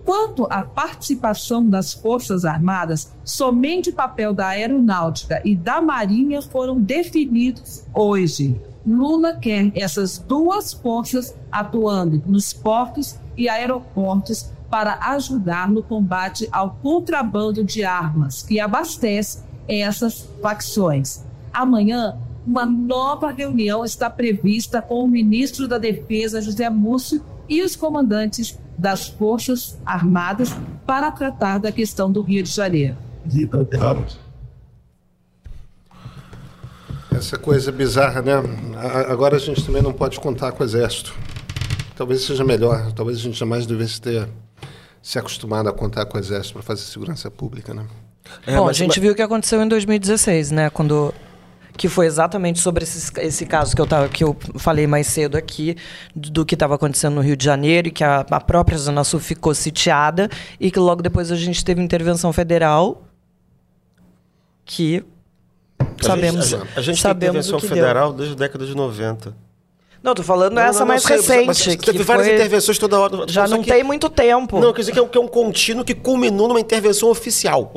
Quanto 0.04 0.46
à 0.48 0.62
participação 0.62 1.68
das 1.68 1.92
Forças 1.92 2.44
Armadas, 2.44 3.12
somente 3.24 3.90
o 3.90 3.92
papel 3.92 4.32
da 4.32 4.48
Aeronáutica 4.48 5.42
e 5.44 5.56
da 5.56 5.82
Marinha 5.82 6.40
foram 6.40 6.80
definidos 6.80 7.84
hoje. 7.92 8.60
Lula 8.86 9.34
quer 9.34 9.72
essas 9.74 10.16
duas 10.16 10.72
forças 10.72 11.34
atuando 11.50 12.22
nos 12.24 12.52
portos 12.52 13.18
e 13.36 13.48
aeroportos 13.48 14.50
para 14.70 14.98
ajudar 15.10 15.68
no 15.68 15.82
combate 15.82 16.48
ao 16.52 16.78
contrabando 16.82 17.64
de 17.64 17.84
armas 17.84 18.42
que 18.42 18.60
abastece 18.60 19.42
essas 19.66 20.28
facções. 20.40 21.24
Amanhã, 21.52 22.16
uma 22.46 22.64
nova 22.64 23.32
reunião 23.32 23.84
está 23.84 24.08
prevista 24.08 24.80
com 24.80 25.02
o 25.02 25.08
ministro 25.08 25.66
da 25.66 25.78
Defesa, 25.78 26.40
José 26.40 26.70
Múcio, 26.70 27.24
e 27.48 27.62
os 27.62 27.74
comandantes 27.74 28.58
das 28.78 29.08
Forças 29.08 29.78
Armadas 29.84 30.50
para 30.84 31.10
tratar 31.10 31.58
da 31.58 31.72
questão 31.72 32.10
do 32.10 32.22
Rio 32.22 32.42
de 32.42 32.50
Janeiro. 32.50 32.96
Essa 37.16 37.38
coisa 37.38 37.72
bizarra, 37.72 38.20
né? 38.22 38.32
A- 38.76 39.12
Agora 39.12 39.36
a 39.36 39.38
gente 39.38 39.64
também 39.64 39.82
não 39.82 39.92
pode 39.92 40.18
contar 40.20 40.52
com 40.52 40.62
o 40.62 40.66
exército. 40.66 41.14
Talvez 41.96 42.22
seja 42.22 42.44
melhor, 42.44 42.92
talvez 42.92 43.18
a 43.18 43.20
gente 43.20 43.38
jamais 43.38 43.64
devesse 43.66 44.00
ter 44.00 44.28
se 45.02 45.18
acostumado 45.18 45.68
a 45.68 45.72
contar 45.72 46.04
com 46.06 46.16
o 46.18 46.20
exército 46.20 46.54
para 46.54 46.62
fazer 46.62 46.82
segurança 46.82 47.30
pública, 47.30 47.72
né? 47.72 47.86
É, 48.46 48.56
Bom, 48.56 48.64
a 48.64 48.66
mas- 48.66 48.76
gente 48.76 48.88
mas- 48.88 48.98
viu 48.98 49.12
o 49.12 49.14
que 49.14 49.22
aconteceu 49.22 49.62
em 49.62 49.68
2016, 49.68 50.50
né? 50.50 50.68
Quando 50.70 51.14
que 51.78 51.88
foi 51.88 52.06
exatamente 52.06 52.58
sobre 52.58 52.82
esses- 52.84 53.12
esse 53.18 53.44
caso 53.44 53.76
que 53.76 53.80
eu, 53.82 53.86
tava, 53.86 54.08
que 54.08 54.24
eu 54.24 54.34
falei 54.56 54.86
mais 54.86 55.06
cedo 55.08 55.36
aqui, 55.36 55.76
do 56.14 56.44
que 56.44 56.54
estava 56.54 56.74
acontecendo 56.74 57.14
no 57.14 57.20
Rio 57.20 57.36
de 57.36 57.44
Janeiro, 57.44 57.88
e 57.88 57.90
que 57.90 58.02
a, 58.02 58.20
a 58.30 58.40
própria 58.40 58.78
Zona 58.78 59.04
Sul 59.04 59.20
ficou 59.20 59.54
sitiada, 59.54 60.28
e 60.58 60.70
que 60.70 60.78
logo 60.78 61.02
depois 61.02 61.30
a 61.30 61.36
gente 61.36 61.62
teve 61.64 61.80
intervenção 61.82 62.32
federal, 62.32 63.06
que 64.64 65.04
sabemos, 66.00 66.54
A 66.54 66.58
gente, 66.58 66.68
a 66.76 66.80
gente 66.80 66.86
tem 66.86 66.96
sabemos 66.96 67.46
intervenção 67.46 67.58
o 67.58 67.60
que 67.60 67.68
federal 67.68 68.12
desde 68.12 68.34
a 68.34 68.38
década 68.38 68.66
de 68.66 68.74
90. 68.74 69.30
deu. 69.30 69.46
Não, 70.02 70.14
tô 70.14 70.22
falando 70.22 70.52
Não, 70.54 70.62
essa 70.62 70.72
não, 70.72 70.80
não, 70.80 70.86
mais 70.86 71.02
sei, 71.02 71.16
recente, 71.16 71.46
mas 71.46 71.62
que 71.62 71.76
teve 71.78 72.04
várias 72.04 72.26
foi- 72.26 72.36
intervenções 72.36 72.78
toda 72.78 72.98
hora. 73.00 73.24
já 73.26 73.48
não 73.48 73.60
que- 73.62 73.72
tem 73.72 73.82
muito 73.82 74.08
tempo. 74.08 74.60
Não, 74.60 74.72
quer 74.72 74.82
dizer 74.82 74.92
que 74.92 74.98
é, 74.98 75.02
um, 75.02 75.08
que 75.08 75.18
é 75.18 75.20
um 75.20 75.26
contínuo 75.26 75.84
que 75.84 75.94
culminou 75.94 76.46
numa 76.46 76.60
intervenção 76.60 77.08
oficial. 77.08 77.72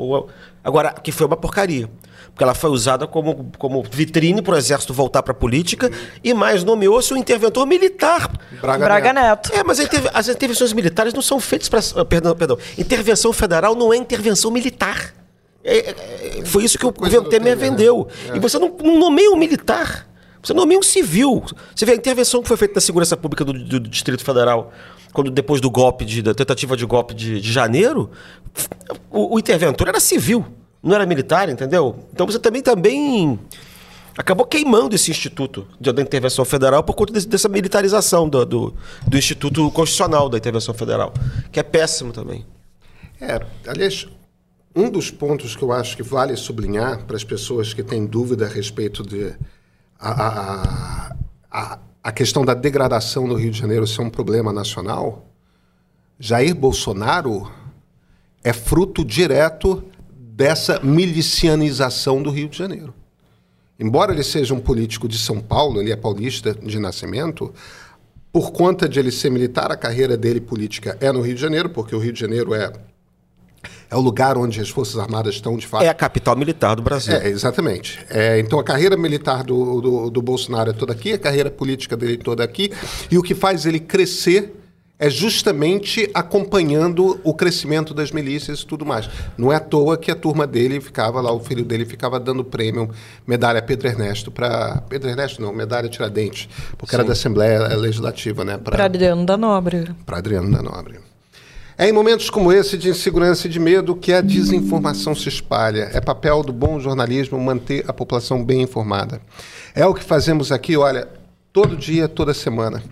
Agora, 0.62 0.92
que 0.92 1.10
foi 1.10 1.26
uma 1.26 1.36
porcaria. 1.36 1.90
Porque 2.26 2.44
ela 2.44 2.54
foi 2.54 2.70
usada 2.70 3.08
como, 3.08 3.50
como 3.58 3.82
vitrine 3.90 4.40
para 4.40 4.54
o 4.54 4.56
exército 4.56 4.94
voltar 4.94 5.22
para 5.24 5.32
a 5.32 5.34
política 5.34 5.90
e 6.22 6.32
mais 6.32 6.62
nomeou-se 6.62 7.12
um 7.12 7.16
interventor 7.16 7.66
militar. 7.66 8.30
Braga, 8.60 8.84
Braga 8.84 9.12
Neto. 9.12 9.50
Neto. 9.50 9.58
É, 9.58 9.64
mas 9.64 9.80
a 9.80 9.82
interve- 9.82 10.10
as 10.14 10.28
intervenções 10.28 10.72
militares 10.72 11.12
não 11.12 11.22
são 11.22 11.40
feitas 11.40 11.68
para. 11.68 12.04
Perdão, 12.04 12.36
perdão. 12.36 12.56
Intervenção 12.78 13.32
federal 13.32 13.74
não 13.74 13.92
é 13.92 13.96
intervenção 13.96 14.50
militar. 14.52 15.12
É, 15.62 15.78
é, 15.78 16.38
é, 16.40 16.44
foi 16.44 16.64
isso 16.64 16.78
que 16.78 16.86
o 16.86 16.92
governo 16.92 17.28
Temer 17.28 17.56
Temer, 17.56 17.56
né? 17.56 17.70
vendeu. 17.76 18.08
É. 18.32 18.36
E 18.36 18.40
você 18.40 18.58
não, 18.58 18.74
não 18.82 18.98
nomeia 18.98 19.30
um 19.30 19.36
militar. 19.36 20.08
Você 20.42 20.54
nomeia 20.54 20.78
um 20.80 20.82
civil. 20.82 21.44
Você 21.74 21.84
vê 21.84 21.92
a 21.92 21.94
intervenção 21.94 22.40
que 22.40 22.48
foi 22.48 22.56
feita 22.56 22.74
na 22.76 22.80
segurança 22.80 23.14
pública 23.16 23.44
do, 23.44 23.52
do 23.52 23.80
Distrito 23.80 24.24
Federal, 24.24 24.72
quando 25.12 25.30
depois 25.30 25.60
do 25.60 25.70
golpe, 25.70 26.04
de, 26.04 26.22
da 26.22 26.32
tentativa 26.32 26.76
de 26.76 26.86
golpe 26.86 27.12
de, 27.12 27.40
de 27.40 27.52
janeiro, 27.52 28.10
o, 29.10 29.34
o 29.34 29.38
interventor 29.38 29.88
era 29.88 30.00
civil, 30.00 30.46
não 30.82 30.94
era 30.94 31.04
militar, 31.04 31.50
entendeu? 31.50 32.06
Então 32.12 32.26
você 32.26 32.38
também, 32.38 32.62
também 32.62 33.38
acabou 34.16 34.46
queimando 34.46 34.94
esse 34.94 35.10
instituto 35.10 35.66
de- 35.78 35.92
da 35.92 36.00
intervenção 36.00 36.44
federal 36.46 36.82
por 36.82 36.94
conta 36.94 37.12
dessa 37.12 37.48
militarização 37.48 38.26
do, 38.26 38.46
do, 38.46 38.74
do 39.06 39.18
Instituto 39.18 39.70
Constitucional 39.72 40.28
da 40.30 40.38
Intervenção 40.38 40.72
Federal, 40.72 41.12
que 41.52 41.60
é 41.60 41.62
péssimo 41.62 42.12
também. 42.14 42.46
É, 43.20 43.40
aliás, 43.66 44.08
um 44.74 44.88
dos 44.88 45.10
pontos 45.10 45.56
que 45.56 45.62
eu 45.62 45.72
acho 45.72 45.96
que 45.96 46.02
vale 46.02 46.36
sublinhar 46.36 47.04
para 47.04 47.16
as 47.16 47.24
pessoas 47.24 47.74
que 47.74 47.82
têm 47.82 48.06
dúvida 48.06 48.46
a 48.46 48.48
respeito 48.48 49.02
de 49.02 49.34
a, 49.98 50.10
a, 50.10 51.16
a, 51.50 51.78
a 52.02 52.12
questão 52.12 52.44
da 52.44 52.54
degradação 52.54 53.28
do 53.28 53.34
Rio 53.34 53.50
de 53.50 53.58
Janeiro 53.58 53.86
ser 53.86 54.00
um 54.00 54.10
problema 54.10 54.52
nacional, 54.52 55.26
Jair 56.18 56.54
Bolsonaro 56.54 57.50
é 58.42 58.52
fruto 58.52 59.04
direto 59.04 59.84
dessa 60.10 60.80
milicianização 60.80 62.22
do 62.22 62.30
Rio 62.30 62.48
de 62.48 62.56
Janeiro. 62.56 62.94
Embora 63.78 64.12
ele 64.12 64.22
seja 64.22 64.54
um 64.54 64.60
político 64.60 65.08
de 65.08 65.18
São 65.18 65.40
Paulo, 65.40 65.80
ele 65.80 65.90
é 65.90 65.96
paulista 65.96 66.54
de 66.54 66.78
nascimento, 66.78 67.52
por 68.32 68.52
conta 68.52 68.88
de 68.88 68.98
ele 68.98 69.10
ser 69.10 69.30
militar, 69.30 69.72
a 69.72 69.76
carreira 69.76 70.16
dele 70.16 70.40
política 70.40 70.96
é 71.00 71.10
no 71.10 71.20
Rio 71.20 71.34
de 71.34 71.40
Janeiro, 71.40 71.68
porque 71.70 71.94
o 71.94 71.98
Rio 71.98 72.12
de 72.12 72.20
Janeiro 72.20 72.54
é, 72.54 72.72
é 73.90 73.96
o 73.96 74.00
lugar 74.00 74.38
onde 74.38 74.60
as 74.60 74.70
Forças 74.70 74.96
Armadas 74.96 75.34
estão 75.34 75.56
de 75.56 75.66
fato. 75.66 75.82
É 75.82 75.88
a 75.88 75.94
capital 75.94 76.36
militar 76.36 76.76
do 76.76 76.82
Brasil. 76.82 77.14
É, 77.14 77.28
exatamente. 77.28 77.98
É, 78.08 78.38
então 78.38 78.58
a 78.58 78.64
carreira 78.64 78.96
militar 78.96 79.42
do, 79.42 79.80
do, 79.80 80.10
do 80.10 80.22
Bolsonaro 80.22 80.70
é 80.70 80.72
toda 80.72 80.92
aqui, 80.92 81.12
a 81.12 81.18
carreira 81.18 81.50
política 81.50 81.96
dele 81.96 82.14
é 82.14 82.16
toda 82.16 82.44
aqui, 82.44 82.70
e 83.10 83.18
o 83.18 83.22
que 83.22 83.34
faz 83.34 83.66
ele 83.66 83.80
crescer 83.80 84.56
é 85.00 85.08
justamente 85.08 86.10
acompanhando 86.12 87.18
o 87.24 87.32
crescimento 87.32 87.94
das 87.94 88.12
milícias 88.12 88.60
e 88.60 88.66
tudo 88.66 88.84
mais. 88.84 89.08
Não 89.36 89.50
é 89.50 89.56
à 89.56 89.60
toa 89.60 89.96
que 89.96 90.10
a 90.10 90.14
turma 90.14 90.46
dele 90.46 90.78
ficava 90.78 91.22
lá, 91.22 91.32
o 91.32 91.40
filho 91.40 91.64
dele 91.64 91.86
ficava 91.86 92.20
dando 92.20 92.44
prêmio, 92.44 92.90
medalha 93.26 93.62
Pedro 93.62 93.88
Ernesto 93.88 94.30
para 94.30 94.82
Pedro 94.90 95.08
Ernesto 95.08 95.40
não, 95.40 95.54
medalha 95.54 95.88
Tiradentes, 95.88 96.50
porque 96.76 96.94
era 96.94 97.02
da 97.02 97.12
Assembleia 97.12 97.60
Legislativa, 97.76 98.44
né? 98.44 98.58
Para 98.58 98.84
Adriano 98.84 99.24
da 99.24 99.38
Nobre. 99.38 99.90
para 100.04 100.18
Adriano 100.18 100.52
da 100.52 100.62
Nobre. 100.62 101.09
É 101.80 101.88
em 101.88 101.94
momentos 101.94 102.28
como 102.28 102.52
esse 102.52 102.76
de 102.76 102.90
insegurança 102.90 103.46
e 103.46 103.50
de 103.50 103.58
medo 103.58 103.96
que 103.96 104.12
a 104.12 104.20
desinformação 104.20 105.14
se 105.14 105.30
espalha. 105.30 105.88
É 105.94 105.98
papel 105.98 106.42
do 106.42 106.52
bom 106.52 106.78
jornalismo 106.78 107.40
manter 107.40 107.86
a 107.88 107.92
população 107.94 108.44
bem 108.44 108.60
informada. 108.60 109.18
É 109.74 109.86
o 109.86 109.94
que 109.94 110.04
fazemos 110.04 110.52
aqui, 110.52 110.76
olha, 110.76 111.08
todo 111.50 111.78
dia, 111.78 112.06
toda 112.06 112.34
semana. 112.34 112.82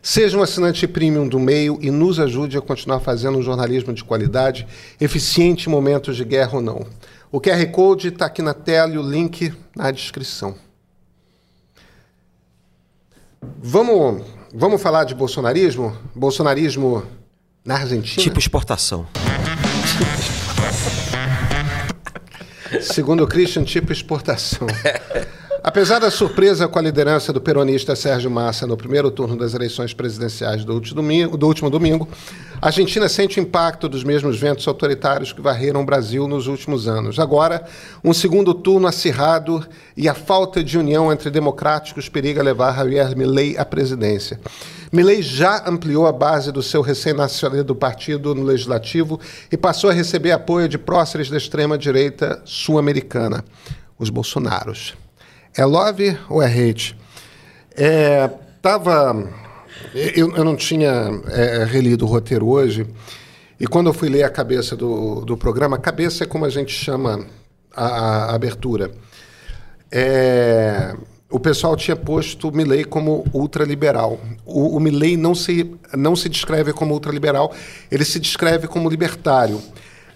Seja 0.00 0.38
um 0.38 0.42
assinante 0.44 0.86
premium 0.86 1.26
do 1.26 1.40
meio 1.40 1.76
e 1.82 1.90
nos 1.90 2.20
ajude 2.20 2.56
a 2.56 2.60
continuar 2.60 3.00
fazendo 3.00 3.36
um 3.36 3.42
jornalismo 3.42 3.92
de 3.92 4.04
qualidade, 4.04 4.64
eficiente 5.00 5.68
em 5.68 5.72
momentos 5.72 6.16
de 6.16 6.24
guerra 6.24 6.54
ou 6.54 6.62
não. 6.62 6.86
O 7.32 7.40
QR 7.40 7.66
Code 7.72 8.10
está 8.10 8.26
aqui 8.26 8.42
na 8.42 8.54
tela 8.54 8.94
e 8.94 8.98
o 8.98 9.02
link 9.02 9.52
na 9.74 9.90
descrição. 9.90 10.54
Vamos, 13.58 14.24
vamos 14.54 14.80
falar 14.80 15.02
de 15.02 15.16
bolsonarismo? 15.16 15.96
Bolsonarismo 16.14 17.02
na 17.66 17.74
Argentina? 17.74 18.22
Tipo 18.22 18.38
exportação. 18.38 19.06
Segundo 22.80 23.24
o 23.24 23.26
Christian, 23.26 23.64
tipo 23.64 23.92
exportação. 23.92 24.66
Apesar 25.68 25.98
da 25.98 26.12
surpresa 26.12 26.68
com 26.68 26.78
a 26.78 26.82
liderança 26.82 27.32
do 27.32 27.40
peronista 27.40 27.96
Sérgio 27.96 28.30
Massa 28.30 28.68
no 28.68 28.76
primeiro 28.76 29.10
turno 29.10 29.36
das 29.36 29.52
eleições 29.52 29.92
presidenciais 29.92 30.64
do 30.64 30.72
último 30.72 30.94
domingo, 30.94 31.36
do 31.36 31.44
último 31.44 31.68
domingo 31.68 32.08
a 32.62 32.68
Argentina 32.68 33.08
sente 33.08 33.40
o 33.40 33.42
impacto 33.42 33.88
dos 33.88 34.04
mesmos 34.04 34.38
ventos 34.38 34.68
autoritários 34.68 35.32
que 35.32 35.40
varreram 35.40 35.82
o 35.82 35.84
Brasil 35.84 36.28
nos 36.28 36.46
últimos 36.46 36.86
anos. 36.86 37.18
Agora, 37.18 37.66
um 38.04 38.14
segundo 38.14 38.54
turno 38.54 38.86
acirrado 38.86 39.66
e 39.96 40.08
a 40.08 40.14
falta 40.14 40.62
de 40.62 40.78
união 40.78 41.12
entre 41.12 41.30
democráticos 41.30 42.08
periga 42.08 42.44
levar 42.44 42.76
Javier 42.76 43.16
Milei 43.16 43.58
à 43.58 43.64
presidência. 43.64 44.38
Milei 44.92 45.20
já 45.20 45.68
ampliou 45.68 46.06
a 46.06 46.12
base 46.12 46.52
do 46.52 46.62
seu 46.62 46.80
recém-nascido 46.80 47.74
partido 47.74 48.36
no 48.36 48.44
legislativo 48.44 49.18
e 49.50 49.56
passou 49.56 49.90
a 49.90 49.92
receber 49.92 50.30
apoio 50.30 50.68
de 50.68 50.78
próceres 50.78 51.28
da 51.28 51.36
extrema-direita 51.36 52.40
sul-americana, 52.44 53.44
os 53.98 54.10
Bolsonaros. 54.10 54.94
É 55.56 55.64
love 55.64 56.18
ou 56.28 56.42
é 56.42 56.46
hate? 56.46 56.96
É, 57.74 58.28
tava, 58.60 59.26
eu, 59.94 60.34
eu 60.36 60.44
não 60.44 60.54
tinha 60.54 61.20
é, 61.28 61.64
relido 61.64 62.04
o 62.04 62.08
roteiro 62.08 62.46
hoje, 62.46 62.86
e 63.58 63.66
quando 63.66 63.86
eu 63.86 63.94
fui 63.94 64.10
ler 64.10 64.22
a 64.22 64.30
cabeça 64.30 64.76
do, 64.76 65.24
do 65.24 65.36
programa, 65.36 65.78
cabeça 65.78 66.24
é 66.24 66.26
como 66.26 66.44
a 66.44 66.50
gente 66.50 66.72
chama 66.72 67.26
a, 67.74 67.86
a 67.86 68.34
abertura. 68.34 68.90
É, 69.90 70.94
o 71.30 71.40
pessoal 71.40 71.74
tinha 71.74 71.96
posto 71.96 72.52
Milley 72.52 72.84
como 72.84 73.24
ultraliberal. 73.32 74.20
O, 74.44 74.76
o 74.76 74.80
Milley 74.80 75.16
não 75.16 75.34
se, 75.34 75.74
não 75.96 76.14
se 76.14 76.28
descreve 76.28 76.74
como 76.74 76.92
ultraliberal, 76.92 77.50
ele 77.90 78.04
se 78.04 78.20
descreve 78.20 78.66
como 78.66 78.90
libertário. 78.90 79.62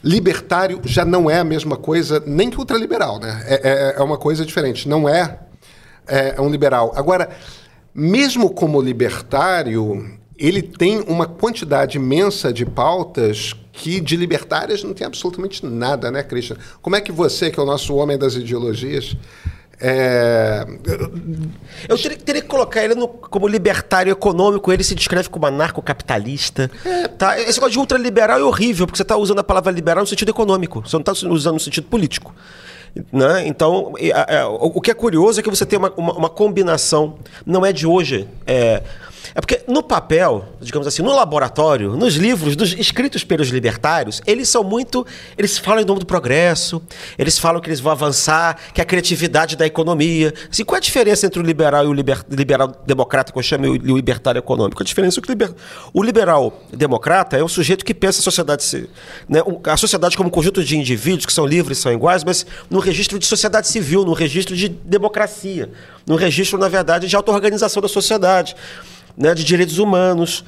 Libertário 0.02 0.80
já 0.84 1.04
não 1.04 1.30
é 1.30 1.38
a 1.38 1.44
mesma 1.44 1.76
coisa, 1.76 2.22
nem 2.26 2.48
que 2.48 2.58
ultraliberal, 2.58 3.18
né? 3.18 3.44
É, 3.46 3.54
é, 3.54 3.94
é 3.98 4.02
uma 4.02 4.16
coisa 4.16 4.44
diferente. 4.46 4.88
Não 4.88 5.08
é, 5.08 5.38
é, 6.06 6.34
é 6.36 6.40
um 6.40 6.48
liberal. 6.48 6.92
Agora, 6.96 7.30
mesmo 7.94 8.50
como 8.50 8.80
libertário, 8.80 10.18
ele 10.38 10.62
tem 10.62 11.00
uma 11.00 11.26
quantidade 11.26 11.98
imensa 11.98 12.50
de 12.50 12.64
pautas 12.64 13.54
que 13.72 14.00
de 14.00 14.16
libertárias 14.16 14.82
não 14.82 14.94
tem 14.94 15.06
absolutamente 15.06 15.64
nada, 15.64 16.10
né, 16.10 16.22
Christian? 16.22 16.56
Como 16.80 16.96
é 16.96 17.00
que 17.00 17.12
você, 17.12 17.50
que 17.50 17.60
é 17.60 17.62
o 17.62 17.66
nosso 17.66 17.94
homem 17.94 18.16
das 18.18 18.34
ideologias, 18.34 19.16
é... 19.80 20.66
Eu 21.88 21.96
teria, 21.96 22.18
teria, 22.18 22.42
que 22.42 22.48
colocar 22.48 22.84
ele 22.84 22.94
no, 22.94 23.08
como 23.08 23.48
libertário 23.48 24.12
econômico, 24.12 24.70
ele 24.70 24.84
se 24.84 24.94
descreve 24.94 25.28
como 25.28 25.46
anarcocapitalista. 25.46 26.70
É. 26.84 27.08
Tá? 27.08 27.40
Esse 27.40 27.58
negócio 27.58 27.72
de 27.72 27.78
ultraliberal 27.78 28.38
é 28.38 28.44
horrível, 28.44 28.86
porque 28.86 28.98
você 28.98 29.02
está 29.02 29.16
usando 29.16 29.38
a 29.38 29.44
palavra 29.44 29.72
liberal 29.72 30.02
no 30.02 30.06
sentido 30.06 30.30
econômico, 30.30 30.82
você 30.86 30.96
não 30.96 31.00
está 31.00 31.12
usando 31.12 31.54
no 31.54 31.60
sentido 31.60 31.86
político. 31.86 32.34
Né? 33.12 33.46
Então, 33.46 33.94
o 34.60 34.80
que 34.80 34.90
é 34.90 34.94
curioso 34.94 35.40
é 35.40 35.42
que 35.42 35.48
você 35.48 35.64
tem 35.64 35.78
uma, 35.78 35.92
uma, 35.96 36.12
uma 36.12 36.28
combinação, 36.28 37.18
não 37.46 37.64
é 37.64 37.72
de 37.72 37.86
hoje. 37.86 38.28
É, 38.46 38.82
é 39.34 39.40
porque 39.40 39.62
no 39.68 39.82
papel, 39.82 40.48
digamos 40.60 40.86
assim, 40.86 41.02
no 41.02 41.14
laboratório, 41.14 41.96
nos 41.96 42.14
livros 42.14 42.56
dos 42.56 42.72
escritos 42.72 43.24
pelos 43.24 43.48
libertários, 43.48 44.20
eles 44.26 44.48
são 44.48 44.64
muito. 44.64 45.06
Eles 45.36 45.58
falam 45.58 45.82
em 45.82 45.84
nome 45.84 46.00
do 46.00 46.06
progresso, 46.06 46.82
eles 47.18 47.38
falam 47.38 47.60
que 47.60 47.68
eles 47.68 47.80
vão 47.80 47.92
avançar, 47.92 48.56
que 48.74 48.80
a 48.80 48.84
criatividade 48.84 49.56
da 49.56 49.66
economia. 49.66 50.32
Assim, 50.50 50.64
qual 50.64 50.76
é 50.76 50.78
a 50.78 50.80
diferença 50.80 51.26
entre 51.26 51.40
o 51.40 51.42
liberal 51.42 51.84
e 51.84 51.88
o 51.88 51.92
liber, 51.92 52.24
liberal 52.28 52.68
democrata, 52.86 53.32
que 53.32 53.38
eu 53.38 53.42
chamo, 53.42 53.66
e 53.66 53.92
o 53.92 53.96
libertário 53.96 54.38
econômico? 54.38 54.82
A 54.82 54.86
diferença 54.86 55.20
é 55.20 55.22
que 55.22 55.28
o, 55.28 55.32
liber, 55.32 55.54
o 55.92 56.02
liberal 56.02 56.60
democrata 56.72 57.36
é 57.36 57.44
um 57.44 57.48
sujeito 57.48 57.84
que 57.84 57.94
pensa 57.94 58.20
a 58.20 58.22
sociedade, 58.22 58.88
né, 59.28 59.40
a 59.64 59.76
sociedade 59.76 60.16
como 60.16 60.28
um 60.28 60.32
conjunto 60.32 60.64
de 60.64 60.76
indivíduos 60.76 61.26
que 61.26 61.32
são 61.32 61.46
livres, 61.46 61.78
são 61.78 61.92
iguais, 61.92 62.24
mas 62.24 62.46
no 62.68 62.78
registro 62.78 63.18
de 63.18 63.26
sociedade 63.26 63.68
civil, 63.68 64.04
no 64.04 64.12
registro 64.12 64.56
de 64.56 64.68
democracia, 64.68 65.70
no 66.10 66.16
registro, 66.16 66.58
na 66.58 66.68
verdade, 66.68 67.06
de 67.06 67.14
auto-organização 67.14 67.80
da 67.80 67.86
sociedade 67.88 68.56
né, 69.16 69.32
de 69.32 69.44
direitos 69.44 69.78
humanos. 69.78 70.44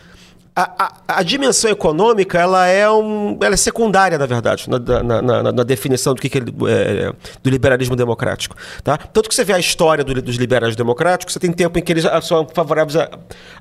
A, 0.56 0.84
a, 1.06 1.20
a, 1.20 1.22
dimensão 1.22 1.70
econômica 1.70 2.38
ela 2.38 2.66
é, 2.66 2.90
um, 2.90 3.38
ela 3.40 3.54
é 3.54 3.56
secundária, 3.56 4.18
na 4.18 4.26
verdade, 4.26 4.68
na, 4.68 4.78
na, 5.02 5.22
na, 5.22 5.52
na 5.52 5.62
definição 5.62 6.14
do 6.14 6.20
que, 6.20 6.28
que 6.28 6.38
é, 6.38 6.40
é, 6.40 7.12
do 7.42 7.48
liberalismo 7.48 7.94
democrático. 7.94 8.56
Tá? 8.82 8.98
Tanto 8.98 9.28
que 9.28 9.34
você 9.36 9.44
vê 9.44 9.52
a 9.52 9.58
história 9.58 10.02
do, 10.02 10.20
dos 10.20 10.34
liberais 10.34 10.74
democráticos, 10.74 11.32
você 11.32 11.38
tem 11.38 11.52
tempo 11.52 11.78
em 11.78 11.82
que 11.82 11.92
eles 11.92 12.04
são 12.22 12.46
favoráveis 12.52 12.96
a, 12.96 13.08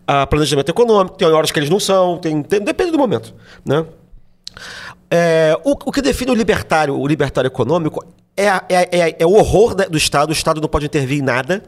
a 0.07 0.27
planejamento 0.27 0.69
econômico, 0.69 1.17
tem 1.17 1.27
horas 1.27 1.51
que 1.51 1.59
eles 1.59 1.69
não 1.69 1.79
são, 1.79 2.17
tem, 2.17 2.41
tem, 2.41 2.59
depende 2.61 2.91
do 2.91 2.97
momento. 2.97 3.33
Né? 3.63 3.85
É, 5.09 5.55
o, 5.63 5.71
o, 5.71 5.91
que 5.91 6.01
define 6.01 6.31
o 6.31 6.35
libertário, 6.35 6.99
o 6.99 7.07
libertário 7.07 7.47
econômico, 7.47 8.03
é, 8.35 8.47
é, 8.47 8.89
é, 8.91 9.15
é 9.19 9.25
o 9.25 9.33
horror 9.33 9.75
do 9.75 9.97
Estado, 9.97 10.31
o 10.31 10.33
Estado 10.33 10.59
não 10.59 10.67
pode 10.67 10.87
intervir 10.87 11.19
em 11.19 11.21
nada 11.21 11.63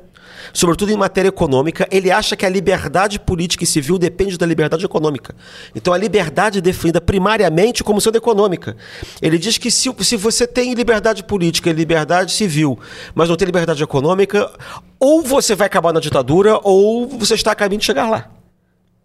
sobretudo 0.52 0.91
em 0.91 0.98
matéria 0.98 1.30
econômica, 1.30 1.88
ele 1.91 2.12
acha 2.12 2.36
que 2.36 2.46
a 2.46 2.50
liberdade 2.50 3.20
política 3.20 3.64
e 3.64 3.68
civil 3.68 3.98
depende 3.98 4.38
da 4.38 4.46
liberdade 4.46 4.86
econômica. 4.86 5.36
Então 5.76 5.94
a 5.94 5.98
liberdade 5.98 6.60
é 6.60 6.62
definida 6.62 7.00
primariamente 7.00 7.84
como 7.84 8.02
sendo 8.02 8.18
econômica. 8.18 8.76
Ele 9.22 9.38
diz 9.38 9.58
que 9.58 9.70
se, 9.70 9.94
se 10.00 10.18
você 10.18 10.48
tem 10.48 10.74
liberdade 10.74 11.24
política 11.24 11.70
e 11.70 11.74
liberdade 11.74 12.32
civil, 12.32 12.80
mas 13.14 13.30
não 13.30 13.36
tem 13.36 13.46
liberdade 13.46 13.82
econômica, 13.84 14.52
ou 15.00 15.22
você 15.22 15.56
vai 15.56 15.68
acabar 15.68 15.94
na 15.94 16.00
ditadura, 16.00 16.60
ou 16.64 17.08
você 17.08 17.36
está 17.36 17.52
a 17.52 17.56
caminho 17.56 17.80
de 17.80 17.86
chegar 17.86 18.10
lá. 18.10 18.30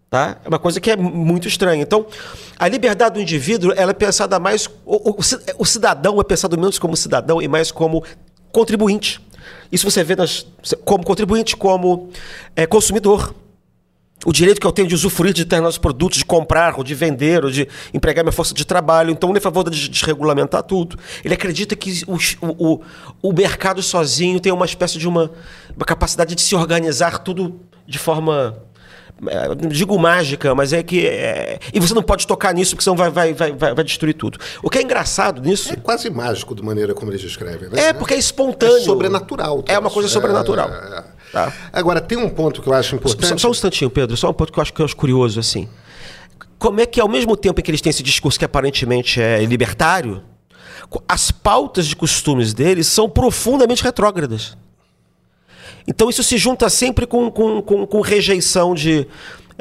Tá? 0.09 0.37
É 0.43 0.47
uma 0.47 0.57
coisa 0.57 0.81
que 0.81 0.89
é 0.89 0.95
muito 0.95 1.47
estranha. 1.47 1.83
Então, 1.83 2.07
a 2.57 2.67
liberdade 2.67 3.15
do 3.15 3.21
indivíduo 3.21 3.71
ela 3.75 3.91
é 3.91 3.93
pensada 3.93 4.39
mais. 4.39 4.67
O, 4.83 5.11
o, 5.11 5.15
o 5.59 5.65
cidadão 5.65 6.19
é 6.19 6.23
pensado 6.23 6.57
menos 6.57 6.79
como 6.79 6.97
cidadão 6.97 7.39
e 7.39 7.47
mais 7.47 7.71
como 7.71 8.03
contribuinte. 8.51 9.21
Isso 9.71 9.89
você 9.89 10.03
vê 10.03 10.15
nas, 10.15 10.45
como 10.83 11.03
contribuinte, 11.03 11.55
como 11.55 12.09
é, 12.55 12.65
consumidor. 12.65 13.33
O 14.25 14.33
direito 14.33 14.59
que 14.59 14.67
eu 14.67 14.71
tenho 14.71 14.87
de 14.87 14.93
usufruir 14.93 15.33
de 15.33 15.45
determinados 15.45 15.77
produtos, 15.77 16.17
de 16.17 16.25
comprar, 16.25 16.77
ou 16.77 16.83
de 16.83 16.93
vender, 16.93 17.45
ou 17.45 17.49
de 17.49 17.67
empregar 17.93 18.23
minha 18.23 18.33
força 18.33 18.53
de 18.53 18.65
trabalho. 18.65 19.11
Então, 19.11 19.29
ele 19.29 19.37
é 19.37 19.39
a 19.39 19.41
favor 19.41 19.69
de 19.69 19.87
desregulamentar 19.87 20.61
tudo. 20.63 20.99
Ele 21.23 21.33
acredita 21.33 21.73
que 21.73 22.03
o, 22.05 22.17
o, 22.41 22.81
o 23.21 23.33
mercado 23.33 23.81
sozinho 23.81 24.39
tem 24.39 24.51
uma 24.51 24.65
espécie 24.65 24.97
de 24.97 25.07
uma, 25.07 25.31
uma 25.73 25.85
capacidade 25.85 26.35
de 26.35 26.41
se 26.41 26.53
organizar 26.53 27.19
tudo 27.19 27.61
de 27.87 27.97
forma 27.97 28.61
digo 29.69 29.97
mágica, 29.97 30.55
mas 30.55 30.73
é 30.73 30.81
que. 30.81 31.05
É, 31.05 31.59
e 31.73 31.79
você 31.79 31.93
não 31.93 32.03
pode 32.03 32.25
tocar 32.25 32.53
nisso, 32.53 32.71
porque 32.71 32.83
senão 32.83 32.95
vai, 32.95 33.09
vai, 33.09 33.33
vai, 33.33 33.53
vai, 33.53 33.83
destruir 33.83 34.13
tudo. 34.13 34.39
O 34.63 34.69
que 34.69 34.77
é 34.77 34.81
engraçado 34.81 35.41
nisso. 35.41 35.73
É 35.73 35.75
quase 35.75 36.09
mágico 36.09 36.55
da 36.55 36.63
maneira 36.63 36.93
como 36.93 37.11
eles 37.11 37.23
escrevem, 37.23 37.69
né? 37.69 37.87
É, 37.87 37.93
porque 37.93 38.13
é 38.13 38.17
espontâneo. 38.17 38.77
É 38.77 38.81
sobrenatural. 38.81 39.63
É 39.67 39.77
uma 39.77 39.89
coisa 39.89 40.07
sobrenatural. 40.07 40.69
É, 40.69 41.03
tá. 41.31 41.53
Agora, 41.73 41.99
tem 41.99 42.17
um 42.17 42.29
ponto 42.29 42.61
que 42.61 42.67
eu 42.67 42.73
acho 42.73 42.95
importante. 42.95 43.27
Só, 43.27 43.37
só, 43.37 43.47
um 43.49 43.51
instantinho, 43.51 43.89
Pedro, 43.89 44.15
só 44.15 44.29
um 44.29 44.33
ponto 44.33 44.53
que 44.53 44.59
eu 44.59 44.61
acho, 44.61 44.73
que 44.73 44.81
eu 44.81 44.85
acho 44.85 44.95
curioso, 44.95 45.39
assim. 45.39 45.67
Como 46.57 46.79
é 46.79 46.85
que, 46.85 46.99
ao 46.99 47.07
mesmo 47.07 47.35
tempo 47.35 47.59
em 47.59 47.63
que 47.63 47.71
eles 47.71 47.81
têm 47.81 47.89
esse 47.89 48.03
discurso 48.03 48.37
que 48.37 48.45
aparentemente 48.45 49.21
é 49.21 49.43
libertário, 49.45 50.23
as 51.07 51.31
pautas 51.31 51.87
de 51.87 51.95
costumes 51.95 52.53
deles 52.53 52.87
são 52.87 53.09
profundamente 53.09 53.83
retrógradas. 53.83 54.57
Então 55.89 56.07
isso 56.07 56.21
se 56.21 56.37
junta 56.37 56.69
sempre 56.69 57.07
com, 57.07 57.31
com, 57.31 57.63
com, 57.63 57.87
com 57.87 57.99
rejeição 57.99 58.75
de, 58.75 59.07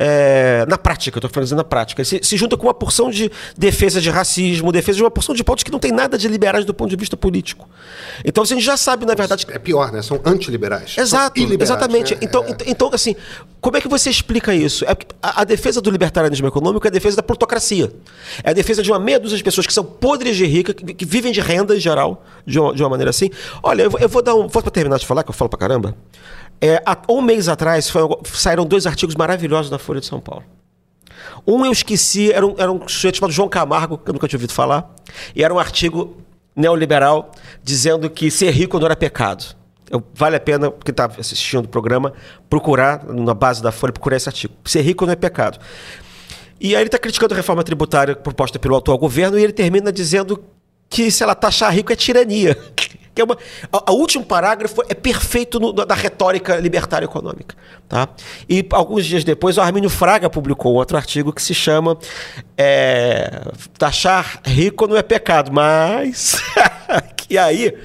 é, 0.01 0.65
na 0.69 0.79
prática, 0.79 1.19
estou 1.19 1.29
falando 1.29 1.57
na 1.57 1.65
prática, 1.65 2.05
se, 2.05 2.21
se, 2.23 2.37
junta 2.37 2.57
com 2.57 2.69
uma 2.69 2.75
porção 2.75 3.11
de 3.11 3.29
defesa 3.57 4.01
de 4.01 4.09
racismo, 4.09 4.71
defesa 4.71 4.97
de 4.97 5.03
uma 5.03 5.11
porção 5.11 5.35
de 5.35 5.43
pontos 5.43 5.65
que 5.65 5.73
não 5.73 5.81
tem 5.81 5.91
nada 5.91 6.17
de 6.17 6.29
liberais 6.29 6.65
do 6.65 6.73
ponto 6.73 6.89
de 6.89 6.95
vista 6.95 7.17
político. 7.17 7.69
Então 8.25 8.45
assim, 8.45 8.55
a 8.55 8.57
gente 8.59 8.67
já 8.67 8.77
sabe, 8.77 9.05
na 9.05 9.17
verdade. 9.17 9.45
É 9.51 9.59
pior, 9.59 9.91
né? 9.91 10.01
São 10.01 10.21
antiliberais. 10.25 10.97
Exato, 10.97 11.41
exatamente. 11.61 12.15
Né? 12.15 12.21
Então, 12.23 12.45
é. 12.45 12.57
então, 12.69 12.91
assim, 12.93 13.17
como 13.61 13.77
é 13.77 13.81
que 13.81 13.89
você 13.89 14.09
explica 14.09 14.55
isso? 14.55 14.85
É 14.85 14.97
a, 15.21 15.41
a, 15.41 15.45
defesa 15.45 15.81
do 15.81 15.91
libertarianismo 15.91 16.47
econômico 16.47 16.87
é 16.87 16.91
a 16.91 16.93
defesa 16.93 17.17
da 17.17 17.23
plutocracia. 17.23 17.93
É 18.45 18.51
a 18.51 18.53
defesa 18.53 18.85
de 18.85 18.93
uma 18.93 19.01
meia 19.01 19.19
dúzia 19.19 19.37
de 19.37 19.43
pessoas 19.43 19.67
que 19.67 19.73
são 19.73 19.83
podres 19.83 20.37
de 20.37 20.47
rica, 20.47 20.73
que, 20.73 20.95
que 20.95 21.05
vivem 21.05 21.33
de 21.33 21.41
renda 21.41 21.75
em 21.75 21.81
geral, 21.81 22.25
de 22.47 22.61
uma, 22.61 22.73
de 22.73 22.83
uma 22.85 22.91
maneira 22.91 23.11
assim. 23.11 23.31
Olha, 23.65 23.83
eu, 23.83 23.91
eu 23.99 24.09
vou 24.09 24.23
dar 24.23 24.37
um. 24.37 24.47
Vou 24.47 24.63
para 24.63 24.71
terminar 24.71 24.99
de 24.99 25.07
falar, 25.07 25.25
que 25.25 25.31
eu 25.31 25.35
falo 25.35 25.49
pra 25.49 25.59
caramba. 25.59 25.97
É, 26.61 26.83
há 26.85 26.97
um 27.09 27.23
mês 27.23 27.49
atrás 27.49 27.89
foi, 27.89 28.03
saíram 28.25 28.65
dois 28.65 28.87
artigos 28.87 29.15
maravilhosos 29.15 29.71
da 29.71 29.79
Folha 29.79 30.01
de 30.01 30.07
São 30.07 30.21
Paulo. 30.21 30.45
Um 31.47 31.65
eu 31.65 31.73
esqueci, 31.73 32.33
era 32.33 32.47
um, 32.47 32.55
era 32.59 32.71
um 32.71 32.87
sujeito 32.89 33.19
chamado 33.19 33.33
João 33.33 33.49
Camargo, 33.49 33.99
que 33.99 34.11
eu 34.11 34.13
nunca 34.13 34.27
tinha 34.29 34.37
ouvido 34.37 34.53
falar, 34.53 34.95
e 35.35 35.43
era 35.43 35.53
um 35.55 35.59
artigo 35.59 36.17
neoliberal 36.55 37.31
dizendo 37.63 38.11
que 38.11 38.31
ser 38.31 38.51
rico 38.51 38.79
não 38.79 38.87
era 38.87 38.97
pecado. 38.97 39.57
Eu, 39.91 40.03
vale 40.13 40.37
a 40.37 40.41
pena, 40.41 40.71
quem 40.71 40.91
está 40.91 41.07
assistindo 41.19 41.65
o 41.65 41.69
programa, 41.69 42.13
procurar, 42.51 43.05
na 43.07 43.33
base 43.33 43.63
da 43.63 43.73
Folha, 43.73 43.93
procurar 43.93 44.17
esse 44.17 44.29
artigo. 44.29 44.53
Ser 44.65 44.83
rico 44.83 45.07
não 45.07 45.13
é 45.13 45.17
pecado. 45.17 45.59
E 46.61 46.75
aí 46.75 46.83
ele 46.83 46.89
está 46.89 46.99
criticando 46.99 47.33
a 47.33 47.37
reforma 47.37 47.63
tributária 47.63 48.15
proposta 48.17 48.59
pelo 48.59 48.77
atual 48.77 48.99
governo 48.99 49.39
e 49.39 49.45
ele 49.45 49.53
termina 49.53 49.93
dizendo 49.93 50.45
que 50.91 51.11
se 51.11 51.23
ela 51.23 51.35
taxar 51.35 51.73
rico 51.73 51.93
é 51.93 51.97
tirania. 51.97 52.59
que 53.19 53.23
é 53.23 53.25
uma, 53.25 53.37
a, 53.73 53.91
a 53.91 53.93
último 53.93 54.25
parágrafo 54.25 54.81
é 54.89 54.95
perfeito 54.95 55.59
no, 55.59 55.73
da 55.73 55.95
retórica 55.95 56.57
libertária 56.57 57.05
econômica. 57.05 57.57
Tá? 57.89 58.09
E 58.49 58.65
alguns 58.71 59.05
dias 59.05 59.25
depois, 59.25 59.59
o 59.59 59.61
Armínio 59.61 59.91
Fraga 59.91 60.31
publicou 60.31 60.75
outro 60.75 60.97
artigo 60.97 61.33
que 61.33 61.43
se 61.43 61.53
chama 61.53 61.99
é, 62.57 63.43
Taxar 63.77 64.41
rico 64.45 64.87
não 64.87 64.97
é 64.97 65.03
pecado, 65.03 65.51
mas. 65.53 66.41
que 67.17 67.37
aí, 67.37 67.77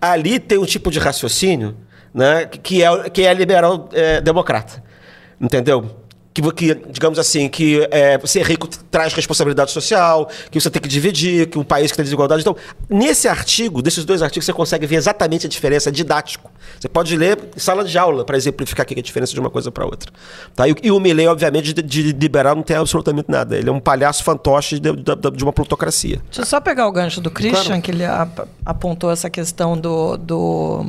ali 0.00 0.40
tem 0.40 0.58
um 0.58 0.66
tipo 0.66 0.90
de 0.90 0.98
raciocínio 0.98 1.76
né? 2.12 2.46
que, 2.46 2.82
é, 2.82 3.10
que 3.10 3.22
é 3.22 3.32
liberal 3.32 3.88
é, 3.92 4.20
democrata. 4.20 4.82
Entendeu? 5.40 5.99
Que, 6.32 6.40
que, 6.52 6.74
digamos 6.90 7.18
assim, 7.18 7.48
que 7.48 7.88
é, 7.90 8.18
ser 8.24 8.46
rico 8.46 8.68
traz 8.90 9.12
responsabilidade 9.12 9.72
social, 9.72 10.30
que 10.48 10.60
você 10.60 10.70
tem 10.70 10.80
que 10.80 10.88
dividir, 10.88 11.48
que 11.48 11.58
um 11.58 11.64
país 11.64 11.90
que 11.90 11.96
tem 11.96 12.04
desigualdade. 12.04 12.42
Então, 12.42 12.56
nesse 12.88 13.26
artigo, 13.26 13.82
desses 13.82 14.04
dois 14.04 14.22
artigos, 14.22 14.46
você 14.46 14.52
consegue 14.52 14.86
ver 14.86 14.96
exatamente 14.96 15.46
a 15.46 15.48
diferença, 15.48 15.88
é 15.88 15.92
didático. 15.92 16.50
Você 16.78 16.88
pode 16.88 17.16
ler 17.16 17.36
em 17.56 17.58
sala 17.58 17.84
de 17.84 17.98
aula 17.98 18.24
para 18.24 18.36
exemplificar 18.36 18.84
aqui 18.84 18.98
a 18.98 19.02
diferença 19.02 19.32
de 19.32 19.40
uma 19.40 19.50
coisa 19.50 19.72
para 19.72 19.84
outra. 19.84 20.12
Tá? 20.54 20.68
E, 20.68 20.74
e, 20.84 20.90
o 20.90 21.00
Milley, 21.00 21.26
obviamente, 21.26 21.72
de, 21.72 21.82
de, 21.82 22.12
liberal 22.12 22.54
não 22.54 22.62
tem 22.62 22.76
absolutamente 22.76 23.28
nada. 23.28 23.56
Ele 23.56 23.68
é 23.68 23.72
um 23.72 23.80
palhaço 23.80 24.22
fantoche 24.22 24.78
de, 24.78 24.92
de, 24.92 25.30
de 25.34 25.44
uma 25.44 25.52
plutocracia. 25.52 26.20
Deixa 26.26 26.42
eu 26.42 26.46
só 26.46 26.60
pegar 26.60 26.86
o 26.86 26.92
gancho 26.92 27.20
do 27.20 27.30
Christian, 27.30 27.64
claro. 27.64 27.82
que 27.82 27.90
ele 27.90 28.04
apontou 28.64 29.10
essa 29.10 29.28
questão 29.28 29.76
do, 29.76 30.16
do 30.16 30.86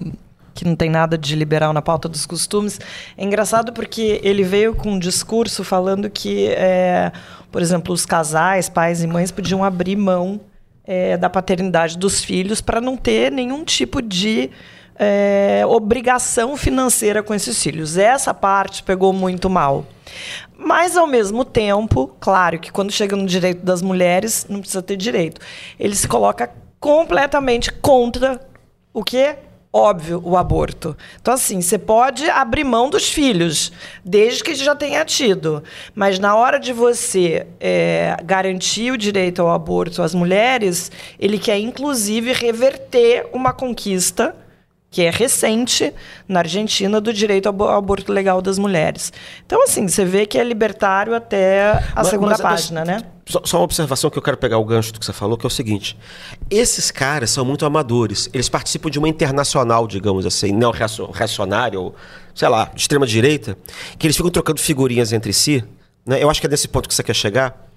que 0.53 0.65
não 0.65 0.75
tem 0.75 0.89
nada 0.89 1.17
de 1.17 1.35
liberal 1.35 1.73
na 1.73 1.81
pauta 1.81 2.07
dos 2.09 2.25
costumes. 2.25 2.79
É 3.17 3.23
engraçado 3.23 3.73
porque 3.73 4.19
ele 4.23 4.43
veio 4.43 4.75
com 4.75 4.91
um 4.91 4.99
discurso 4.99 5.63
falando 5.63 6.09
que, 6.09 6.47
é, 6.47 7.11
por 7.51 7.61
exemplo, 7.61 7.93
os 7.93 8.05
casais, 8.05 8.69
pais 8.69 9.03
e 9.03 9.07
mães, 9.07 9.31
podiam 9.31 9.63
abrir 9.63 9.95
mão 9.95 10.41
é, 10.83 11.17
da 11.17 11.29
paternidade 11.29 11.97
dos 11.97 12.23
filhos 12.23 12.61
para 12.61 12.81
não 12.81 12.97
ter 12.97 13.31
nenhum 13.31 13.63
tipo 13.63 14.01
de 14.01 14.49
é, 14.95 15.63
obrigação 15.67 16.55
financeira 16.55 17.23
com 17.23 17.33
esses 17.33 17.61
filhos. 17.61 17.97
Essa 17.97 18.33
parte 18.33 18.83
pegou 18.83 19.11
muito 19.13 19.49
mal. 19.49 19.85
Mas, 20.57 20.95
ao 20.95 21.07
mesmo 21.07 21.43
tempo, 21.43 22.15
claro 22.19 22.59
que 22.59 22.71
quando 22.71 22.91
chega 22.91 23.15
no 23.15 23.25
direito 23.25 23.65
das 23.65 23.81
mulheres, 23.81 24.45
não 24.47 24.59
precisa 24.59 24.81
ter 24.81 24.95
direito. 24.95 25.41
Ele 25.79 25.95
se 25.95 26.07
coloca 26.07 26.51
completamente 26.79 27.71
contra 27.71 28.39
o 28.93 29.03
que? 29.03 29.35
Óbvio 29.74 30.22
o 30.24 30.36
aborto. 30.36 30.97
Então, 31.22 31.34
assim, 31.34 31.61
você 31.61 31.78
pode 31.78 32.30
abrir 32.30 32.63
mão 32.63 32.89
dos 32.89 33.09
filhos, 33.09 33.72
desde 34.03 34.43
que 34.43 34.53
já 34.55 34.76
tenha 34.76 35.05
tido. 35.05 35.63
Mas 35.95 36.19
na 36.19 36.36
hora 36.36 36.59
de 36.59 36.74
você 36.74 37.47
é, 37.59 38.17
garantir 38.24 38.91
o 38.91 38.97
direito 38.97 39.41
ao 39.41 39.49
aborto 39.49 40.01
às 40.01 40.13
mulheres, 40.13 40.91
ele 41.19 41.39
quer, 41.39 41.57
inclusive, 41.57 42.34
reverter 42.34 43.30
uma 43.32 43.53
conquista 43.53 44.36
que 44.89 45.03
é 45.03 45.09
recente 45.09 45.93
na 46.28 46.39
Argentina 46.41 46.99
do 46.99 47.13
direito 47.13 47.47
ao 47.47 47.69
aborto 47.69 48.11
legal 48.11 48.41
das 48.41 48.59
mulheres. 48.59 49.13
Então, 49.45 49.63
assim, 49.63 49.88
você 49.88 50.03
vê 50.03 50.26
que 50.26 50.38
é 50.38 50.43
libertário 50.43 51.15
até 51.15 51.72
a 51.72 51.84
mas, 51.95 52.07
segunda 52.07 52.32
mas, 52.32 52.41
página, 52.41 52.84
mas, 52.86 53.01
né? 53.01 53.03
Só, 53.32 53.41
só, 53.45 53.57
uma 53.57 53.63
observação 53.63 54.09
que 54.09 54.17
eu 54.17 54.21
quero 54.21 54.38
pegar 54.38 54.57
o 54.57 54.65
gancho 54.65 54.91
do 54.93 54.99
que 54.99 55.05
você 55.05 55.13
falou, 55.13 55.38
que 55.38 55.45
é 55.45 55.47
o 55.47 55.51
seguinte: 55.51 55.97
esses 56.49 56.91
caras 56.91 57.32
são 57.32 57.45
muito 57.45 57.65
amadores. 57.65 58.29
Eles 58.34 58.49
participam 58.49 58.89
de 58.89 58.99
uma 58.99 59.07
internacional, 59.07 59.88
digamos 59.88 60.25
assim, 60.25 60.51
não 60.51 60.71
reacionária 60.71 61.79
ou, 61.79 61.95
sei 62.36 62.49
lá, 62.49 62.65
de 62.65 62.82
extrema 62.82 63.07
direita, 63.07 63.57
que 63.97 64.05
eles 64.05 64.17
ficam 64.17 64.29
trocando 64.29 64.59
figurinhas 64.59 65.13
entre 65.13 65.32
si. 65.32 65.63
Né? 66.05 66.21
Eu 66.21 66.29
acho 66.29 66.41
que 66.41 66.47
é 66.47 66.49
nesse 66.49 66.67
ponto 66.67 66.89
que 66.89 66.95
você 66.95 67.03
quer 67.03 67.15
chegar 67.15 67.71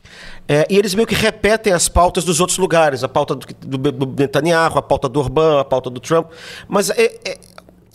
é, 0.46 0.66
e 0.68 0.76
eles 0.76 0.94
meio 0.94 1.07
que 1.07 1.14
repetem 1.14 1.72
as 1.72 1.88
pautas 1.88 2.24
dos 2.24 2.40
outros 2.40 2.59
lugares, 2.59 3.02
a 3.02 3.09
pauta 3.09 3.34
do, 3.34 3.46
do, 3.78 3.92
do 3.92 4.07
Netanyahu, 4.07 4.78
a 4.78 4.82
pauta 4.82 5.09
do 5.09 5.20
Orbán, 5.20 5.61
a 5.61 5.64
pauta 5.64 5.88
do 5.88 6.00
Trump. 6.00 6.30
Mas 6.68 6.90
é, 6.90 7.05
é, 7.24 7.38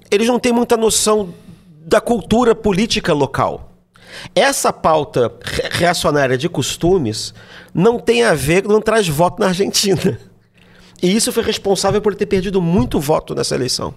eles 0.09 0.27
não 0.27 0.39
têm 0.39 0.51
muita 0.51 0.75
noção 0.75 1.33
da 1.85 2.01
cultura 2.01 2.55
política 2.55 3.13
local. 3.13 3.68
Essa 4.35 4.71
pauta 4.71 5.31
reacionária 5.71 6.37
de 6.37 6.49
costumes 6.49 7.33
não 7.73 7.99
tem 7.99 8.23
a 8.23 8.33
ver, 8.33 8.63
não 8.63 8.81
traz 8.81 9.07
voto 9.07 9.39
na 9.39 9.47
Argentina. 9.47 10.19
E 11.01 11.15
isso 11.15 11.31
foi 11.31 11.43
responsável 11.43 12.01
por 12.01 12.13
ter 12.13 12.25
perdido 12.25 12.61
muito 12.61 12.99
voto 12.99 13.33
nessa 13.33 13.55
eleição. 13.55 13.93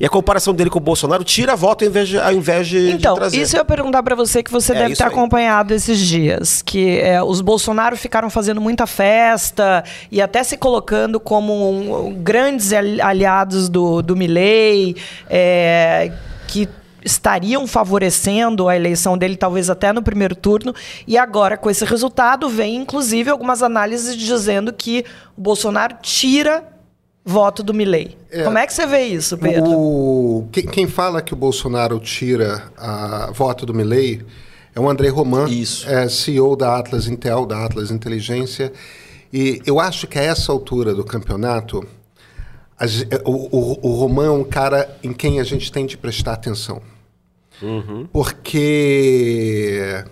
E 0.00 0.06
a 0.06 0.08
comparação 0.08 0.54
dele 0.54 0.70
com 0.70 0.78
o 0.78 0.82
Bolsonaro 0.82 1.22
tira 1.22 1.54
voto 1.54 1.84
ao 1.84 1.90
invés 1.90 2.08
de, 2.08 2.18
ao 2.18 2.32
invés 2.32 2.66
de, 2.66 2.92
então, 2.92 3.12
de 3.12 3.20
trazer. 3.20 3.42
isso 3.42 3.56
eu 3.56 3.60
ia 3.60 3.64
perguntar 3.64 4.02
para 4.02 4.14
você 4.14 4.42
que 4.42 4.50
você 4.50 4.72
é 4.72 4.78
deve 4.78 4.96
ter 4.96 5.02
aí. 5.02 5.08
acompanhado 5.10 5.74
esses 5.74 5.98
dias. 5.98 6.62
Que 6.62 6.98
é, 6.98 7.22
os 7.22 7.42
Bolsonaro 7.42 7.94
ficaram 7.94 8.30
fazendo 8.30 8.60
muita 8.60 8.86
festa 8.86 9.84
e 10.10 10.22
até 10.22 10.42
se 10.42 10.56
colocando 10.56 11.20
como 11.20 11.70
um, 11.70 12.14
grandes 12.14 12.72
aliados 12.72 13.68
do, 13.68 14.00
do 14.00 14.16
Milley, 14.16 14.96
é, 15.28 16.10
que 16.48 16.66
estariam 17.06 17.66
favorecendo 17.68 18.68
a 18.68 18.74
eleição 18.74 19.16
dele, 19.16 19.36
talvez 19.36 19.70
até 19.70 19.92
no 19.92 20.02
primeiro 20.02 20.34
turno. 20.34 20.74
E 21.06 21.16
agora, 21.16 21.56
com 21.56 21.70
esse 21.70 21.84
resultado, 21.84 22.48
vem 22.48 22.76
inclusive 22.76 23.30
algumas 23.30 23.62
análises 23.62 24.16
dizendo 24.16 24.72
que 24.72 25.04
o 25.36 25.40
Bolsonaro 25.40 25.96
tira 26.02 26.64
voto 27.24 27.62
do 27.62 27.72
Milley. 27.72 28.18
É, 28.30 28.42
Como 28.42 28.58
é 28.58 28.66
que 28.66 28.74
você 28.74 28.86
vê 28.86 29.04
isso, 29.04 29.38
Pedro? 29.38 29.70
O, 29.70 30.48
quem, 30.50 30.66
quem, 30.66 30.86
fala 30.86 31.22
que 31.22 31.32
o 31.32 31.36
Bolsonaro 31.36 31.98
tira 32.00 32.70
a 32.76 33.30
voto 33.32 33.64
do 33.64 33.72
Milley 33.72 34.24
é 34.74 34.80
o 34.80 34.90
André 34.90 35.08
Roman, 35.08 35.48
isso. 35.48 35.88
É 35.88 36.08
CEO 36.08 36.56
da 36.56 36.76
Atlas 36.76 37.06
Intel, 37.06 37.46
da 37.46 37.64
Atlas 37.64 37.90
Inteligência. 37.90 38.72
E 39.32 39.60
eu 39.64 39.78
acho 39.80 40.06
que 40.06 40.18
a 40.18 40.22
essa 40.22 40.50
altura 40.52 40.94
do 40.94 41.04
campeonato, 41.04 41.86
a, 42.78 42.84
o, 43.24 43.56
o, 43.56 43.88
o 43.88 43.94
Roman 43.94 44.26
é 44.26 44.30
um 44.30 44.44
cara 44.44 44.88
em 45.02 45.12
quem 45.12 45.40
a 45.40 45.44
gente 45.44 45.70
tem 45.70 45.86
de 45.86 45.96
prestar 45.96 46.32
atenção. 46.32 46.82
Uhum. 47.62 48.06
Porque 48.12 50.04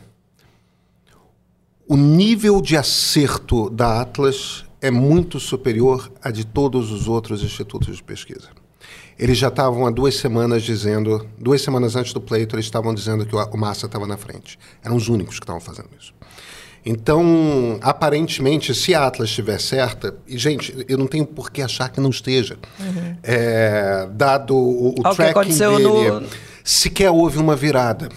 o 1.87 1.97
nível 1.97 2.61
de 2.61 2.77
acerto 2.77 3.69
da 3.69 4.01
Atlas 4.01 4.65
é 4.81 4.91
muito 4.91 5.39
superior 5.39 6.11
a 6.23 6.31
de 6.31 6.45
todos 6.45 6.91
os 6.91 7.09
outros 7.09 7.43
institutos 7.43 7.97
de 7.97 8.03
pesquisa. 8.03 8.49
Eles 9.19 9.39
já 9.39 9.49
estavam 9.49 9.87
há 9.87 9.91
duas 9.91 10.17
semanas 10.17 10.63
dizendo, 10.63 11.27
duas 11.39 11.63
semanas 11.63 11.95
antes 11.95 12.13
do 12.13 12.21
pleito, 12.21 12.57
eles 12.57 12.67
estavam 12.67 12.93
dizendo 12.93 13.25
que 13.25 13.35
o 13.35 13.57
Massa 13.57 13.87
estava 13.87 14.07
na 14.07 14.17
frente. 14.17 14.59
Eram 14.83 14.97
os 14.97 15.09
únicos 15.09 15.39
que 15.39 15.45
estavam 15.45 15.61
fazendo 15.61 15.89
isso. 15.99 16.13
Então, 16.85 17.79
aparentemente, 17.81 18.75
se 18.75 18.95
a 18.95 19.07
Atlas 19.07 19.31
estiver 19.31 19.59
certa, 19.59 20.15
e 20.27 20.37
gente, 20.37 20.85
eu 20.87 20.99
não 20.99 21.07
tenho 21.07 21.25
por 21.25 21.51
que 21.51 21.63
achar 21.63 21.89
que 21.89 21.99
não 21.99 22.11
esteja, 22.11 22.59
uhum. 22.79 23.17
é, 23.23 24.07
dado 24.13 24.55
o, 24.55 24.91
o 24.91 25.15
tracking 25.15 25.57
dele. 25.57 26.11
No 26.11 26.27
sequer 26.65 27.11
houve 27.11 27.39
uma 27.39 27.55
virada. 27.55 28.09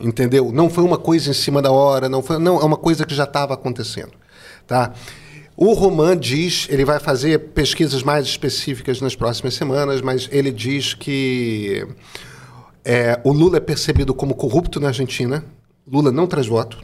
Entendeu? 0.00 0.52
Não 0.52 0.68
foi 0.68 0.84
uma 0.84 0.98
coisa 0.98 1.30
em 1.30 1.34
cima 1.34 1.62
da 1.62 1.70
hora, 1.70 2.08
não 2.08 2.22
foi, 2.22 2.38
não, 2.38 2.60
é 2.60 2.64
uma 2.64 2.76
coisa 2.76 3.06
que 3.06 3.14
já 3.14 3.24
estava 3.24 3.54
acontecendo, 3.54 4.12
tá? 4.66 4.92
O 5.56 5.72
Roman 5.72 6.16
diz, 6.16 6.68
ele 6.70 6.84
vai 6.84 7.00
fazer 7.00 7.50
pesquisas 7.50 8.04
mais 8.04 8.26
específicas 8.26 9.00
nas 9.00 9.16
próximas 9.16 9.54
semanas, 9.54 10.00
mas 10.00 10.28
ele 10.30 10.52
diz 10.52 10.94
que 10.94 11.84
é, 12.84 13.20
o 13.24 13.32
Lula 13.32 13.56
é 13.56 13.60
percebido 13.60 14.14
como 14.14 14.36
corrupto 14.36 14.78
na 14.78 14.88
Argentina. 14.88 15.44
Lula 15.84 16.12
não 16.12 16.28
traz 16.28 16.46
voto. 16.46 16.78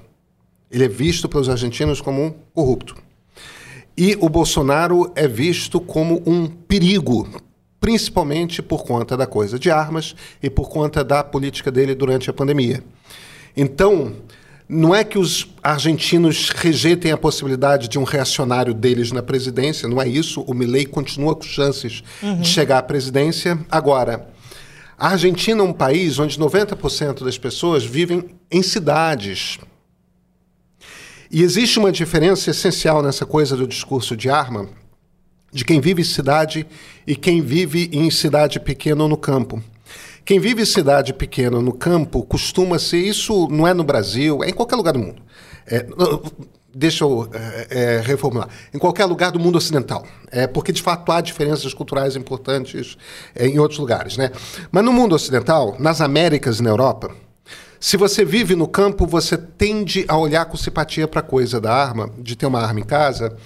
Ele 0.69 0.87
é 0.87 0.89
visto 0.89 1.29
pelos 1.29 1.49
argentinos 1.49 2.01
como 2.01 2.21
um 2.21 2.35
corrupto. 2.53 2.97
E 3.97 4.19
o 4.21 4.29
Bolsonaro 4.29 5.13
é 5.15 5.29
visto 5.29 5.81
como 5.81 6.21
um 6.27 6.49
perigo 6.49 7.29
principalmente 7.85 8.63
por 8.63 8.83
conta 8.83 9.15
da 9.15 9.27
coisa 9.27 9.59
de 9.59 9.71
armas 9.71 10.17
e 10.43 10.49
por 10.49 10.71
conta 10.71 11.05
da 11.05 11.23
política 11.23 11.71
dele 11.71 11.95
durante 11.95 12.31
a 12.31 12.33
pandemia. 12.33 12.83
Então, 13.55 14.15
não 14.67 14.95
é 14.95 15.05
que 15.05 15.19
os 15.19 15.49
argentinos 15.63 16.49
rejeitem 16.49 17.13
a 17.13 17.19
possibilidade 17.19 17.87
de 17.87 17.99
um 17.99 18.05
reacionário 18.05 18.73
deles 18.73 19.13
na 19.13 19.23
presidência, 19.23 19.87
não 19.87 20.01
é 20.01 20.09
isso. 20.09 20.41
O 20.49 20.55
Milei 20.55 20.87
continua 20.87 21.37
com 21.37 21.43
chances 21.43 22.03
uhum. 22.23 22.41
de 22.41 22.49
chegar 22.49 22.79
à 22.79 22.83
presidência. 22.83 23.59
Agora, 23.71 24.31
a 24.97 25.09
Argentina 25.09 25.61
é 25.61 25.63
um 25.63 25.71
país 25.75 26.19
onde 26.19 26.41
90% 26.41 27.23
das 27.23 27.37
pessoas 27.37 27.85
vivem 27.85 28.31
em 28.51 28.63
cidades. 28.63 29.59
E 31.31 31.43
existe 31.43 31.79
uma 31.79 31.93
diferença 31.93 32.51
essencial 32.51 33.03
nessa 33.03 33.27
coisa 33.27 33.55
do 33.55 33.69
discurso 33.69 34.17
de 34.17 34.31
arma 34.31 34.71
de 35.55 35.65
quem 35.65 35.81
vive 35.81 36.03
em 36.03 36.05
cidade 36.05 36.67
e 37.07 37.15
quem 37.15 37.41
vive 37.41 37.89
em 37.93 38.11
cidade 38.11 38.59
pequena 38.59 39.05
ou 39.05 39.09
no 39.09 39.17
campo. 39.17 39.63
Quem 40.25 40.41
vive 40.41 40.67
cidade 40.67 41.15
pequena 41.15 41.61
no 41.61 41.73
campo 41.73 42.25
costuma 42.25 42.79
ser, 42.79 42.99
isso 42.99 43.47
não 43.49 43.69
é 43.69 43.73
no 43.73 43.85
Brasil, 43.85 44.43
é 44.43 44.49
em 44.49 44.53
qualquer 44.53 44.75
lugar 44.75 44.93
do 44.93 44.99
mundo. 44.99 45.23
É, 45.67 45.87
deixa 46.75 47.05
eu 47.05 47.29
é, 47.33 47.67
é, 47.71 48.01
reformular. 48.01 48.49
Em 48.73 48.79
qualquer 48.79 49.05
lugar 49.05 49.31
do 49.31 49.39
mundo 49.39 49.57
ocidental. 49.57 50.05
É, 50.31 50.47
porque, 50.47 50.73
de 50.73 50.83
fato, 50.83 51.13
há 51.13 51.21
diferenças 51.21 51.73
culturais 51.73 52.17
importantes 52.17 52.99
é, 53.35 53.47
em 53.47 53.59
outros 53.59 53.79
lugares. 53.79 54.17
Né? 54.17 54.33
Mas 54.73 54.85
no 54.85 54.93
mundo 54.93 55.15
ocidental, 55.15 55.77
nas 55.79 56.01
Américas 56.01 56.59
e 56.59 56.63
na 56.63 56.71
Europa, 56.71 57.15
se 57.79 57.97
você 57.97 58.25
vive 58.25 58.57
no 58.57 58.67
campo, 58.67 59.07
você 59.07 59.37
tende 59.37 60.05
a 60.09 60.17
olhar 60.17 60.47
com 60.47 60.57
simpatia 60.57 61.07
para 61.07 61.21
a 61.21 61.23
coisa 61.23 61.61
da 61.61 61.73
arma, 61.73 62.11
de 62.19 62.35
ter 62.35 62.47
uma 62.47 62.61
arma 62.61 62.81
em 62.81 62.85
casa, 62.85 63.37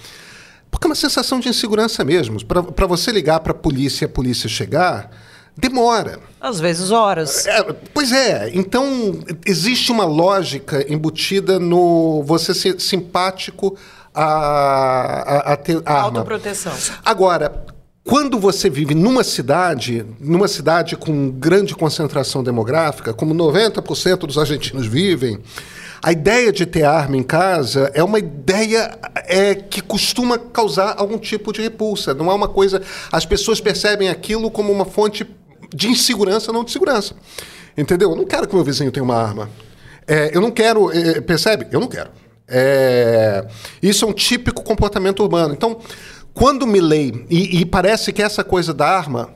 porque 0.70 0.86
é 0.86 0.88
uma 0.88 0.94
sensação 0.94 1.40
de 1.40 1.48
insegurança 1.48 2.04
mesmo. 2.04 2.44
Para 2.44 2.86
você 2.86 3.10
ligar 3.10 3.40
para 3.40 3.52
a 3.52 3.54
polícia 3.54 4.04
e 4.04 4.06
a 4.06 4.08
polícia 4.08 4.48
chegar, 4.48 5.10
demora. 5.56 6.20
Às 6.40 6.60
vezes 6.60 6.90
horas. 6.90 7.46
É, 7.46 7.62
pois 7.92 8.12
é. 8.12 8.50
Então, 8.54 9.20
existe 9.44 9.90
uma 9.90 10.04
lógica 10.04 10.84
embutida 10.92 11.58
no 11.58 12.22
você 12.22 12.54
ser 12.54 12.80
simpático 12.80 13.76
a, 14.14 14.24
a, 14.24 15.52
a 15.52 15.56
ter. 15.56 15.82
Autoproteção. 15.84 16.72
Agora, 17.04 17.66
quando 18.04 18.38
você 18.38 18.70
vive 18.70 18.94
numa 18.94 19.22
cidade, 19.22 20.06
numa 20.18 20.48
cidade 20.48 20.96
com 20.96 21.30
grande 21.30 21.74
concentração 21.74 22.42
demográfica, 22.42 23.12
como 23.12 23.34
90% 23.34 24.20
dos 24.20 24.38
argentinos 24.38 24.86
vivem, 24.86 25.38
a 26.02 26.12
ideia 26.12 26.52
de 26.52 26.64
ter 26.64 26.84
arma 26.84 27.16
em 27.16 27.22
casa 27.22 27.90
é 27.94 28.02
uma 28.02 28.18
ideia 28.18 28.98
é, 29.26 29.54
que 29.54 29.80
costuma 29.80 30.38
causar 30.38 30.94
algum 30.96 31.18
tipo 31.18 31.52
de 31.52 31.60
repulsa. 31.60 32.14
Não 32.14 32.30
é 32.30 32.34
uma 32.34 32.48
coisa. 32.48 32.80
As 33.10 33.26
pessoas 33.26 33.60
percebem 33.60 34.08
aquilo 34.08 34.50
como 34.50 34.72
uma 34.72 34.84
fonte 34.84 35.26
de 35.74 35.88
insegurança, 35.88 36.52
não 36.52 36.64
de 36.64 36.70
segurança. 36.70 37.14
Entendeu? 37.76 38.10
Eu 38.10 38.16
não 38.16 38.24
quero 38.24 38.46
que 38.46 38.54
meu 38.54 38.64
vizinho 38.64 38.92
tenha 38.92 39.04
uma 39.04 39.16
arma. 39.16 39.50
É, 40.06 40.30
eu 40.34 40.40
não 40.40 40.50
quero. 40.50 40.90
é, 40.92 41.20
percebe? 41.20 41.66
Eu 41.70 41.80
não 41.80 41.88
quero. 41.88 42.10
É, 42.46 43.46
isso 43.82 44.04
é 44.04 44.08
um 44.08 44.12
típico 44.12 44.62
comportamento 44.62 45.20
urbano. 45.20 45.52
Então, 45.52 45.78
quando 46.32 46.66
Milley. 46.66 47.26
E, 47.28 47.60
e 47.60 47.64
parece 47.64 48.12
que 48.12 48.22
essa 48.22 48.44
coisa 48.44 48.72
da 48.72 48.88
arma 48.88 49.30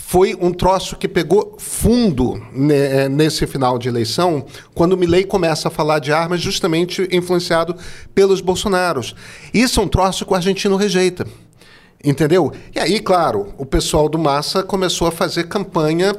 foi 0.00 0.36
um 0.40 0.52
troço 0.52 0.96
que 0.96 1.06
pegou 1.08 1.56
fundo 1.58 2.42
né, 2.52 3.08
nesse 3.08 3.46
final 3.46 3.78
de 3.78 3.88
eleição, 3.88 4.44
quando 4.74 4.96
Milley 4.96 5.24
começa 5.24 5.68
a 5.68 5.70
falar 5.70 5.98
de 5.98 6.12
armas, 6.12 6.40
justamente 6.40 7.06
influenciado 7.12 7.74
pelos 8.14 8.40
Bolsonaros. 8.40 9.14
Isso 9.52 9.80
é 9.80 9.82
um 9.82 9.88
troço 9.88 10.24
que 10.24 10.32
o 10.32 10.36
argentino 10.36 10.76
rejeita. 10.76 11.26
Entendeu? 12.02 12.52
E 12.74 12.78
aí, 12.78 13.00
claro, 13.00 13.52
o 13.58 13.66
pessoal 13.66 14.08
do 14.08 14.18
Massa 14.18 14.62
começou 14.62 15.08
a 15.08 15.10
fazer 15.10 15.44
campanha 15.48 16.14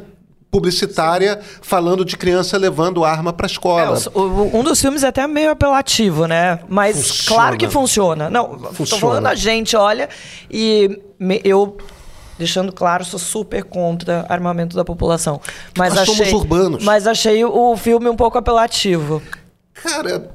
publicitária 0.51 1.39
falando 1.61 2.03
de 2.03 2.17
criança 2.17 2.57
levando 2.57 3.05
arma 3.05 3.31
para 3.31 3.45
a 3.45 3.49
É, 3.49 3.51
escola. 3.51 3.97
o- 4.13 4.19
o- 4.19 4.57
um 4.59 4.63
dos 4.63 4.81
filmes 4.81 5.03
é 5.03 5.07
até 5.07 5.25
meio 5.27 5.51
apelativo, 5.51 6.25
né? 6.25 6.59
Mas 6.67 6.97
Funciona. 6.97 7.27
claro 7.41 7.57
que 7.57 7.67
funciona. 7.69 8.29
Não, 8.29 8.57
Funciona. 8.73 8.99
falando 9.01 9.27
a 9.27 9.35
gente, 9.35 9.75
olha, 9.75 10.09
e 10.49 10.99
me- 11.19 11.39
eu 11.43 11.77
deixando 12.39 12.71
claro, 12.73 13.05
sou 13.05 13.19
super 13.19 13.63
contra 13.63 14.25
armamento 14.29 14.75
da 14.75 14.83
população. 14.83 15.39
Mas 15.77 15.93
Nós 15.93 16.05
somos 16.07 16.21
achei, 16.21 16.33
urbanos. 16.33 16.83
Mas 16.83 17.05
achei 17.05 17.45
o 17.45 17.77
filme 17.77 18.09
um 18.09 18.15
pouco 18.15 18.37
apelativo. 18.37 19.21
Cara, 19.73 20.31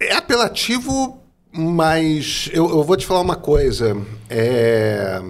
é 0.00 0.14
apelativo, 0.14 1.20
mas 1.52 2.48
eu, 2.52 2.70
eu 2.70 2.82
vou 2.84 2.96
te 2.96 3.04
falar 3.04 3.20
uma 3.20 3.36
coisa. 3.36 3.96
É... 4.30 5.20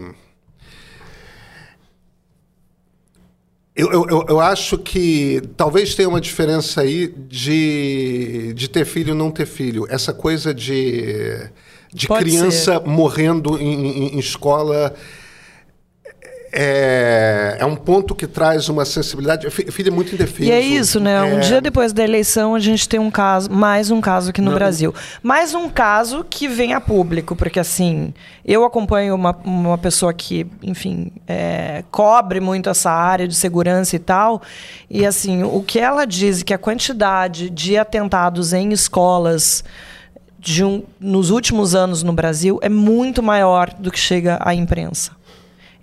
Eu, 3.74 3.90
eu, 3.92 4.24
eu- 4.28 4.40
acho 4.40 4.76
que 4.76 5.40
talvez 5.56 5.94
tenha 5.94 6.08
uma 6.08 6.20
diferença 6.20 6.82
aí 6.82 7.06
de, 7.08 8.52
de 8.54 8.68
ter 8.68 8.84
filho 8.84 9.12
e 9.14 9.16
não 9.16 9.30
ter 9.30 9.46
filho. 9.46 9.86
Essa 9.88 10.12
coisa 10.12 10.52
de, 10.52 11.48
de 11.94 12.06
Pode 12.06 12.24
criança 12.24 12.78
morrendo 12.80 13.56
em, 13.58 13.86
em- 13.86 14.14
em 14.16 14.18
escola 14.18 14.92
é, 16.52 17.56
é 17.58 17.64
um 17.64 17.76
ponto 17.76 18.14
que 18.14 18.26
traz 18.26 18.68
uma 18.68 18.84
sensibilidade. 18.84 19.48
Filho 19.50 19.88
é 19.88 19.90
muito 19.90 20.14
indefeso. 20.14 20.48
E 20.48 20.52
é 20.52 20.60
isso, 20.60 20.98
né? 21.00 21.22
Um 21.22 21.38
É, 21.38 21.40
dia 21.40 21.60
depois 21.60 21.92
da 21.92 22.02
eleição, 22.02 22.54
a 22.54 22.58
gente 22.60 22.88
tem 22.88 22.98
um 23.00 23.10
caso, 23.10 23.50
mais 23.50 23.90
um 23.90 24.00
caso 24.00 24.30
aqui 24.30 24.40
no 24.40 24.52
Brasil. 24.52 24.94
Mais 25.22 25.54
um 25.54 25.68
caso 25.68 26.24
que 26.28 26.48
vem 26.48 26.74
a 26.74 26.80
público, 26.80 27.34
porque 27.36 27.60
assim, 27.60 28.12
eu 28.44 28.64
acompanho 28.64 29.14
uma, 29.14 29.36
uma 29.44 29.78
pessoa 29.78 30.12
que, 30.12 30.46
enfim, 30.62 31.12
é, 31.26 31.84
cobre 31.90 32.40
muito 32.40 32.68
essa 32.68 32.90
área 32.90 33.26
de 33.28 33.34
segurança 33.34 33.94
e 33.96 33.98
tal. 33.98 34.42
E 34.88 35.06
assim, 35.06 35.42
o 35.44 35.62
que 35.62 35.78
ela 35.78 36.04
diz 36.06 36.42
que 36.42 36.52
a 36.54 36.58
quantidade 36.58 37.48
de 37.50 37.76
atentados 37.76 38.52
em 38.52 38.72
escolas 38.72 39.62
de 40.38 40.64
um- 40.64 40.82
nos 40.98 41.30
últimos 41.30 41.74
anos 41.74 42.02
no 42.02 42.12
Brasil 42.14 42.58
é 42.62 42.68
muito 42.68 43.22
maior 43.22 43.70
do 43.78 43.90
que 43.90 43.98
chega 43.98 44.38
à 44.40 44.54
imprensa. 44.54 45.12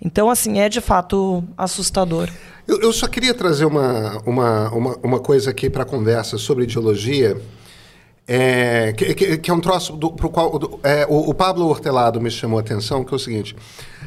Então, 0.00 0.30
assim, 0.30 0.58
é 0.60 0.68
de 0.68 0.80
fato 0.80 1.42
assustador. 1.56 2.28
Eu, 2.66 2.80
eu 2.80 2.92
só 2.92 3.06
queria 3.08 3.34
trazer 3.34 3.64
uma, 3.64 4.18
uma, 4.24 4.70
uma, 4.70 4.96
uma 5.02 5.18
coisa 5.20 5.50
aqui 5.50 5.68
para 5.68 5.82
a 5.82 5.86
conversa 5.86 6.38
sobre 6.38 6.64
ideologia, 6.64 7.40
é, 8.26 8.92
que, 8.92 9.14
que- 9.14 9.38
que 9.38 9.50
é 9.50 9.54
um 9.54 9.60
troço 9.60 9.96
do, 9.96 10.12
pro 10.12 10.28
qual 10.30 10.80
é, 10.82 11.06
o, 11.08 11.30
o 11.30 11.34
Pablo 11.34 11.66
Hortelado 11.66 12.20
me 12.20 12.30
chamou 12.30 12.58
a 12.58 12.60
atenção, 12.60 13.02
que 13.02 13.12
é 13.12 13.16
o 13.16 13.18
seguinte: 13.18 13.56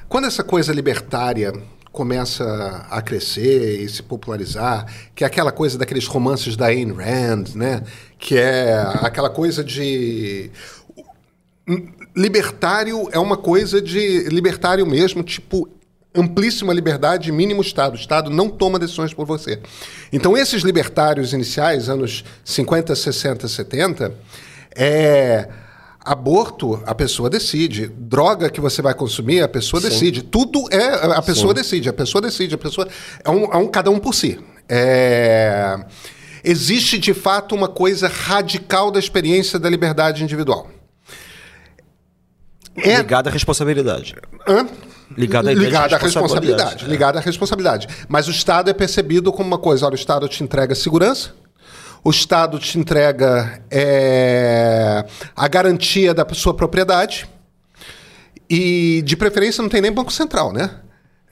quando 0.07 0.27
essa 0.27 0.43
coisa 0.43 0.71
libertária 0.71 1.51
começa 1.91 2.85
a 2.89 3.01
crescer 3.01 3.81
e 3.81 3.89
se 3.89 4.01
popularizar, 4.01 4.85
que 5.13 5.25
é 5.25 5.27
aquela 5.27 5.51
coisa 5.51 5.77
daqueles 5.77 6.05
romances 6.07 6.55
da 6.55 6.67
Ayn 6.67 6.93
Rand, 6.93 7.53
né? 7.55 7.83
Que 8.17 8.37
é 8.37 8.77
aquela 9.01 9.29
coisa 9.29 9.61
de 9.63 10.49
libertário 12.15 13.07
é 13.11 13.19
uma 13.19 13.37
coisa 13.37 13.81
de 13.81 14.23
libertário 14.29 14.85
mesmo, 14.85 15.23
tipo 15.23 15.67
amplíssima 16.13 16.73
liberdade, 16.73 17.31
mínimo 17.31 17.61
Estado. 17.61 17.93
O 17.93 17.99
Estado 17.99 18.29
não 18.29 18.49
toma 18.49 18.77
decisões 18.77 19.13
por 19.13 19.25
você. 19.25 19.59
Então, 20.11 20.37
esses 20.37 20.63
libertários 20.63 21.33
iniciais, 21.33 21.89
anos 21.89 22.23
50, 22.43 22.95
60, 22.95 23.47
70, 23.47 24.13
é. 24.75 25.47
Aborto, 26.03 26.81
a 26.87 26.95
pessoa 26.95 27.29
decide. 27.29 27.87
Droga 27.95 28.49
que 28.49 28.59
você 28.59 28.81
vai 28.81 28.93
consumir, 28.95 29.41
a 29.43 29.47
pessoa 29.47 29.79
decide. 29.79 30.23
Tudo 30.23 30.65
é. 30.71 31.15
A 31.15 31.21
pessoa 31.21 31.53
decide, 31.53 31.89
a 31.89 31.93
pessoa 31.93 32.19
decide, 32.21 32.55
a 32.55 32.57
pessoa. 32.57 32.87
É 33.23 33.29
um, 33.29 33.43
é 33.45 33.57
um 33.57 33.67
cada 33.67 33.91
um 33.91 33.99
por 33.99 34.15
si. 34.15 34.39
É, 34.67 35.85
existe, 36.43 36.97
de 36.97 37.13
fato, 37.13 37.53
uma 37.53 37.67
coisa 37.67 38.07
radical 38.07 38.89
da 38.89 38.97
experiência 38.97 39.59
da 39.59 39.69
liberdade 39.69 40.23
individual. 40.23 40.71
É- 42.77 42.97
Ligado 42.97 43.27
à 43.27 43.31
responsabilidade. 43.31 44.15
Hã? 44.47 44.67
Ligado 45.17 45.47
à 45.49 45.53
Ligado 45.53 45.93
à 45.93 45.97
responsabilidade, 45.97 46.85
é. 46.85 46.87
Ligado 46.87 47.17
à 47.17 47.21
responsabilidade. 47.21 47.87
Mas 48.07 48.27
o 48.27 48.31
Estado 48.31 48.69
é 48.69 48.73
percebido 48.73 49.31
como 49.31 49.47
uma 49.47 49.57
coisa: 49.57 49.85
olha, 49.85 49.93
o 49.93 49.95
Estado 49.95 50.27
te 50.27 50.43
entrega 50.43 50.73
segurança, 50.75 51.33
o 52.03 52.09
Estado 52.09 52.57
te 52.59 52.77
entrega 52.79 53.61
é, 53.69 55.05
a 55.35 55.47
garantia 55.47 56.13
da 56.13 56.25
sua 56.33 56.53
propriedade, 56.53 57.27
e 58.49 59.01
de 59.05 59.15
preferência 59.15 59.61
não 59.61 59.69
tem 59.69 59.81
nem 59.81 59.91
Banco 59.91 60.11
Central, 60.11 60.51
né? 60.51 60.69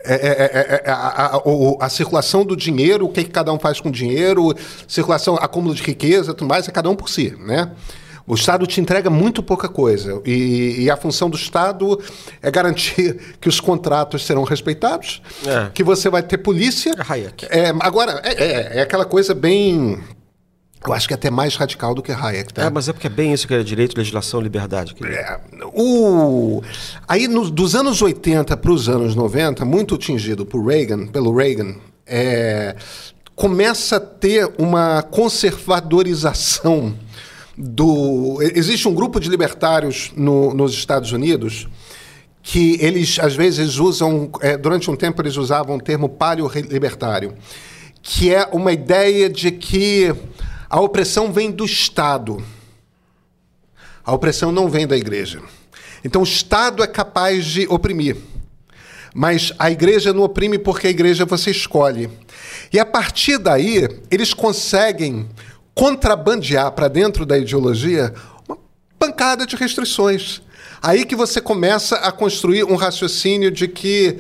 É, 0.02 0.14
é, 0.14 0.30
é, 0.30 0.84
é, 0.86 0.90
a, 0.92 1.36
a- 1.36 1.42
a 1.86 1.90
circulação 1.90 2.46
do 2.46 2.56
dinheiro, 2.56 3.06
o 3.06 3.10
que, 3.10 3.22
que 3.26 3.30
cada 3.30 3.52
um 3.52 3.60
faz 3.60 3.82
com 3.82 3.90
o 3.90 3.92
dinheiro, 3.92 4.56
circulação, 4.88 5.36
acúmulo 5.36 5.76
de 5.76 5.84
riqueza, 5.84 6.34
tudo 6.34 6.48
mais, 6.48 6.68
é 6.70 6.72
cada 6.72 6.90
um 6.90 6.96
por 6.96 7.10
si, 7.10 7.36
né? 7.38 7.70
O 8.30 8.36
Estado 8.36 8.66
te 8.68 8.80
entrega 8.80 9.10
muito 9.10 9.42
pouca 9.42 9.68
coisa 9.68 10.22
e, 10.26 10.84
e 10.84 10.90
a 10.90 10.96
função 10.96 11.30
do 11.30 11.36
Estado 11.36 12.00
é 12.42 12.52
garantir 12.52 13.20
que 13.42 13.50
os 13.50 13.60
contratos 13.60 14.26
serão 14.26 14.44
respeitados, 14.44 15.22
É. 15.46 15.70
que 15.74 15.84
você 15.84 16.10
vai 16.10 16.22
ter 16.24 16.38
polícia. 16.38 16.94
É 16.98 17.12
Hayek. 17.14 17.48
É, 17.50 17.70
agora, 17.80 18.22
é, 18.24 18.34
é- 18.44 18.78
é 18.78 18.82
aquela 18.82 19.04
coisa 19.06 19.34
bem... 19.34 20.00
Eu 20.86 20.94
acho 20.94 21.08
que 21.10 21.14
é 21.14 21.16
até 21.16 21.30
mais 21.30 21.56
radical 21.58 21.94
do 21.94 22.02
que 22.02 22.10
Hayek, 22.10 22.54
tá? 22.54 22.64
É, 22.64 22.70
mas 22.70 22.88
é 22.88 22.94
porque 22.94 23.08
é 23.08 23.10
bem 23.10 23.34
isso 23.34 23.46
que 23.46 23.54
é 23.54 23.62
direito, 23.64 23.98
legislação, 23.98 24.40
liberdade. 24.40 24.96
É, 25.04 25.38
o, 25.74 26.62
aí, 27.06 27.28
nos- 27.28 27.52
dos 27.52 27.76
anos 27.76 28.02
80 28.02 28.56
para 28.56 28.72
os 28.72 28.88
anos 28.88 29.14
90, 29.14 29.66
muito 29.66 29.98
tingido 29.98 30.46
por 30.46 30.66
Reagan, 30.66 31.08
pelo 31.08 31.36
Reagan, 31.36 31.76
é, 32.08 32.76
começa 33.36 33.98
a 33.98 34.00
ter 34.00 34.50
uma 34.58 35.02
conservadorização 35.04 36.94
do. 37.62 38.40
Existe 38.42 38.88
um 38.88 38.94
grupo 38.94 39.20
de 39.20 39.30
libertários 39.30 40.12
no- 40.16 40.54
nos 40.54 40.74
Estados 40.74 41.12
Unidos 41.12 41.68
que 42.42 42.78
eles, 42.80 43.20
às 43.20 43.36
vezes, 43.36 43.78
usam. 43.78 44.32
é, 44.42 44.56
durante 44.58 44.90
um 44.90 44.96
tempo, 44.96 45.22
eles 45.22 45.36
usavam 45.36 45.76
o 45.76 45.82
termo 45.82 46.08
paleo-libertário, 46.08 47.36
que 48.02 48.34
é 48.34 48.48
uma 48.54 48.72
ideia 48.72 49.30
de 49.30 49.52
que 49.52 50.16
a 50.70 50.80
opressão 50.80 51.34
vem 51.34 51.52
do 51.52 51.66
Estado. 51.66 52.42
A 54.06 54.14
opressão 54.14 54.52
não 54.54 54.70
vem 54.70 54.88
da 54.88 54.96
igreja. 54.98 55.42
Então 56.04 56.22
o 56.22 56.24
Estado 56.24 56.82
é 56.82 56.88
capaz 56.88 57.46
de 57.46 57.68
oprimir. 57.68 58.16
Mas 59.14 59.52
a 59.60 59.70
igreja 59.70 60.14
não 60.14 60.24
oprime 60.24 60.58
porque 60.58 60.88
a 60.88 60.90
igreja 60.90 61.26
você 61.26 61.52
escolhe. 61.52 62.10
E 62.72 62.80
a 62.80 62.86
partir 62.86 63.38
daí, 63.38 63.88
eles 64.10 64.34
conseguem 64.34 65.28
contrabandear 65.80 66.72
para 66.74 66.90
dentro 66.90 67.26
da 67.26 67.38
ideologia 67.38 68.14
uma 68.48 68.58
pancada 69.00 69.46
de 69.46 69.56
restrições. 69.56 70.42
Aí 70.82 71.06
que 71.06 71.16
você 71.16 71.40
começa 71.40 71.96
a 71.96 72.12
construir 72.12 72.66
um 72.66 72.76
raciocínio 72.76 73.50
de 73.50 73.66
que 73.68 74.18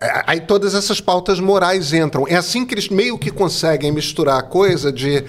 é, 0.00 0.24
Aí 0.26 0.40
todas 0.40 0.74
essas 0.74 1.00
pautas 1.00 1.38
morais 1.40 1.92
entram. 1.94 2.26
É 2.28 2.34
assim 2.36 2.66
que 2.66 2.74
eles 2.74 2.88
meio 2.88 3.16
que 3.18 3.30
conseguem 3.30 3.90
misturar 3.92 4.38
a 4.40 4.42
coisa 4.42 4.92
de. 4.92 5.24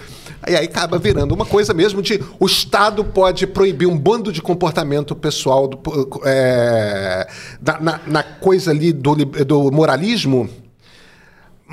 E 0.47 0.55
aí 0.57 0.65
acaba 0.65 0.97
virando 0.97 1.33
uma 1.33 1.45
coisa 1.45 1.73
mesmo 1.73 2.01
de 2.01 2.19
o 2.39 2.45
Estado 2.45 3.03
pode 3.05 3.45
proibir 3.47 3.87
um 3.87 3.97
bando 3.97 4.31
de 4.31 4.41
comportamento 4.41 5.15
pessoal 5.15 5.67
do- 5.67 5.79
é, 6.25 7.27
na, 7.61 8.01
na- 8.07 8.23
coisa 8.23 8.71
ali 8.71 8.91
do, 8.91 9.15
do 9.15 9.71
moralismo, 9.71 10.49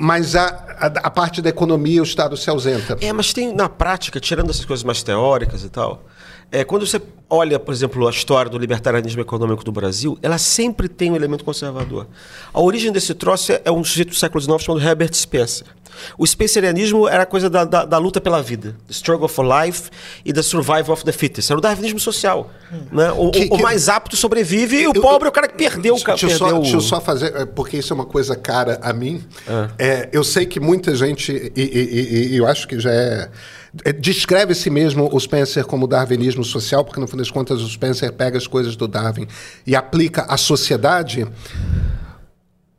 mas 0.01 0.35
a, 0.35 0.47
a, 0.79 0.85
a 0.87 1.11
parte 1.11 1.43
da 1.43 1.49
economia 1.49 2.01
o 2.01 2.03
Estado 2.03 2.35
se 2.35 2.49
ausenta. 2.49 2.97
É, 2.99 3.13
mas 3.13 3.33
tem 3.33 3.53
na 3.53 3.69
prática, 3.69 4.19
tirando 4.19 4.49
essas 4.49 4.65
coisas 4.65 4.83
mais 4.83 5.03
teóricas 5.03 5.63
e 5.63 5.69
tal, 5.69 6.03
É, 6.51 6.63
quando 6.65 6.85
você 6.85 7.01
olha, 7.29 7.57
por 7.57 7.73
exemplo, 7.73 8.05
a 8.05 8.09
história 8.11 8.51
do 8.51 8.57
libertarianismo 8.57 9.21
econômico 9.21 9.63
do 9.63 9.71
Brasil, 9.71 10.17
ela 10.21 10.37
sempre 10.37 10.89
tem 10.89 11.09
um 11.11 11.15
elemento 11.15 11.45
conservador. 11.45 12.07
A 12.53 12.59
origem 12.59 12.91
desse 12.91 13.13
troço 13.13 13.53
é- 13.53 13.61
é 13.63 13.71
um 13.71 13.83
sujeito 13.85 14.09
do 14.09 14.15
século 14.15 14.41
XIX 14.41 14.61
chamado 14.61 14.83
Herbert 14.85 15.13
Spencer. 15.13 15.65
O 16.17 16.25
spencerianismo 16.27 17.07
era 17.07 17.23
a 17.23 17.25
coisa 17.25 17.49
da, 17.49 17.63
da- 17.63 17.85
da 17.85 17.97
luta 17.97 18.19
pela 18.19 18.41
vida, 18.41 18.75
the 18.87 18.91
struggle 18.93 19.27
for 19.29 19.45
life 19.45 19.89
e 20.25 20.33
the 20.33 20.41
survival 20.41 20.91
of 20.91 21.05
the 21.05 21.11
fittest. 21.11 21.49
Era 21.49 21.57
o 21.57 21.61
darwinismo 21.61 21.99
social. 21.99 22.49
Né? 22.91 23.11
O, 23.11 23.29
Que- 23.31 23.43
o- 23.49 23.53
o 23.53 23.57
que- 23.57 23.63
mais 23.63 23.87
apto 23.87 24.15
sobrevive 24.17 24.77
e 24.81 24.87
o 24.87 24.93
Eu- 24.95 25.01
pobre 25.01 25.27
é 25.27 25.29
o 25.29 25.31
cara 25.31 25.47
que 25.47 25.55
perdeu 25.55 25.93
o 25.95 25.97
Deixa 26.03 26.25
eu, 26.25 26.29
só, 26.31 26.45
perdeu 26.45 26.61
deixa 26.61 26.75
eu 26.75 26.79
o- 26.79 26.81
só 26.81 26.99
fazer, 26.99 27.33
é, 27.35 27.45
porque 27.45 27.77
isso 27.77 27.93
é 27.93 27.95
uma 27.95 28.05
coisa 28.05 28.35
cara 28.35 28.77
a 28.81 28.91
mim. 28.91 29.23
É, 29.77 30.09
eu 30.11 30.23
sei 30.23 30.45
que 30.45 30.59
muita 30.59 30.95
gente, 30.95 31.31
e, 31.55 31.61
e- 31.61 31.61
e- 31.61 32.33
e 32.33 32.37
eu 32.37 32.45
acho 32.47 32.67
que 32.67 32.77
já 32.79 32.91
é. 32.91 33.29
É, 33.85 33.93
descreve 33.93 34.53
si 34.53 34.69
mesmo 34.69 35.09
o 35.11 35.19
Spencer 35.19 35.65
como 35.65 35.87
darwinismo 35.87 36.43
social, 36.43 36.83
porque 36.83 36.99
no 36.99 37.07
fim 37.07 37.17
das 37.17 37.31
contas 37.31 37.61
o 37.61 37.69
Spencer 37.69 38.11
pega 38.11 38.37
as 38.37 38.47
coisas 38.47 38.75
do 38.75 38.87
Darwin 38.87 39.27
e 39.65 39.75
aplica 39.75 40.23
à 40.23 40.37
sociedade. 40.37 41.25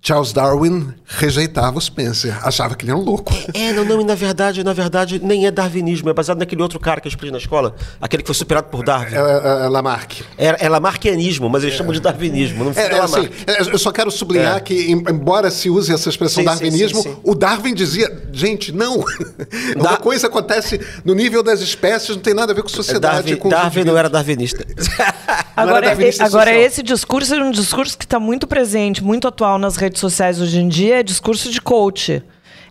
Charles 0.04 0.32
Darwin 0.32 0.92
rejeitava 1.06 1.78
o 1.78 1.80
Spencer, 1.80 2.36
achava 2.44 2.74
que 2.74 2.84
ele 2.84 2.90
era 2.90 2.98
um 2.98 3.04
louco. 3.04 3.32
É, 3.54 3.72
não, 3.72 3.84
não, 3.84 4.00
e 4.00 4.04
na 4.04 4.16
verdade, 4.16 4.64
na 4.64 4.72
verdade, 4.72 5.20
nem 5.22 5.46
é 5.46 5.50
darwinismo, 5.52 6.10
é 6.10 6.12
baseado 6.12 6.38
naquele 6.38 6.60
outro 6.60 6.80
cara 6.80 7.00
que 7.00 7.06
eu 7.06 7.08
expliquei 7.08 7.30
na 7.30 7.38
escola, 7.38 7.76
aquele 8.00 8.24
que 8.24 8.26
foi 8.26 8.34
superado 8.34 8.66
por 8.66 8.82
Darwin. 8.84 9.14
É, 9.14 9.18
é, 9.18 9.64
é 9.66 9.68
Lamarck. 9.68 10.22
É, 10.36 10.66
é 10.66 10.68
lamarquianismo, 10.68 11.48
mas 11.48 11.62
eles 11.62 11.76
chamam 11.76 11.92
de 11.92 12.00
darwinismo, 12.00 12.64
não 12.64 12.72
É, 12.72 12.74
fica 12.74 12.96
é, 12.96 13.00
assim, 13.00 13.14
Lamarck. 13.14 13.34
é, 13.46 13.60
eu 13.74 13.78
só 13.78 13.92
quero 13.92 14.10
sublinhar 14.10 14.56
É. 14.56 14.60
que, 14.60 14.74
em- 14.90 15.04
embora 15.08 15.52
se 15.52 15.70
use 15.70 15.92
essa 15.94 16.08
expressão 16.08 16.42
Sim, 16.42 16.46
darwinismo, 16.46 17.00
sim, 17.00 17.10
sim. 17.10 17.16
o 17.22 17.32
Darwin 17.36 17.72
dizia, 17.72 18.10
gente, 18.32 18.72
não. 18.72 19.04
Uma 19.76 19.90
Da- 19.92 19.96
coisa 19.98 20.26
acontece 20.26 20.80
no 21.04 21.14
nível 21.14 21.44
das 21.44 21.60
espécies, 21.60 22.08
não 22.16 22.22
tem 22.22 22.34
nada 22.34 22.50
a 22.50 22.54
ver 22.56 22.62
com 22.62 22.68
sociedade. 22.68 23.18
Darwin, 23.22 23.36
com 23.36 23.48
Darwin 23.48 23.84
não 23.84 23.96
era 23.96 24.08
darwinista. 24.10 24.66
Agora, 25.56 25.86
darwinista 25.86 26.22
e- 26.22 26.26
agora 26.26 26.50
social. 26.50 26.66
esse 26.66 26.82
discurso 26.82 27.34
é 27.34 27.42
um 27.42 27.50
discurso 27.50 27.96
que 27.98 28.04
está 28.04 28.18
muito 28.18 28.46
presente, 28.46 29.02
muito 29.02 29.28
atual 29.28 29.58
nas 29.58 29.76
redes 29.76 30.00
sociais 30.00 30.40
hoje 30.40 30.58
em 30.60 30.68
dia, 30.68 31.00
é 31.00 31.02
discurso 31.02 31.50
de 31.50 31.60
coach. 31.60 32.22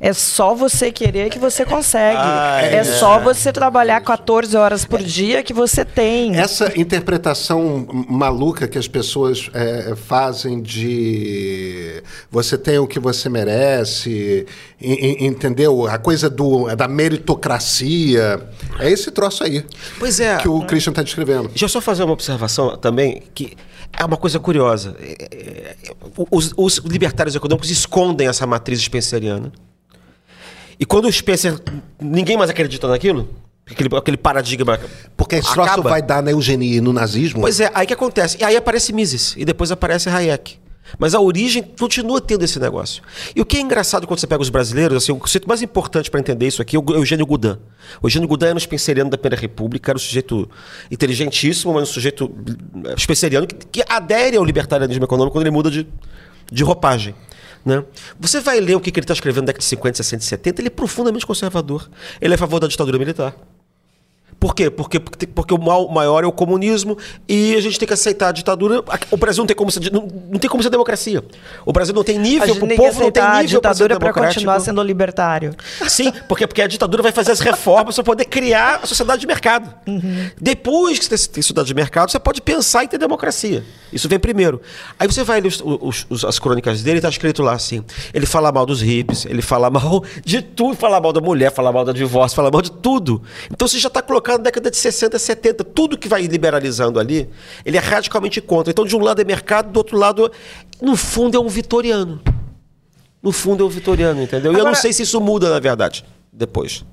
É 0.04 0.14
só 0.14 0.56
você 0.56 0.92
querer 0.92 1.30
que 1.30 1.38
você 1.38 1.64
consegue. 1.64 2.18
Ah, 2.20 2.60
é, 2.64 2.78
é. 2.78 2.84
só 2.84 3.20
você 3.20 3.54
trabalhar 3.54 4.02
14 4.02 4.58
horas 4.58 4.84
por 4.84 5.00
dia 5.04 5.44
que 5.44 5.54
você 5.54 5.86
tem. 5.86 6.36
Essa 6.40 6.74
interpretação 6.76 7.86
maluca 8.10 8.68
que 8.68 8.80
as 8.80 8.88
pessoas 8.88 9.52
é, 9.54 9.94
fazem 9.96 10.60
de 10.60 12.02
você 12.32 12.58
tem 12.58 12.80
o 12.80 12.88
que 12.88 13.00
você 13.00 13.30
merece, 13.30 14.48
e- 14.82 15.24
e- 15.24 15.26
entendeu? 15.28 15.86
A 15.86 16.00
coisa 16.00 16.32
do, 16.32 16.74
da 16.76 16.88
meritocracia. 16.88 18.42
É 18.80 18.90
esse 18.90 19.12
troço 19.12 19.44
aí 19.44 19.64
Pois 20.00 20.20
é. 20.20 20.38
que 20.38 20.50
o 20.50 20.62
Christian 20.66 20.92
está 20.92 21.04
descrevendo. 21.04 21.50
Deixa 21.50 21.66
eu 21.66 21.70
só 21.70 21.80
fazer 21.80 22.04
uma 22.04 22.14
observação 22.14 22.76
também, 22.76 23.22
que 23.36 23.56
é 23.96 24.04
uma 24.04 24.18
coisa 24.18 24.40
curiosa. 24.40 24.96
É, 25.00 25.28
é, 25.32 25.76
é, 25.90 25.94
Os, 26.32 26.54
os 26.58 26.78
libertários 26.78 27.36
econômicos 27.36 27.70
escondem 27.70 28.28
essa 28.28 28.48
matriz 28.48 28.82
spenceriana. 28.82 29.52
E 30.82 30.86
quando 30.86 31.06
o 31.06 31.12
Spencer. 31.12 31.62
ninguém 32.02 32.36
mais 32.36 32.50
acredita 32.50 32.88
naquilo, 32.88 33.30
aquele, 33.70 33.96
aquele 33.96 34.18
paradigma. 34.18 34.80
Porque 35.16 35.36
esse 35.36 35.54
troço 35.54 35.70
acaba. 35.70 35.88
vai 35.88 36.02
dar 36.02 36.24
na 36.24 36.32
eugenia 36.32 36.78
e 36.78 36.82
no 36.82 36.92
nazismo. 36.92 37.40
Pois 37.40 37.60
é, 37.60 37.70
aí 37.76 37.86
que 37.86 37.94
acontece. 37.94 38.38
E 38.42 38.44
aí 38.44 38.58
aparece 38.58 38.92
Mises, 38.92 39.36
e 39.38 39.46
depois 39.46 39.72
aparece 39.72 40.10
Hayek. 40.10 40.60
Mas 40.98 41.14
a 41.14 41.22
origem 41.22 41.62
continua 41.62 42.20
tendo 42.20 42.44
esse 42.44 42.60
negócio. 42.60 43.04
E 43.36 43.40
o 43.40 43.46
que 43.46 43.58
é 43.58 43.62
engraçado 43.62 44.08
quando 44.08 44.20
você 44.20 44.26
pega 44.26 44.42
os 44.42 44.50
brasileiros, 44.50 45.04
assim, 45.04 45.12
o 45.12 45.18
conceito 45.18 45.48
mais 45.48 45.62
importante 45.62 46.10
para 46.10 46.20
entender 46.20 46.48
isso 46.48 46.64
aqui 46.64 46.76
é 46.76 46.80
o 46.80 46.84
Eugênio 46.96 47.28
Goudin. 47.28 47.58
O 48.02 48.08
Eugênio 48.08 48.28
Goudin 48.28 48.48
era 48.48 48.56
um 48.56 48.60
spenceriano 48.60 49.10
da 49.10 49.20
Primeira 49.20 49.40
República, 49.40 49.92
era 49.92 49.98
um 49.98 50.02
sujeito 50.02 50.50
inteligentíssimo, 50.90 51.76
mas 51.76 51.84
um 51.84 51.94
sujeito 51.94 52.30
eh, 52.86 52.96
spenceriano 52.98 53.46
que, 53.46 53.56
que 53.56 53.84
adere 53.88 54.36
ao 54.36 54.44
libertarianismo 54.44 55.06
econômico 55.06 55.34
quando 55.34 55.44
ele 55.44 55.52
muda 55.52 55.70
de, 55.70 55.88
de 56.52 56.64
roupagem. 56.64 57.14
Né? 57.66 57.84
Você 58.20 58.40
vai 58.40 58.60
ler 58.60 58.76
o 58.76 58.80
que, 58.80 58.92
que 58.92 59.00
ele 59.00 59.04
está 59.04 59.14
escrevendo 59.14 59.44
na 59.44 59.48
década 59.48 59.60
de 59.60 59.66
50, 59.66 59.98
60 59.98 60.24
e 60.24 60.28
70, 60.28 60.62
ele 60.62 60.68
é 60.68 60.72
profundamente 60.72 61.26
conservador. 61.26 61.90
Ele 62.20 62.34
é 62.34 62.36
a 62.36 62.38
favor 62.38 62.60
da 62.60 62.68
ditadura 62.68 62.98
militar. 62.98 63.36
Por 64.42 64.56
quê? 64.56 64.72
Porque, 64.72 65.00
porque, 65.00 65.28
porque 65.28 65.54
o 65.54 65.58
mal 65.60 65.88
maior 65.88 66.24
é 66.24 66.28
o 66.28 66.32
comunismo 66.32 66.98
e 67.30 67.56
a 67.56 67.62
gente 67.62 67.78
tem 67.78 67.88
que 67.88 67.94
aceitar 67.94 68.30
a 68.30 68.32
ditadura. 68.32 68.84
O 69.12 69.16
Brasil 69.16 69.42
não 69.44 69.46
tem 69.48 69.56
como 69.56 69.70
ser, 69.70 69.92
não, 69.92 70.08
não 70.32 70.40
tem 70.40 70.50
como 70.50 70.64
ser 70.64 70.72
democracia. 70.72 71.24
O 71.64 71.72
Brasil 71.72 71.94
não 71.94 72.04
tem 72.04 72.18
A 72.18 72.22
nível, 72.22 72.56
o 72.56 72.68
povo 72.76 73.02
não 73.02 73.12
tem 73.12 73.22
a 73.22 73.34
nível 73.34 73.50
ser 73.50 73.56
ditadura 73.58 74.00
para 74.00 74.12
continuar 74.12 74.60
sendo 74.60 74.82
libertário. 74.82 75.56
Sim, 75.88 76.12
porque, 76.28 76.48
porque 76.48 76.62
a 76.64 76.66
ditadura 76.66 77.04
vai 77.04 77.12
fazer 77.12 77.32
as 77.34 77.40
reformas 77.40 77.94
para 77.94 78.04
poder 78.04 78.26
criar 78.26 78.80
a 78.82 78.88
sociedade 78.88 79.22
de 79.22 79.28
mercado. 79.28 79.72
Depois 80.40 80.98
que 80.98 81.06
você 81.06 81.28
tem 81.30 81.44
sociedade 81.44 81.68
de 81.68 81.74
mercado, 81.76 82.10
você 82.12 82.20
pode 82.20 82.42
pensar 82.42 82.84
em 82.84 82.88
ter 82.88 82.98
democracia. 82.98 83.64
Isso 83.94 84.10
vem 84.10 84.18
primeiro. 84.18 84.60
Aí 84.98 85.06
você 85.08 85.24
vai 85.24 85.40
ler 85.40 85.50
os- 85.50 85.62
os- 85.64 86.06
os- 86.10 86.26
as 86.26 86.40
crônicas 86.40 86.82
dele 86.82 86.96
e 86.96 87.00
está 87.00 87.10
escrito 87.10 87.44
lá 87.44 87.54
assim: 87.54 87.84
ele 88.14 88.26
fala 88.26 88.52
mal 88.52 88.66
dos 88.66 88.82
hippies, 88.82 89.26
ele 89.26 89.42
fala 89.44 89.70
mal 89.70 90.04
de 90.26 90.42
tudo, 90.42 90.76
fala 90.76 91.00
mal 91.00 91.14
da 91.14 91.22
mulher, 91.22 91.52
fala 91.52 91.72
mal 91.72 91.86
da 91.86 91.92
divórcio, 91.92 92.36
fala 92.36 92.50
mal 92.50 92.62
de 92.64 92.72
tudo. 92.72 93.22
Então 93.52 93.68
você 93.68 93.78
já 93.78 93.88
está 93.88 94.02
colocando 94.02 94.31
na 94.38 94.44
década 94.44 94.70
de 94.72 94.78
60, 94.78 95.18
70, 95.20 95.64
tudo 95.64 95.98
que 95.98 96.08
vai 96.08 96.24
liberalizando 96.28 97.00
ali, 97.00 97.30
ele 97.66 97.78
é 97.78 97.80
radicalmente 97.80 98.40
contra. 98.42 98.72
Então, 98.72 98.86
de 98.86 98.96
um 98.96 99.00
lado 99.00 99.22
é 99.22 99.24
mercado, 99.26 99.72
do 99.72 99.78
outro 99.78 99.98
lado, 99.98 100.32
no 100.82 100.96
fundo, 100.96 101.38
é 101.38 101.40
um 101.40 101.48
vitoriano. 101.48 102.22
No 103.22 103.32
fundo 103.32 103.64
é 103.64 103.68
um 103.68 103.70
vitoriano, 103.70 104.22
entendeu? 104.22 104.52
E 104.52 104.56
eu 104.56 104.60
não 104.60 104.70
Agora- 104.70 104.76
sei 104.82 104.92
se 104.94 105.04
isso 105.04 105.20
muda, 105.22 105.50
na 105.50 105.60
verdade, 105.60 106.04
depois. 106.34 106.84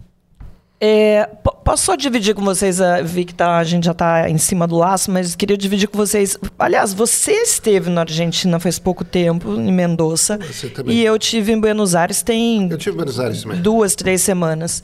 É, 0.80 1.28
po- 1.42 1.56
posso 1.64 1.86
só 1.86 1.96
dividir 1.96 2.36
com 2.36 2.42
vocês, 2.44 2.80
a, 2.80 3.02
vi 3.02 3.24
que 3.24 3.34
tá, 3.34 3.58
a 3.58 3.64
gente 3.64 3.84
já 3.84 3.90
está 3.90 4.30
em 4.30 4.38
cima 4.38 4.64
do 4.64 4.76
laço, 4.76 5.10
mas 5.10 5.34
queria 5.34 5.56
dividir 5.56 5.88
com 5.88 5.98
vocês. 5.98 6.38
Aliás, 6.56 6.94
você 6.94 7.32
esteve 7.32 7.90
na 7.90 8.02
Argentina 8.02 8.60
faz 8.60 8.78
pouco 8.78 9.04
tempo, 9.04 9.54
em 9.54 9.72
Mendoza. 9.72 10.38
Você 10.38 10.68
também. 10.68 10.94
E 10.96 11.04
eu 11.04 11.18
tive 11.18 11.50
em 11.50 11.58
Buenos 11.60 11.96
Aires 11.96 12.22
tem 12.22 12.70
Eu 12.70 12.78
tive 12.78 12.92
em 12.94 12.96
Buenos 12.96 13.18
Aires 13.18 13.42
também. 13.42 13.60
duas, 13.60 13.96
três 13.96 14.22
semanas. 14.22 14.82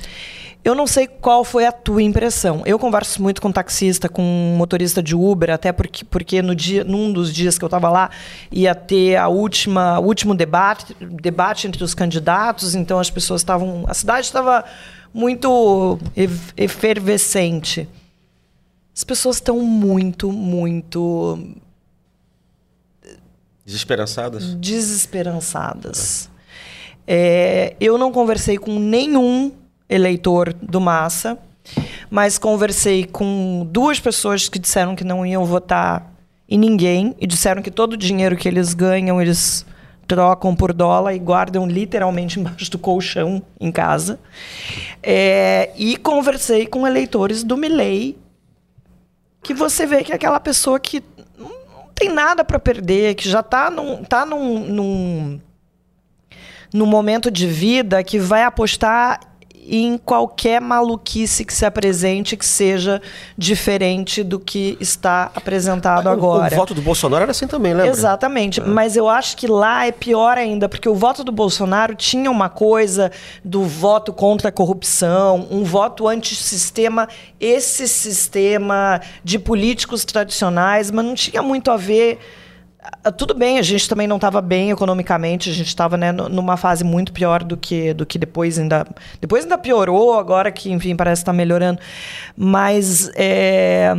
Eu 0.65 0.75
não 0.75 0.87
sei 0.87 1.07
qual 1.07 1.45
foi 1.45 1.67
a 1.67 1.73
tua 1.73 2.03
impressão. 2.03 2.63
Eu 2.65 2.79
converso 2.79 3.23
muito 3.23 3.43
com 3.43 3.53
taxista, 3.53 4.09
com 4.09 4.23
motorista 4.57 5.03
de 5.03 5.15
Uber, 5.15 5.51
até 5.51 5.71
porque, 5.73 6.07
porque 6.07 6.41
no 6.41 6.55
dia, 6.55 6.83
num 6.83 7.13
dos 7.13 7.35
dias 7.35 7.59
que 7.59 7.65
eu 7.65 7.67
estava 7.67 7.91
lá 7.91 8.09
ia 8.51 8.75
ter 8.75 9.17
a 9.17 9.29
última, 9.29 9.99
o 10.01 10.05
último 10.05 10.35
debate, 10.35 10.97
debate 10.99 11.67
entre 11.67 11.85
os 11.85 11.93
candidatos. 11.93 12.75
Então 12.75 12.99
as 12.99 13.11
pessoas 13.11 13.43
estavam, 13.43 13.85
a 13.87 13.93
cidade 13.93 14.25
estava 14.27 14.65
muito 15.13 15.99
efervescente. 16.57 17.87
As 18.97 19.05
pessoas 19.05 19.37
estão 19.37 19.61
muito, 19.61 20.33
muito 20.33 21.39
Desesperançadas? 23.67 24.55
desesperançadas. 24.55 26.31
É, 27.07 27.77
eu 27.79 27.99
não 27.99 28.11
conversei 28.11 28.57
com 28.57 28.79
nenhum 28.79 29.53
eleitor 29.89 30.53
do 30.53 30.81
Massa, 30.81 31.39
mas 32.11 32.39
conversei 32.39 33.05
com 33.05 33.67
duas 33.71 33.99
pessoas 34.01 34.49
que 34.49 34.59
disseram 34.59 34.95
que 34.95 35.05
não 35.05 35.25
iam 35.25 35.45
votar 35.45 36.13
em 36.49 36.59
ninguém 36.59 37.15
e 37.19 37.27
disseram 37.27 37.63
que 37.63 37.71
todo 37.71 37.95
o 37.95 37.97
dinheiro 37.97 38.37
que 38.37 38.47
eles 38.47 38.75
ganham 38.75 39.21
eles 39.21 39.65
trocam 40.07 40.55
por 40.55 40.73
dólar 40.73 41.15
e 41.15 41.19
guardam 41.19 41.67
literalmente 41.67 42.39
embaixo 42.41 42.71
do 42.71 42.79
colchão 42.79 43.43
em 43.61 43.73
casa. 43.73 44.19
É, 45.03 45.71
e 45.77 45.97
conversei 45.97 46.67
com 46.67 46.87
eleitores 46.87 47.43
do 47.43 47.57
Milley, 47.57 48.17
que 49.43 49.53
você 49.53 49.87
vê 49.87 50.03
que 50.03 50.13
é 50.13 50.15
aquela 50.15 50.41
pessoa 50.41 50.81
que 50.81 51.03
não 51.39 51.89
tem 51.95 52.09
nada 52.09 52.45
para 52.45 52.59
perder, 52.59 53.15
que 53.15 53.29
já 53.29 53.41
está 53.41 53.71
num, 53.71 54.03
tá 54.05 54.25
num, 54.25 54.59
num, 54.61 55.41
num 56.73 56.87
momento 56.87 57.31
de 57.31 57.47
vida 57.47 58.03
que 58.03 58.19
vai 58.19 58.43
apostar 58.43 59.21
em 59.67 59.97
qualquer 59.99 60.61
maluquice 60.61 61.45
que 61.45 61.53
se 61.53 61.65
apresente 61.65 62.37
que 62.37 62.45
seja 62.45 63.01
diferente 63.37 64.23
do 64.23 64.39
que 64.39 64.77
está 64.81 65.31
apresentado 65.35 66.07
O- 66.07 66.11
agora. 66.11 66.55
O, 66.55 66.57
voto 66.57 66.75
do 66.75 66.83
Bolsonaro 66.83 67.23
era 67.23 67.31
assim 67.31 67.47
também, 67.47 67.73
lembra? 67.73 67.91
Exatamente, 67.91 68.61
mas 68.61 68.97
eu 68.97 69.09
acho 69.09 69.37
que 69.37 69.47
lá 69.47 69.87
é 69.87 69.93
pior 69.93 70.37
ainda, 70.37 70.69
porque 70.69 70.89
o 70.89 70.95
voto 70.95 71.25
do 71.25 71.33
Bolsonaro 71.33 71.95
tinha 71.95 72.31
uma 72.31 72.49
coisa 72.49 73.11
do 73.45 73.63
voto 73.63 74.13
contra 74.13 74.49
a 74.49 74.53
corrupção, 74.53 75.47
um 75.51 75.65
voto 75.65 76.07
antissistema, 76.09 77.09
esse 77.41 77.89
sistema 77.89 79.01
de 79.23 79.39
políticos 79.39 80.05
tradicionais, 80.05 80.91
mas 80.91 81.05
não 81.05 81.15
tinha 81.15 81.43
muito 81.43 81.71
a 81.71 81.77
ver. 81.77 82.19
Ah, 83.03 83.11
Tudo 83.11 83.33
bem, 83.35 83.59
a 83.59 83.63
gente 83.63 83.89
também 83.89 84.07
não 84.07 84.17
estava 84.17 84.41
bem 84.43 84.71
economicamente, 84.71 85.49
a 85.49 85.53
gente 85.53 85.69
estava 85.69 85.97
né, 85.97 86.13
nu- 86.13 86.29
numa 86.29 86.57
fase 86.57 86.85
muito 86.85 87.13
pior 87.13 87.43
do 87.43 87.57
que, 87.57 87.95
do 87.95 88.05
que 88.05 88.19
depois 88.19 88.59
ainda. 88.59 88.87
Depois 89.21 89.45
ainda 89.45 89.57
piorou, 89.57 90.19
agora 90.19 90.53
que, 90.53 90.71
enfim, 90.71 90.95
parece 90.95 91.23
estar 91.23 91.33
melhorando. 91.33 91.81
Mas 92.37 93.11
é, 93.15 93.93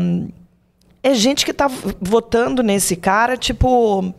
é 1.01 1.13
gente 1.15 1.43
que 1.45 1.51
está 1.51 1.67
votando 1.99 2.61
nesse 2.61 2.95
cara, 2.95 3.35
tipo. 3.35 4.13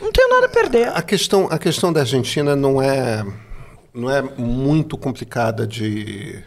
Não 0.00 0.12
tenho 0.12 0.30
nada 0.30 0.46
a 0.46 0.48
perder. 0.48 0.88
A 0.96 1.02
questão, 1.02 1.48
a 1.50 1.58
questão 1.58 1.92
da 1.92 2.00
Argentina 2.00 2.54
não 2.56 2.80
é, 2.80 3.22
não 3.92 4.08
é 4.10 4.22
muito 4.22 4.96
complicada 4.96 5.66
de, 5.66 6.42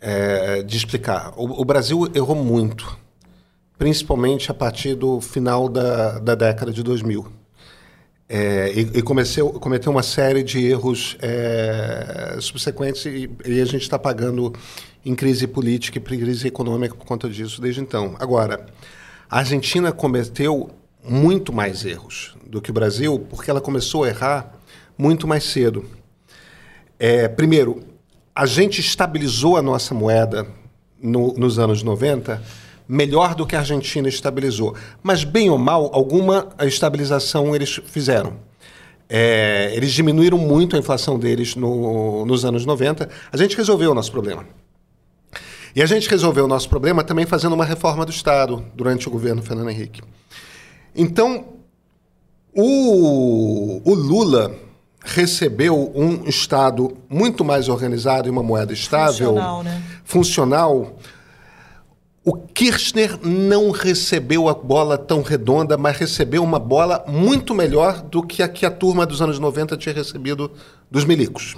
é, 0.00 0.62
de 0.62 0.76
explicar. 0.76 1.32
O, 1.36 1.62
o 1.62 1.64
Brasil 1.64 2.08
errou 2.14 2.36
muito, 2.36 2.96
principalmente 3.82 4.48
a 4.48 4.54
partir 4.54 4.94
do 4.94 5.20
final 5.20 5.68
da, 5.68 6.20
da 6.20 6.36
década 6.36 6.72
de 6.72 6.84
2000. 6.84 7.26
É, 8.28 8.72
e, 8.72 8.98
e 8.98 9.02
comeceu, 9.02 9.50
cometeu 9.54 9.90
uma 9.90 10.04
série 10.04 10.44
de 10.44 10.64
erros 10.64 11.16
é, 11.20 12.36
subsequentes 12.38 13.04
e, 13.06 13.28
e 13.44 13.60
a 13.60 13.64
gente 13.64 13.82
está 13.82 13.98
pagando 13.98 14.52
em 15.04 15.16
crise 15.16 15.48
política 15.48 15.98
e 15.98 16.00
crise 16.00 16.46
econômica 16.46 16.94
por 16.94 17.04
conta 17.04 17.28
disso 17.28 17.60
desde 17.60 17.80
então. 17.80 18.14
Agora, 18.20 18.66
a 19.28 19.38
Argentina 19.38 19.90
cometeu 19.90 20.70
muito 21.02 21.52
mais 21.52 21.84
erros 21.84 22.36
do 22.46 22.62
que 22.62 22.70
o 22.70 22.72
Brasil 22.72 23.26
porque 23.28 23.50
ela 23.50 23.60
começou 23.60 24.04
a 24.04 24.10
errar 24.10 24.52
muito 24.96 25.26
mais 25.26 25.42
cedo. 25.42 25.84
É, 27.00 27.26
primeiro, 27.26 27.82
a 28.32 28.46
gente 28.46 28.80
estabilizou 28.80 29.56
a 29.56 29.62
nossa 29.62 29.92
moeda 29.92 30.46
no, 31.02 31.34
nos 31.34 31.58
anos 31.58 31.82
90 31.82 32.61
melhor 32.92 33.34
do 33.34 33.46
que 33.46 33.56
a 33.56 33.60
Argentina 33.60 34.06
estabilizou. 34.06 34.76
Mas, 35.02 35.24
bem 35.24 35.48
ou 35.48 35.56
mal, 35.56 35.90
alguma 35.94 36.48
estabilização 36.60 37.56
eles 37.56 37.80
fizeram. 37.86 38.34
É, 39.08 39.72
eles 39.74 39.92
diminuíram 39.92 40.36
muito 40.36 40.76
a 40.76 40.78
inflação 40.78 41.18
deles 41.18 41.56
no, 41.56 42.26
nos 42.26 42.44
anos 42.44 42.66
90. 42.66 43.08
A 43.32 43.36
gente 43.38 43.56
resolveu 43.56 43.92
o 43.92 43.94
nosso 43.94 44.12
problema. 44.12 44.44
E 45.74 45.82
a 45.82 45.86
gente 45.86 46.08
resolveu 46.08 46.44
o 46.44 46.48
nosso 46.48 46.68
problema 46.68 47.02
também 47.02 47.24
fazendo 47.24 47.54
uma 47.54 47.64
reforma 47.64 48.04
do 48.04 48.10
Estado 48.10 48.62
durante 48.74 49.08
o 49.08 49.10
governo 49.10 49.42
Fernando 49.42 49.70
Henrique. 49.70 50.02
Então, 50.94 51.46
o, 52.54 53.80
o 53.90 53.94
Lula 53.94 54.54
recebeu 55.02 55.90
um 55.94 56.28
Estado 56.28 56.94
muito 57.08 57.42
mais 57.42 57.70
organizado 57.70 58.28
e 58.28 58.30
uma 58.30 58.42
moeda 58.42 58.74
estável, 58.74 59.30
Funcional, 59.30 59.62
né? 59.62 59.82
funcional. 60.04 60.98
O 62.24 62.36
Kirchner 62.36 63.18
não 63.26 63.72
recebeu 63.72 64.48
a 64.48 64.54
bola 64.54 64.96
tão 64.96 65.22
redonda, 65.22 65.76
mas 65.76 65.96
recebeu 65.96 66.44
uma 66.44 66.58
bola 66.58 67.04
muito 67.08 67.52
melhor 67.52 68.00
do 68.00 68.22
que 68.22 68.42
a 68.44 68.48
que 68.48 68.64
a 68.64 68.70
turma 68.70 69.04
dos 69.04 69.20
anos 69.20 69.40
90 69.40 69.76
tinha 69.76 69.92
recebido 69.92 70.50
dos 70.88 71.04
milicos. 71.04 71.56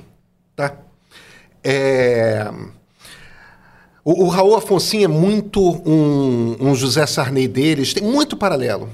Tá? 0.57 0.75
É... 1.63 2.51
O, 4.03 4.25
o 4.25 4.29
Raul 4.29 4.57
Afonso 4.57 4.97
é 4.97 5.07
muito 5.07 5.61
um, 5.87 6.57
um 6.59 6.75
José 6.75 7.05
Sarney 7.07 7.47
deles, 7.47 7.93
tem 7.93 8.03
muito 8.03 8.37
paralelo. 8.37 8.89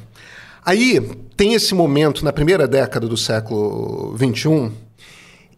Aí 0.65 1.01
tem 1.37 1.55
esse 1.55 1.75
momento 1.75 2.25
na 2.25 2.33
primeira 2.33 2.67
década 2.67 3.07
do 3.07 3.17
século 3.17 4.17
XXI 4.17 4.73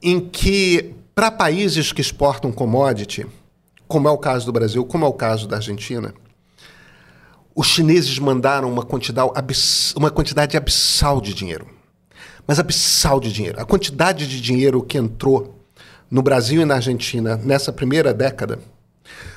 em 0.02 0.20
que, 0.20 0.94
para 1.14 1.30
países 1.30 1.92
que 1.92 2.00
exportam 2.00 2.52
commodity, 2.52 3.26
como 3.92 4.08
é 4.08 4.10
o 4.10 4.16
caso 4.16 4.46
do 4.46 4.52
Brasil, 4.52 4.86
como 4.86 5.04
é 5.04 5.08
o 5.08 5.12
caso 5.12 5.46
da 5.46 5.56
Argentina, 5.56 6.14
os 7.54 7.66
chineses 7.66 8.18
mandaram 8.18 8.72
uma 8.72 8.82
quantidade, 8.82 9.30
abs 9.34 9.94
uma 9.94 10.10
quantidade 10.10 10.56
abissal 10.56 11.20
de 11.20 11.34
dinheiro. 11.34 11.66
Mas 12.46 12.58
abissal 12.58 13.20
de 13.20 13.30
dinheiro. 13.30 13.60
A 13.60 13.66
quantidade 13.66 14.26
de 14.26 14.40
dinheiro 14.40 14.82
que 14.82 14.96
entrou 14.96 15.62
no 16.10 16.22
Brasil 16.22 16.62
e 16.62 16.64
na 16.64 16.76
Argentina 16.76 17.36
nessa 17.36 17.70
primeira 17.70 18.14
década 18.14 18.58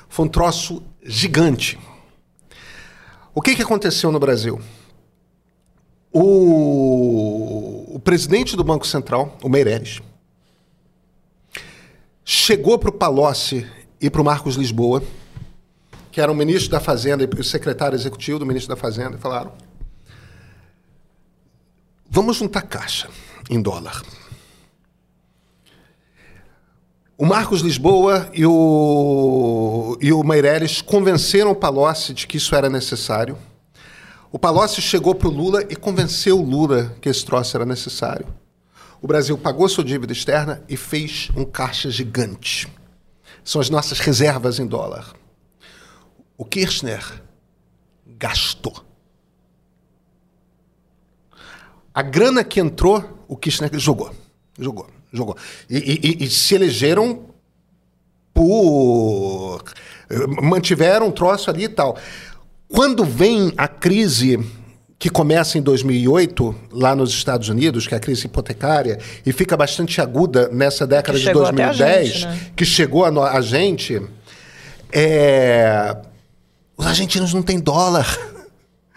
foi 0.08 0.26
um 0.26 0.30
troço 0.30 0.82
gigante. 1.04 1.78
O 3.34 3.42
que, 3.42 3.58
que 3.58 3.62
aconteceu 3.62 4.10
no 4.10 4.20
Brasil? 4.22 4.62
O, 6.14 7.96
o 7.96 8.00
presidente 8.00 8.56
do 8.56 8.64
Banco 8.64 8.88
Central, 8.88 9.38
o 9.44 9.50
Meirelles, 9.50 10.02
chegou 12.24 12.80
para 12.80 12.90
o 12.90 12.94
Palocci 12.94 13.68
e 14.06 14.10
para 14.12 14.22
o 14.22 14.24
Marcos 14.24 14.56
Lisboa, 14.56 15.02
que 16.12 16.22
era 16.22 16.32
o 16.32 16.36
ministro 16.36 16.70
da 16.70 16.80
Fazenda 16.80 17.24
e 17.24 17.28
o 17.28 17.44
secretário 17.44 17.96
executivo 17.96 18.38
do 18.38 18.46
ministro 18.46 18.76
da 18.76 18.80
Fazenda, 18.80 19.18
e 19.18 19.20
falaram: 19.20 19.52
vamos 22.08 22.38
juntar 22.38 22.62
caixa 22.62 23.10
em 23.50 23.60
dólar. 23.60 24.04
O 27.18 27.26
Marcos 27.26 27.62
Lisboa 27.62 28.30
e 28.32 28.46
o, 28.46 29.98
e 30.00 30.14
o 30.14 30.22
Meirelles 30.22 30.84
convenceram 30.84 31.50
o 31.50 31.56
Palocci 31.56 32.14
de 32.14 32.28
que 32.28 32.38
isso 32.38 32.54
era 32.54 32.70
necessário. 32.70 33.36
O 34.32 34.38
Palocci 34.38 34.84
chegou 34.84 35.16
para 35.16 35.30
o 35.30 35.32
Lula 35.32 35.64
e 35.68 35.76
convenceu 35.76 36.40
o 36.40 36.46
Lula 36.46 36.96
que 37.02 37.10
esse 37.10 37.26
troço 37.26 37.58
era 37.58 37.66
necessário. 37.66 38.28
O 39.02 39.08
Brasil 39.08 39.36
pagou 39.36 39.68
sua 39.68 39.84
dívida 39.84 40.14
externa 40.14 40.62
e 40.70 40.78
fez 40.78 41.32
um 41.36 41.44
caixa 41.44 41.90
gigante. 41.90 42.68
São 43.46 43.62
as 43.62 43.70
nossas 43.70 44.00
reservas 44.00 44.60
em 44.60 44.66
dólar. 44.66 45.14
O 46.36 46.44
Kirchner 46.44 47.22
gastou. 48.06 48.84
A 51.94 52.02
grana 52.02 52.44
que 52.44 52.60
entrou, 52.60 53.24
o 53.28 53.38
Kirchner 53.38 53.70
jogou. 53.80 54.14
Jogou, 54.58 54.90
jogou. 55.14 55.38
E, 55.70 55.78
e, 55.78 56.24
e 56.26 56.30
se 56.30 56.56
elegeram 56.56 57.30
por. 58.34 59.64
mantiveram 60.42 61.08
um 61.08 61.12
troço 61.12 61.52
ali 61.52 61.66
e 61.66 61.70
tal. 61.70 61.98
Quando 62.68 63.06
vem 63.06 63.54
a 63.56 63.68
crise 63.68 64.40
que 65.06 65.10
começa 65.12 65.56
em 65.60 65.62
2008, 65.62 66.56
lá 66.72 66.96
nos 66.96 67.12
Estados 67.12 67.48
Unidos, 67.48 67.86
que 67.86 67.94
é 67.94 67.98
a 67.98 68.00
crise 68.00 68.26
hipotecária, 68.26 68.98
e 69.24 69.32
fica 69.32 69.56
bastante 69.56 70.02
aguda 70.02 70.50
nessa 70.52 70.88
década 70.88 71.20
de 71.20 71.32
2010, 71.32 72.08
gente, 72.08 72.26
né? 72.26 72.40
que 72.56 72.66
chegou 72.66 73.06
a, 73.06 73.34
a 73.34 73.40
gente, 73.40 74.02
é... 74.92 75.96
os 76.76 76.88
argentinos 76.88 77.36
não 77.36 77.44
têm 77.44 77.60
dólar. 77.60 78.18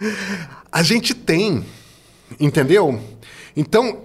A 0.71 0.81
gente 0.81 1.13
tem, 1.13 1.63
entendeu? 2.39 2.99
Então, 3.55 3.99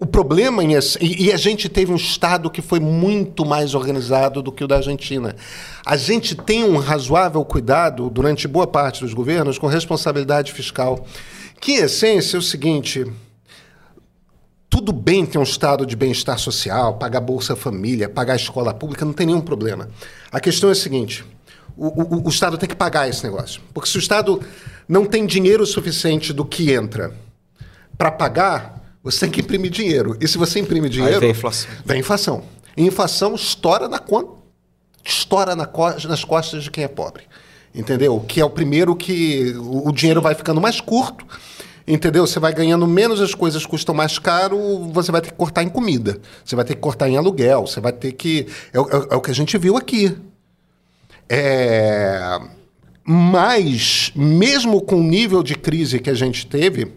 o 0.00 0.06
problema 0.06 0.64
em 0.64 0.72
esse, 0.72 0.98
e, 0.98 1.26
e 1.26 1.32
a 1.32 1.36
gente 1.36 1.68
teve 1.68 1.92
um 1.92 1.96
Estado 1.96 2.50
que 2.50 2.62
foi 2.62 2.80
muito 2.80 3.44
mais 3.44 3.74
organizado 3.74 4.40
do 4.40 4.50
que 4.50 4.64
o 4.64 4.66
da 4.66 4.76
Argentina. 4.76 5.36
A 5.84 5.94
gente 5.94 6.34
tem 6.34 6.64
um 6.64 6.78
razoável 6.78 7.44
cuidado, 7.44 8.08
durante 8.08 8.48
boa 8.48 8.66
parte 8.66 9.02
dos 9.02 9.12
governos, 9.12 9.58
com 9.58 9.66
responsabilidade 9.66 10.54
fiscal, 10.54 11.04
que, 11.60 11.72
em 11.72 11.84
essência, 11.84 12.38
é 12.38 12.40
o 12.40 12.42
seguinte. 12.42 13.04
Tudo 14.70 14.90
bem 14.90 15.26
ter 15.26 15.36
um 15.36 15.42
estado 15.42 15.84
de 15.84 15.94
bem-estar 15.94 16.38
social, 16.38 16.94
pagar 16.94 17.20
Bolsa 17.20 17.54
Família, 17.54 18.08
pagar 18.08 18.36
escola 18.36 18.72
pública, 18.72 19.04
não 19.04 19.12
tem 19.12 19.26
nenhum 19.26 19.42
problema. 19.42 19.90
A 20.32 20.40
questão 20.40 20.70
é 20.70 20.72
a 20.72 20.76
seguinte: 20.76 21.26
o, 21.76 21.88
o, 21.88 22.26
o 22.26 22.28
Estado 22.30 22.56
tem 22.56 22.68
que 22.68 22.74
pagar 22.74 23.06
esse 23.06 23.22
negócio. 23.22 23.60
Porque 23.74 23.88
se 23.88 23.96
o 23.96 24.00
Estado 24.00 24.40
não 24.88 25.04
tem 25.04 25.26
dinheiro 25.26 25.66
suficiente 25.66 26.32
do 26.32 26.44
que 26.44 26.72
entra 26.72 27.12
para 27.98 28.10
pagar, 28.10 28.79
você 29.02 29.20
tem 29.20 29.30
que 29.30 29.40
imprimir 29.40 29.70
dinheiro. 29.70 30.16
E 30.20 30.28
se 30.28 30.36
você 30.38 30.58
imprime 30.60 30.88
dinheiro. 30.88 31.20
vem 31.20 31.28
a 31.30 31.32
inflação. 31.32 31.70
Vem 31.84 32.00
inflação. 32.00 32.42
E 32.76 32.82
inflação 32.86 33.34
estoura 33.34 33.88
na 33.88 33.98
conta. 33.98 34.38
Estoura 35.04 35.56
na 35.56 35.66
co- 35.66 35.90
nas 36.08 36.24
costas 36.24 36.64
de 36.64 36.70
quem 36.70 36.84
é 36.84 36.88
pobre. 36.88 37.24
Entendeu? 37.74 38.20
Que 38.26 38.40
é 38.40 38.44
o 38.44 38.50
primeiro 38.50 38.94
que 38.96 39.54
o, 39.58 39.92
dinheiro 39.92 40.20
vai 40.20 40.34
ficando 40.34 40.60
mais 40.60 40.80
curto. 40.80 41.24
Entendeu? 41.86 42.26
Você 42.26 42.38
vai 42.38 42.52
ganhando 42.52 42.86
menos, 42.86 43.20
as 43.20 43.34
coisas 43.34 43.64
custam 43.64 43.94
mais 43.94 44.18
caro, 44.18 44.90
você 44.92 45.10
vai 45.10 45.20
ter 45.20 45.30
que 45.30 45.36
cortar 45.36 45.62
em 45.62 45.68
comida. 45.68 46.20
Você 46.44 46.54
vai 46.54 46.64
ter 46.64 46.74
que 46.74 46.80
cortar 46.80 47.08
em 47.08 47.16
aluguel. 47.16 47.66
Você 47.66 47.80
vai 47.80 47.92
ter 47.92 48.12
que. 48.12 48.46
É, 48.72 48.78
o- 48.80 48.88
é 48.88 49.14
é 49.14 49.16
o 49.16 49.20
que 49.20 49.30
a 49.30 49.34
gente 49.34 49.56
viu 49.56 49.76
aqui. 49.76 50.16
É, 51.28 52.38
mas, 53.04 54.12
mesmo 54.14 54.80
com 54.82 54.96
o 54.96 55.02
nível 55.02 55.42
de 55.42 55.54
crise 55.54 55.98
que 56.00 56.10
a 56.10 56.14
gente 56.14 56.46
teve, 56.46 56.92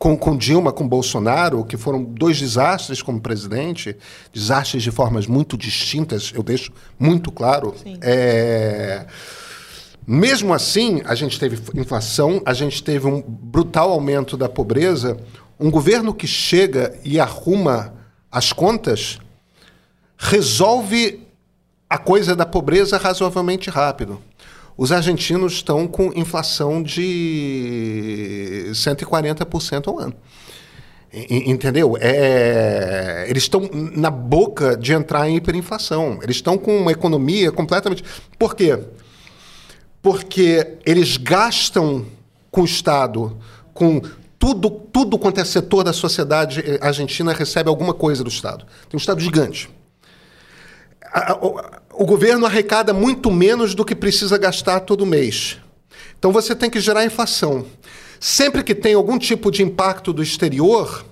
com, 0.00 0.16
com 0.16 0.34
Dilma, 0.34 0.72
com 0.72 0.88
Bolsonaro, 0.88 1.62
que 1.62 1.76
foram 1.76 2.02
dois 2.02 2.40
desastres 2.40 3.02
como 3.02 3.20
presidente, 3.20 3.94
desastres 4.32 4.82
de 4.82 4.90
formas 4.90 5.26
muito 5.26 5.58
distintas, 5.58 6.32
eu 6.34 6.42
deixo 6.42 6.72
muito 6.98 7.30
claro. 7.30 7.74
É, 8.00 9.04
mesmo 10.06 10.54
assim, 10.54 11.02
a 11.04 11.14
gente 11.14 11.38
teve 11.38 11.60
inflação, 11.78 12.40
a 12.46 12.54
gente 12.54 12.82
teve 12.82 13.06
um 13.06 13.20
brutal 13.20 13.90
aumento 13.90 14.38
da 14.38 14.48
pobreza. 14.48 15.18
Um 15.58 15.70
governo 15.70 16.14
que 16.14 16.26
chega 16.26 16.98
e 17.04 17.20
arruma 17.20 17.92
as 18.32 18.54
contas 18.54 19.18
resolve 20.16 21.28
a 21.90 21.98
coisa 21.98 22.34
da 22.34 22.46
pobreza 22.46 22.96
razoavelmente 22.96 23.68
rápido. 23.68 24.18
Os 24.82 24.90
argentinos 24.92 25.52
estão 25.52 25.86
com 25.86 26.10
inflação 26.16 26.82
de 26.82 28.70
140% 28.72 29.88
ao 29.88 29.98
ano. 29.98 30.14
Entendeu? 31.12 31.98
É, 32.00 33.26
eles 33.28 33.42
estão 33.42 33.68
na 33.72 34.10
boca 34.10 34.78
de 34.78 34.94
entrar 34.94 35.28
em 35.28 35.36
hiperinflação. 35.36 36.18
Eles 36.22 36.36
estão 36.36 36.56
com 36.56 36.78
uma 36.78 36.92
economia 36.92 37.52
completamente. 37.52 38.02
Por 38.38 38.54
quê? 38.56 38.78
Porque 40.00 40.78
eles 40.86 41.18
gastam 41.18 42.06
com 42.50 42.62
o 42.62 42.64
Estado, 42.64 43.36
com 43.74 44.00
tudo, 44.38 44.70
tudo 44.70 45.18
quanto 45.18 45.42
é 45.42 45.44
setor 45.44 45.84
da 45.84 45.92
sociedade 45.92 46.64
argentina 46.80 47.34
recebe 47.34 47.68
alguma 47.68 47.92
coisa 47.92 48.24
do 48.24 48.30
Estado. 48.30 48.64
Tem 48.88 48.94
um 48.94 48.96
Estado 48.96 49.20
gigante. 49.20 49.68
A- 51.12 51.32
a- 51.32 51.79
o- 52.02 52.06
governo 52.06 52.46
arrecada 52.46 52.92
muito 52.92 53.30
menos 53.30 53.74
do 53.74 53.84
que 53.84 53.94
precisa 53.94 54.38
gastar 54.38 54.80
todo 54.80 55.04
mês. 55.06 55.58
Então 56.18 56.32
você 56.32 56.54
tem 56.54 56.68
que 56.70 56.80
gerar 56.80 57.04
inflação. 57.04 57.64
Sempre 58.18 58.62
que 58.62 58.74
tem 58.74 58.94
algum 58.94 59.18
tipo 59.18 59.50
de 59.50 59.62
impacto 59.62 60.12
do 60.12 60.22
exterior, 60.22 61.04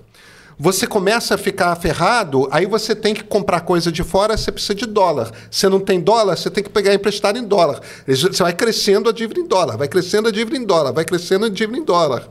você 0.57 0.85
começa 0.85 1.35
a 1.35 1.37
ficar 1.37 1.73
ferrado, 1.77 2.47
aí 2.51 2.65
você 2.65 2.93
tem 2.93 3.13
que 3.13 3.23
comprar 3.23 3.61
coisa 3.61 3.91
de 3.91 4.03
fora, 4.03 4.35
você 4.37 4.51
precisa 4.51 4.75
de 4.75 4.85
dólar. 4.85 5.31
Você 5.49 5.69
não 5.69 5.79
tem 5.79 5.99
dólar, 6.01 6.35
você 6.37 6.49
tem 6.49 6.63
que 6.63 6.69
pegar 6.69 6.93
emprestado 6.93 7.39
em 7.39 7.43
dólar. 7.43 7.79
Você 8.05 8.43
vai 8.43 8.53
crescendo 8.53 9.09
a 9.09 9.13
dívida 9.13 9.39
em 9.39 9.47
dólar, 9.47 9.77
vai 9.77 9.87
crescendo 9.87 10.27
a 10.27 10.31
dívida 10.31 10.57
em 10.57 10.65
dólar, 10.65 10.91
vai 10.91 11.05
crescendo 11.05 11.45
a 11.45 11.49
dívida 11.49 11.77
em 11.79 11.83
dólar. 11.83 12.27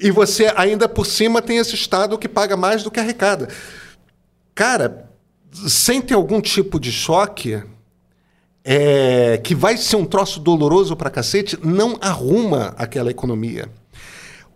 E 0.00 0.10
você 0.10 0.52
ainda 0.56 0.88
por 0.88 1.06
cima 1.06 1.40
tem 1.40 1.58
esse 1.58 1.74
Estado 1.74 2.18
que 2.18 2.28
paga 2.28 2.56
mais 2.56 2.82
do 2.82 2.90
que 2.90 2.98
arrecada. 2.98 3.48
Cara, 4.54 5.08
sem 5.68 6.02
ter 6.02 6.14
algum 6.14 6.40
tipo 6.40 6.80
de 6.80 6.90
choque, 6.90 7.62
é, 8.64 9.38
que 9.42 9.54
vai 9.54 9.76
ser 9.76 9.96
um 9.96 10.04
troço 10.04 10.40
doloroso 10.40 10.96
para 10.96 11.10
cacete, 11.10 11.58
não 11.62 11.96
arruma 12.00 12.74
aquela 12.76 13.10
economia. 13.10 13.68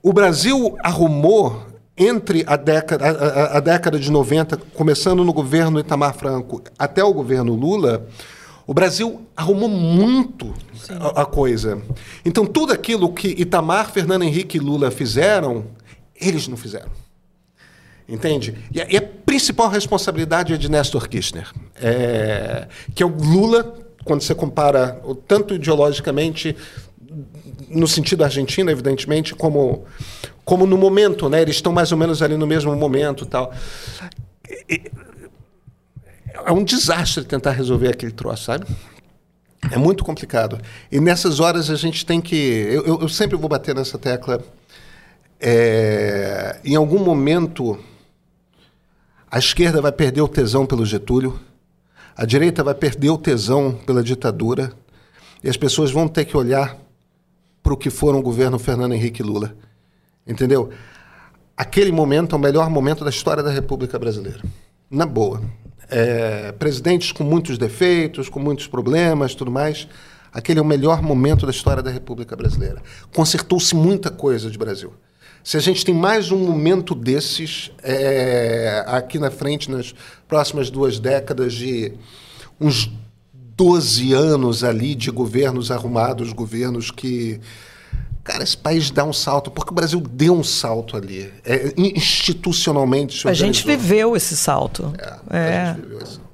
O 0.03 0.13
Brasil 0.13 0.77
arrumou 0.83 1.67
entre 1.97 2.45
a 2.47 2.57
década, 2.57 3.05
a, 3.07 3.57
a, 3.57 3.61
década 3.61 3.99
de 3.99 4.11
90, 4.11 4.57
começando 4.75 5.25
no 5.25 5.33
governo 5.33 5.81
Itamar 5.81 6.15
Franco 6.15 6.63
até 6.79 7.03
o 7.03 7.13
governo 7.13 7.55
Lula, 7.55 8.07
o 8.67 8.75
Brasil 8.75 9.23
arrumou 9.35 9.69
muito 9.69 10.53
a, 10.91 11.23
a, 11.23 11.27
coisa. 11.27 11.81
Então, 12.25 12.45
tudo 12.45 12.73
aquilo 12.73 13.13
que 13.13 13.29
Itamar, 13.29 13.91
Fernando 13.91 14.25
Henrique 14.25 14.59
e 14.59 14.61
Lula 14.61 14.91
fizeram, 14.91 15.65
eles 16.15 16.47
não 16.49 16.57
fizeram. 16.57 16.91
Entende? 18.09 18.57
E 18.73 18.81
a, 18.81 18.87
e 18.89 18.97
a 18.97 19.03
principal 19.03 19.69
responsabilidade 19.69 20.53
é 20.53 20.57
de 20.57 20.71
Néstor 20.71 21.09
Kirchner, 21.09 21.51
é, 21.77 22.69
que 22.95 23.03
é 23.03 23.07
o 23.07 23.09
Lula, 23.09 23.86
quando 24.07 24.23
você 24.23 24.35
compara 24.35 25.03
tanto 25.27 25.53
ideologicamente, 25.53 26.57
no 27.69 27.89
sentido 27.89 28.23
argentino, 28.25 28.71
evidentemente, 28.71 29.35
como 29.35 29.85
como 30.45 30.65
no 30.65 30.79
momento, 30.79 31.29
né? 31.29 31.43
Eles 31.43 31.57
estão 31.57 31.73
mais 31.73 31.91
ou 31.91 31.99
menos 31.99 32.23
ali 32.23 32.37
no 32.37 32.47
mesmo 32.47 32.75
momento, 32.77 33.27
tal. 33.27 33.53
É 36.45 36.53
um 36.53 36.63
desastre 36.63 37.25
tentar 37.25 37.51
resolver 37.51 37.89
aquele 37.89 38.13
troço, 38.13 38.45
sabe? 38.45 38.65
É 39.73 39.77
muito 39.77 40.05
complicado. 40.05 40.61
E 40.91 41.01
nessas 41.01 41.41
horas 41.41 41.69
a 41.69 41.75
gente 41.75 42.07
tem 42.07 42.21
que. 42.21 42.37
Eu, 42.37 43.01
eu 43.01 43.09
sempre 43.09 43.37
vou 43.37 43.49
bater 43.49 43.75
nessa 43.75 43.99
tecla. 43.99 44.41
É, 45.41 46.61
em 46.65 46.77
algum 46.77 47.01
momento, 47.01 47.77
a 49.29 49.41
esquerda 49.41 49.83
vai 49.83 49.91
perder 49.91 50.21
o 50.21 50.29
tesão 50.29 50.65
pelo 50.65 50.87
Getúlio, 50.87 51.41
a 52.17 52.25
direita 52.25 52.65
vai 52.65 52.75
perder 52.75 53.11
o 53.11 53.19
tesão 53.19 53.73
pela 53.85 54.03
ditadura, 54.03 54.73
e 55.45 55.49
as 55.51 55.57
pessoas 55.57 55.91
vão 55.91 56.09
ter 56.09 56.25
que 56.25 56.37
olhar 56.37 56.77
para 57.63 57.75
o 57.75 57.77
que 57.77 57.91
foram 57.91 58.21
o 58.21 58.23
governo 58.23 58.59
Fernando 58.59 58.95
Henrique 58.95 59.23
Lula. 59.23 59.55
Entendeu? 60.27 60.71
Aquele 61.57 61.93
momento 61.93 62.35
é 62.35 62.39
o 62.39 62.41
melhor 62.41 62.71
momento 62.71 63.05
da 63.05 63.11
história 63.11 63.43
da 63.43 63.51
República 63.51 63.99
Brasileira. 63.99 64.41
Na 64.91 65.05
boa. 65.05 65.43
É, 65.89 66.53
presidentes 66.53 67.13
com 67.13 67.23
muitos 67.23 67.59
defeitos, 67.59 68.29
com 68.29 68.41
muitos 68.41 68.67
problemas, 68.67 69.35
tudo 69.35 69.51
mais. 69.51 69.87
Aquele 70.33 70.59
é 70.59 70.63
o 70.63 70.67
melhor 70.67 71.03
momento 71.03 71.47
da 71.47 71.53
história 71.53 71.83
da 71.83 71.91
República 71.91 72.35
Brasileira. 72.35 72.83
Consertou-se 73.15 73.75
muita 73.75 74.11
coisa 74.11 74.51
de 74.51 74.59
Brasil. 74.59 74.93
Se 75.47 75.57
a 75.57 75.61
gente 75.61 75.85
tem 75.85 75.95
mais 75.95 76.33
um 76.33 76.39
momento 76.39 76.93
desses 76.93 77.71
é, 77.81 78.83
aqui 78.85 79.17
na 79.17 79.31
frente, 79.31 79.71
nas 79.71 79.95
próximas 80.27 80.71
duas 80.71 80.99
décadas, 80.99 81.55
de 81.55 81.93
uns 82.61 82.91
12 83.33 84.13
anos 84.13 84.65
ali 84.65 84.97
de 84.97 85.09
governos 85.09 85.71
arrumados, 85.71 86.33
governos 86.33 86.91
que 86.91 87.41
Cara, 88.25 88.43
esse 88.43 88.59
país 88.59 88.91
dá 88.91 89.05
um 89.05 89.13
salto, 89.13 89.53
porque 89.53 89.71
o 89.71 89.75
Brasil 89.75 90.01
deu 90.01 90.37
um 90.37 90.43
salto 90.43 90.97
ali. 90.97 91.33
É, 91.45 91.73
institucionalmente. 91.77 93.29
A 93.29 93.33
gente 93.33 93.65
viveu 93.65 94.17
esse 94.17 94.37
salto. 94.37 94.93
É, 94.99 95.39
é. 95.39 95.61
A 95.61 95.75
gente 95.75 95.83
viveu 95.83 95.99
esse 95.99 96.15
salto. 96.15 96.29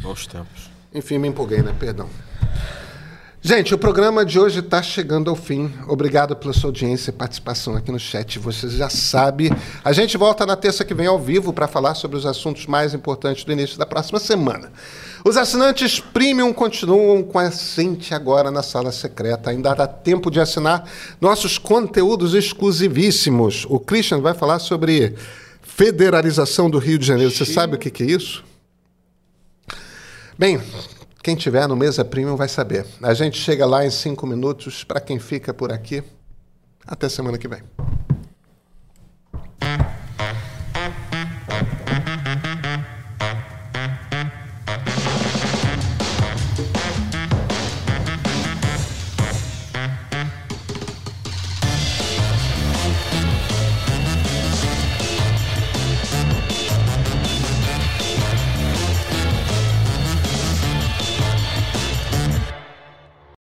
Bons 0.00 0.26
tempos. 0.26 0.70
Enfim, 0.94 1.18
me 1.18 1.28
empolguei, 1.28 1.60
né? 1.60 1.76
Perdão. 1.78 2.08
Gente, 3.42 3.74
o 3.74 3.78
programa 3.78 4.22
de 4.22 4.38
hoje 4.38 4.60
está 4.60 4.82
chegando 4.82 5.30
ao 5.30 5.34
fim. 5.34 5.72
Obrigado 5.88 6.36
pela 6.36 6.52
sua 6.52 6.68
audiência 6.68 7.08
e 7.08 7.12
participação 7.12 7.74
aqui 7.74 7.90
no 7.90 7.98
chat. 7.98 8.38
Você 8.38 8.68
já 8.68 8.90
sabe. 8.90 9.50
A 9.82 9.94
gente 9.94 10.18
volta 10.18 10.44
na 10.44 10.56
terça 10.56 10.84
que 10.84 10.92
vem 10.92 11.06
ao 11.06 11.18
vivo 11.18 11.50
para 11.50 11.66
falar 11.66 11.94
sobre 11.94 12.18
os 12.18 12.26
assuntos 12.26 12.66
mais 12.66 12.92
importantes 12.92 13.42
do 13.42 13.50
início 13.50 13.78
da 13.78 13.86
próxima 13.86 14.18
semana. 14.18 14.70
Os 15.24 15.38
assinantes 15.38 15.98
premium 15.98 16.52
continuam 16.52 17.22
com 17.22 17.38
a 17.38 17.48
gente 17.48 18.12
agora 18.12 18.50
na 18.50 18.62
sala 18.62 18.92
secreta. 18.92 19.48
Ainda 19.48 19.72
dá 19.72 19.86
tempo 19.86 20.30
de 20.30 20.38
assinar 20.38 20.86
nossos 21.18 21.56
conteúdos 21.56 22.34
exclusivíssimos. 22.34 23.64
O 23.70 23.80
Christian 23.80 24.20
vai 24.20 24.34
falar 24.34 24.58
sobre 24.58 25.14
federalização 25.62 26.68
do 26.68 26.78
Rio 26.78 26.98
de 26.98 27.06
Janeiro. 27.06 27.32
Você 27.32 27.46
sabe 27.46 27.76
o 27.76 27.78
que, 27.78 27.90
que 27.90 28.02
é 28.02 28.06
isso? 28.06 28.44
Bem, 30.38 30.60
quem 31.22 31.36
tiver 31.36 31.68
no 31.68 31.76
Mesa 31.76 32.02
Premium 32.02 32.34
vai 32.34 32.48
saber. 32.48 32.86
A 33.02 33.12
gente 33.12 33.36
chega 33.38 33.66
lá 33.66 33.84
em 33.84 33.90
cinco 33.90 34.26
minutos. 34.26 34.82
Para 34.84 35.00
quem 35.00 35.18
fica 35.18 35.52
por 35.52 35.70
aqui, 35.70 36.02
até 36.86 37.10
semana 37.10 37.36
que 37.36 37.46
vem. 37.46 37.62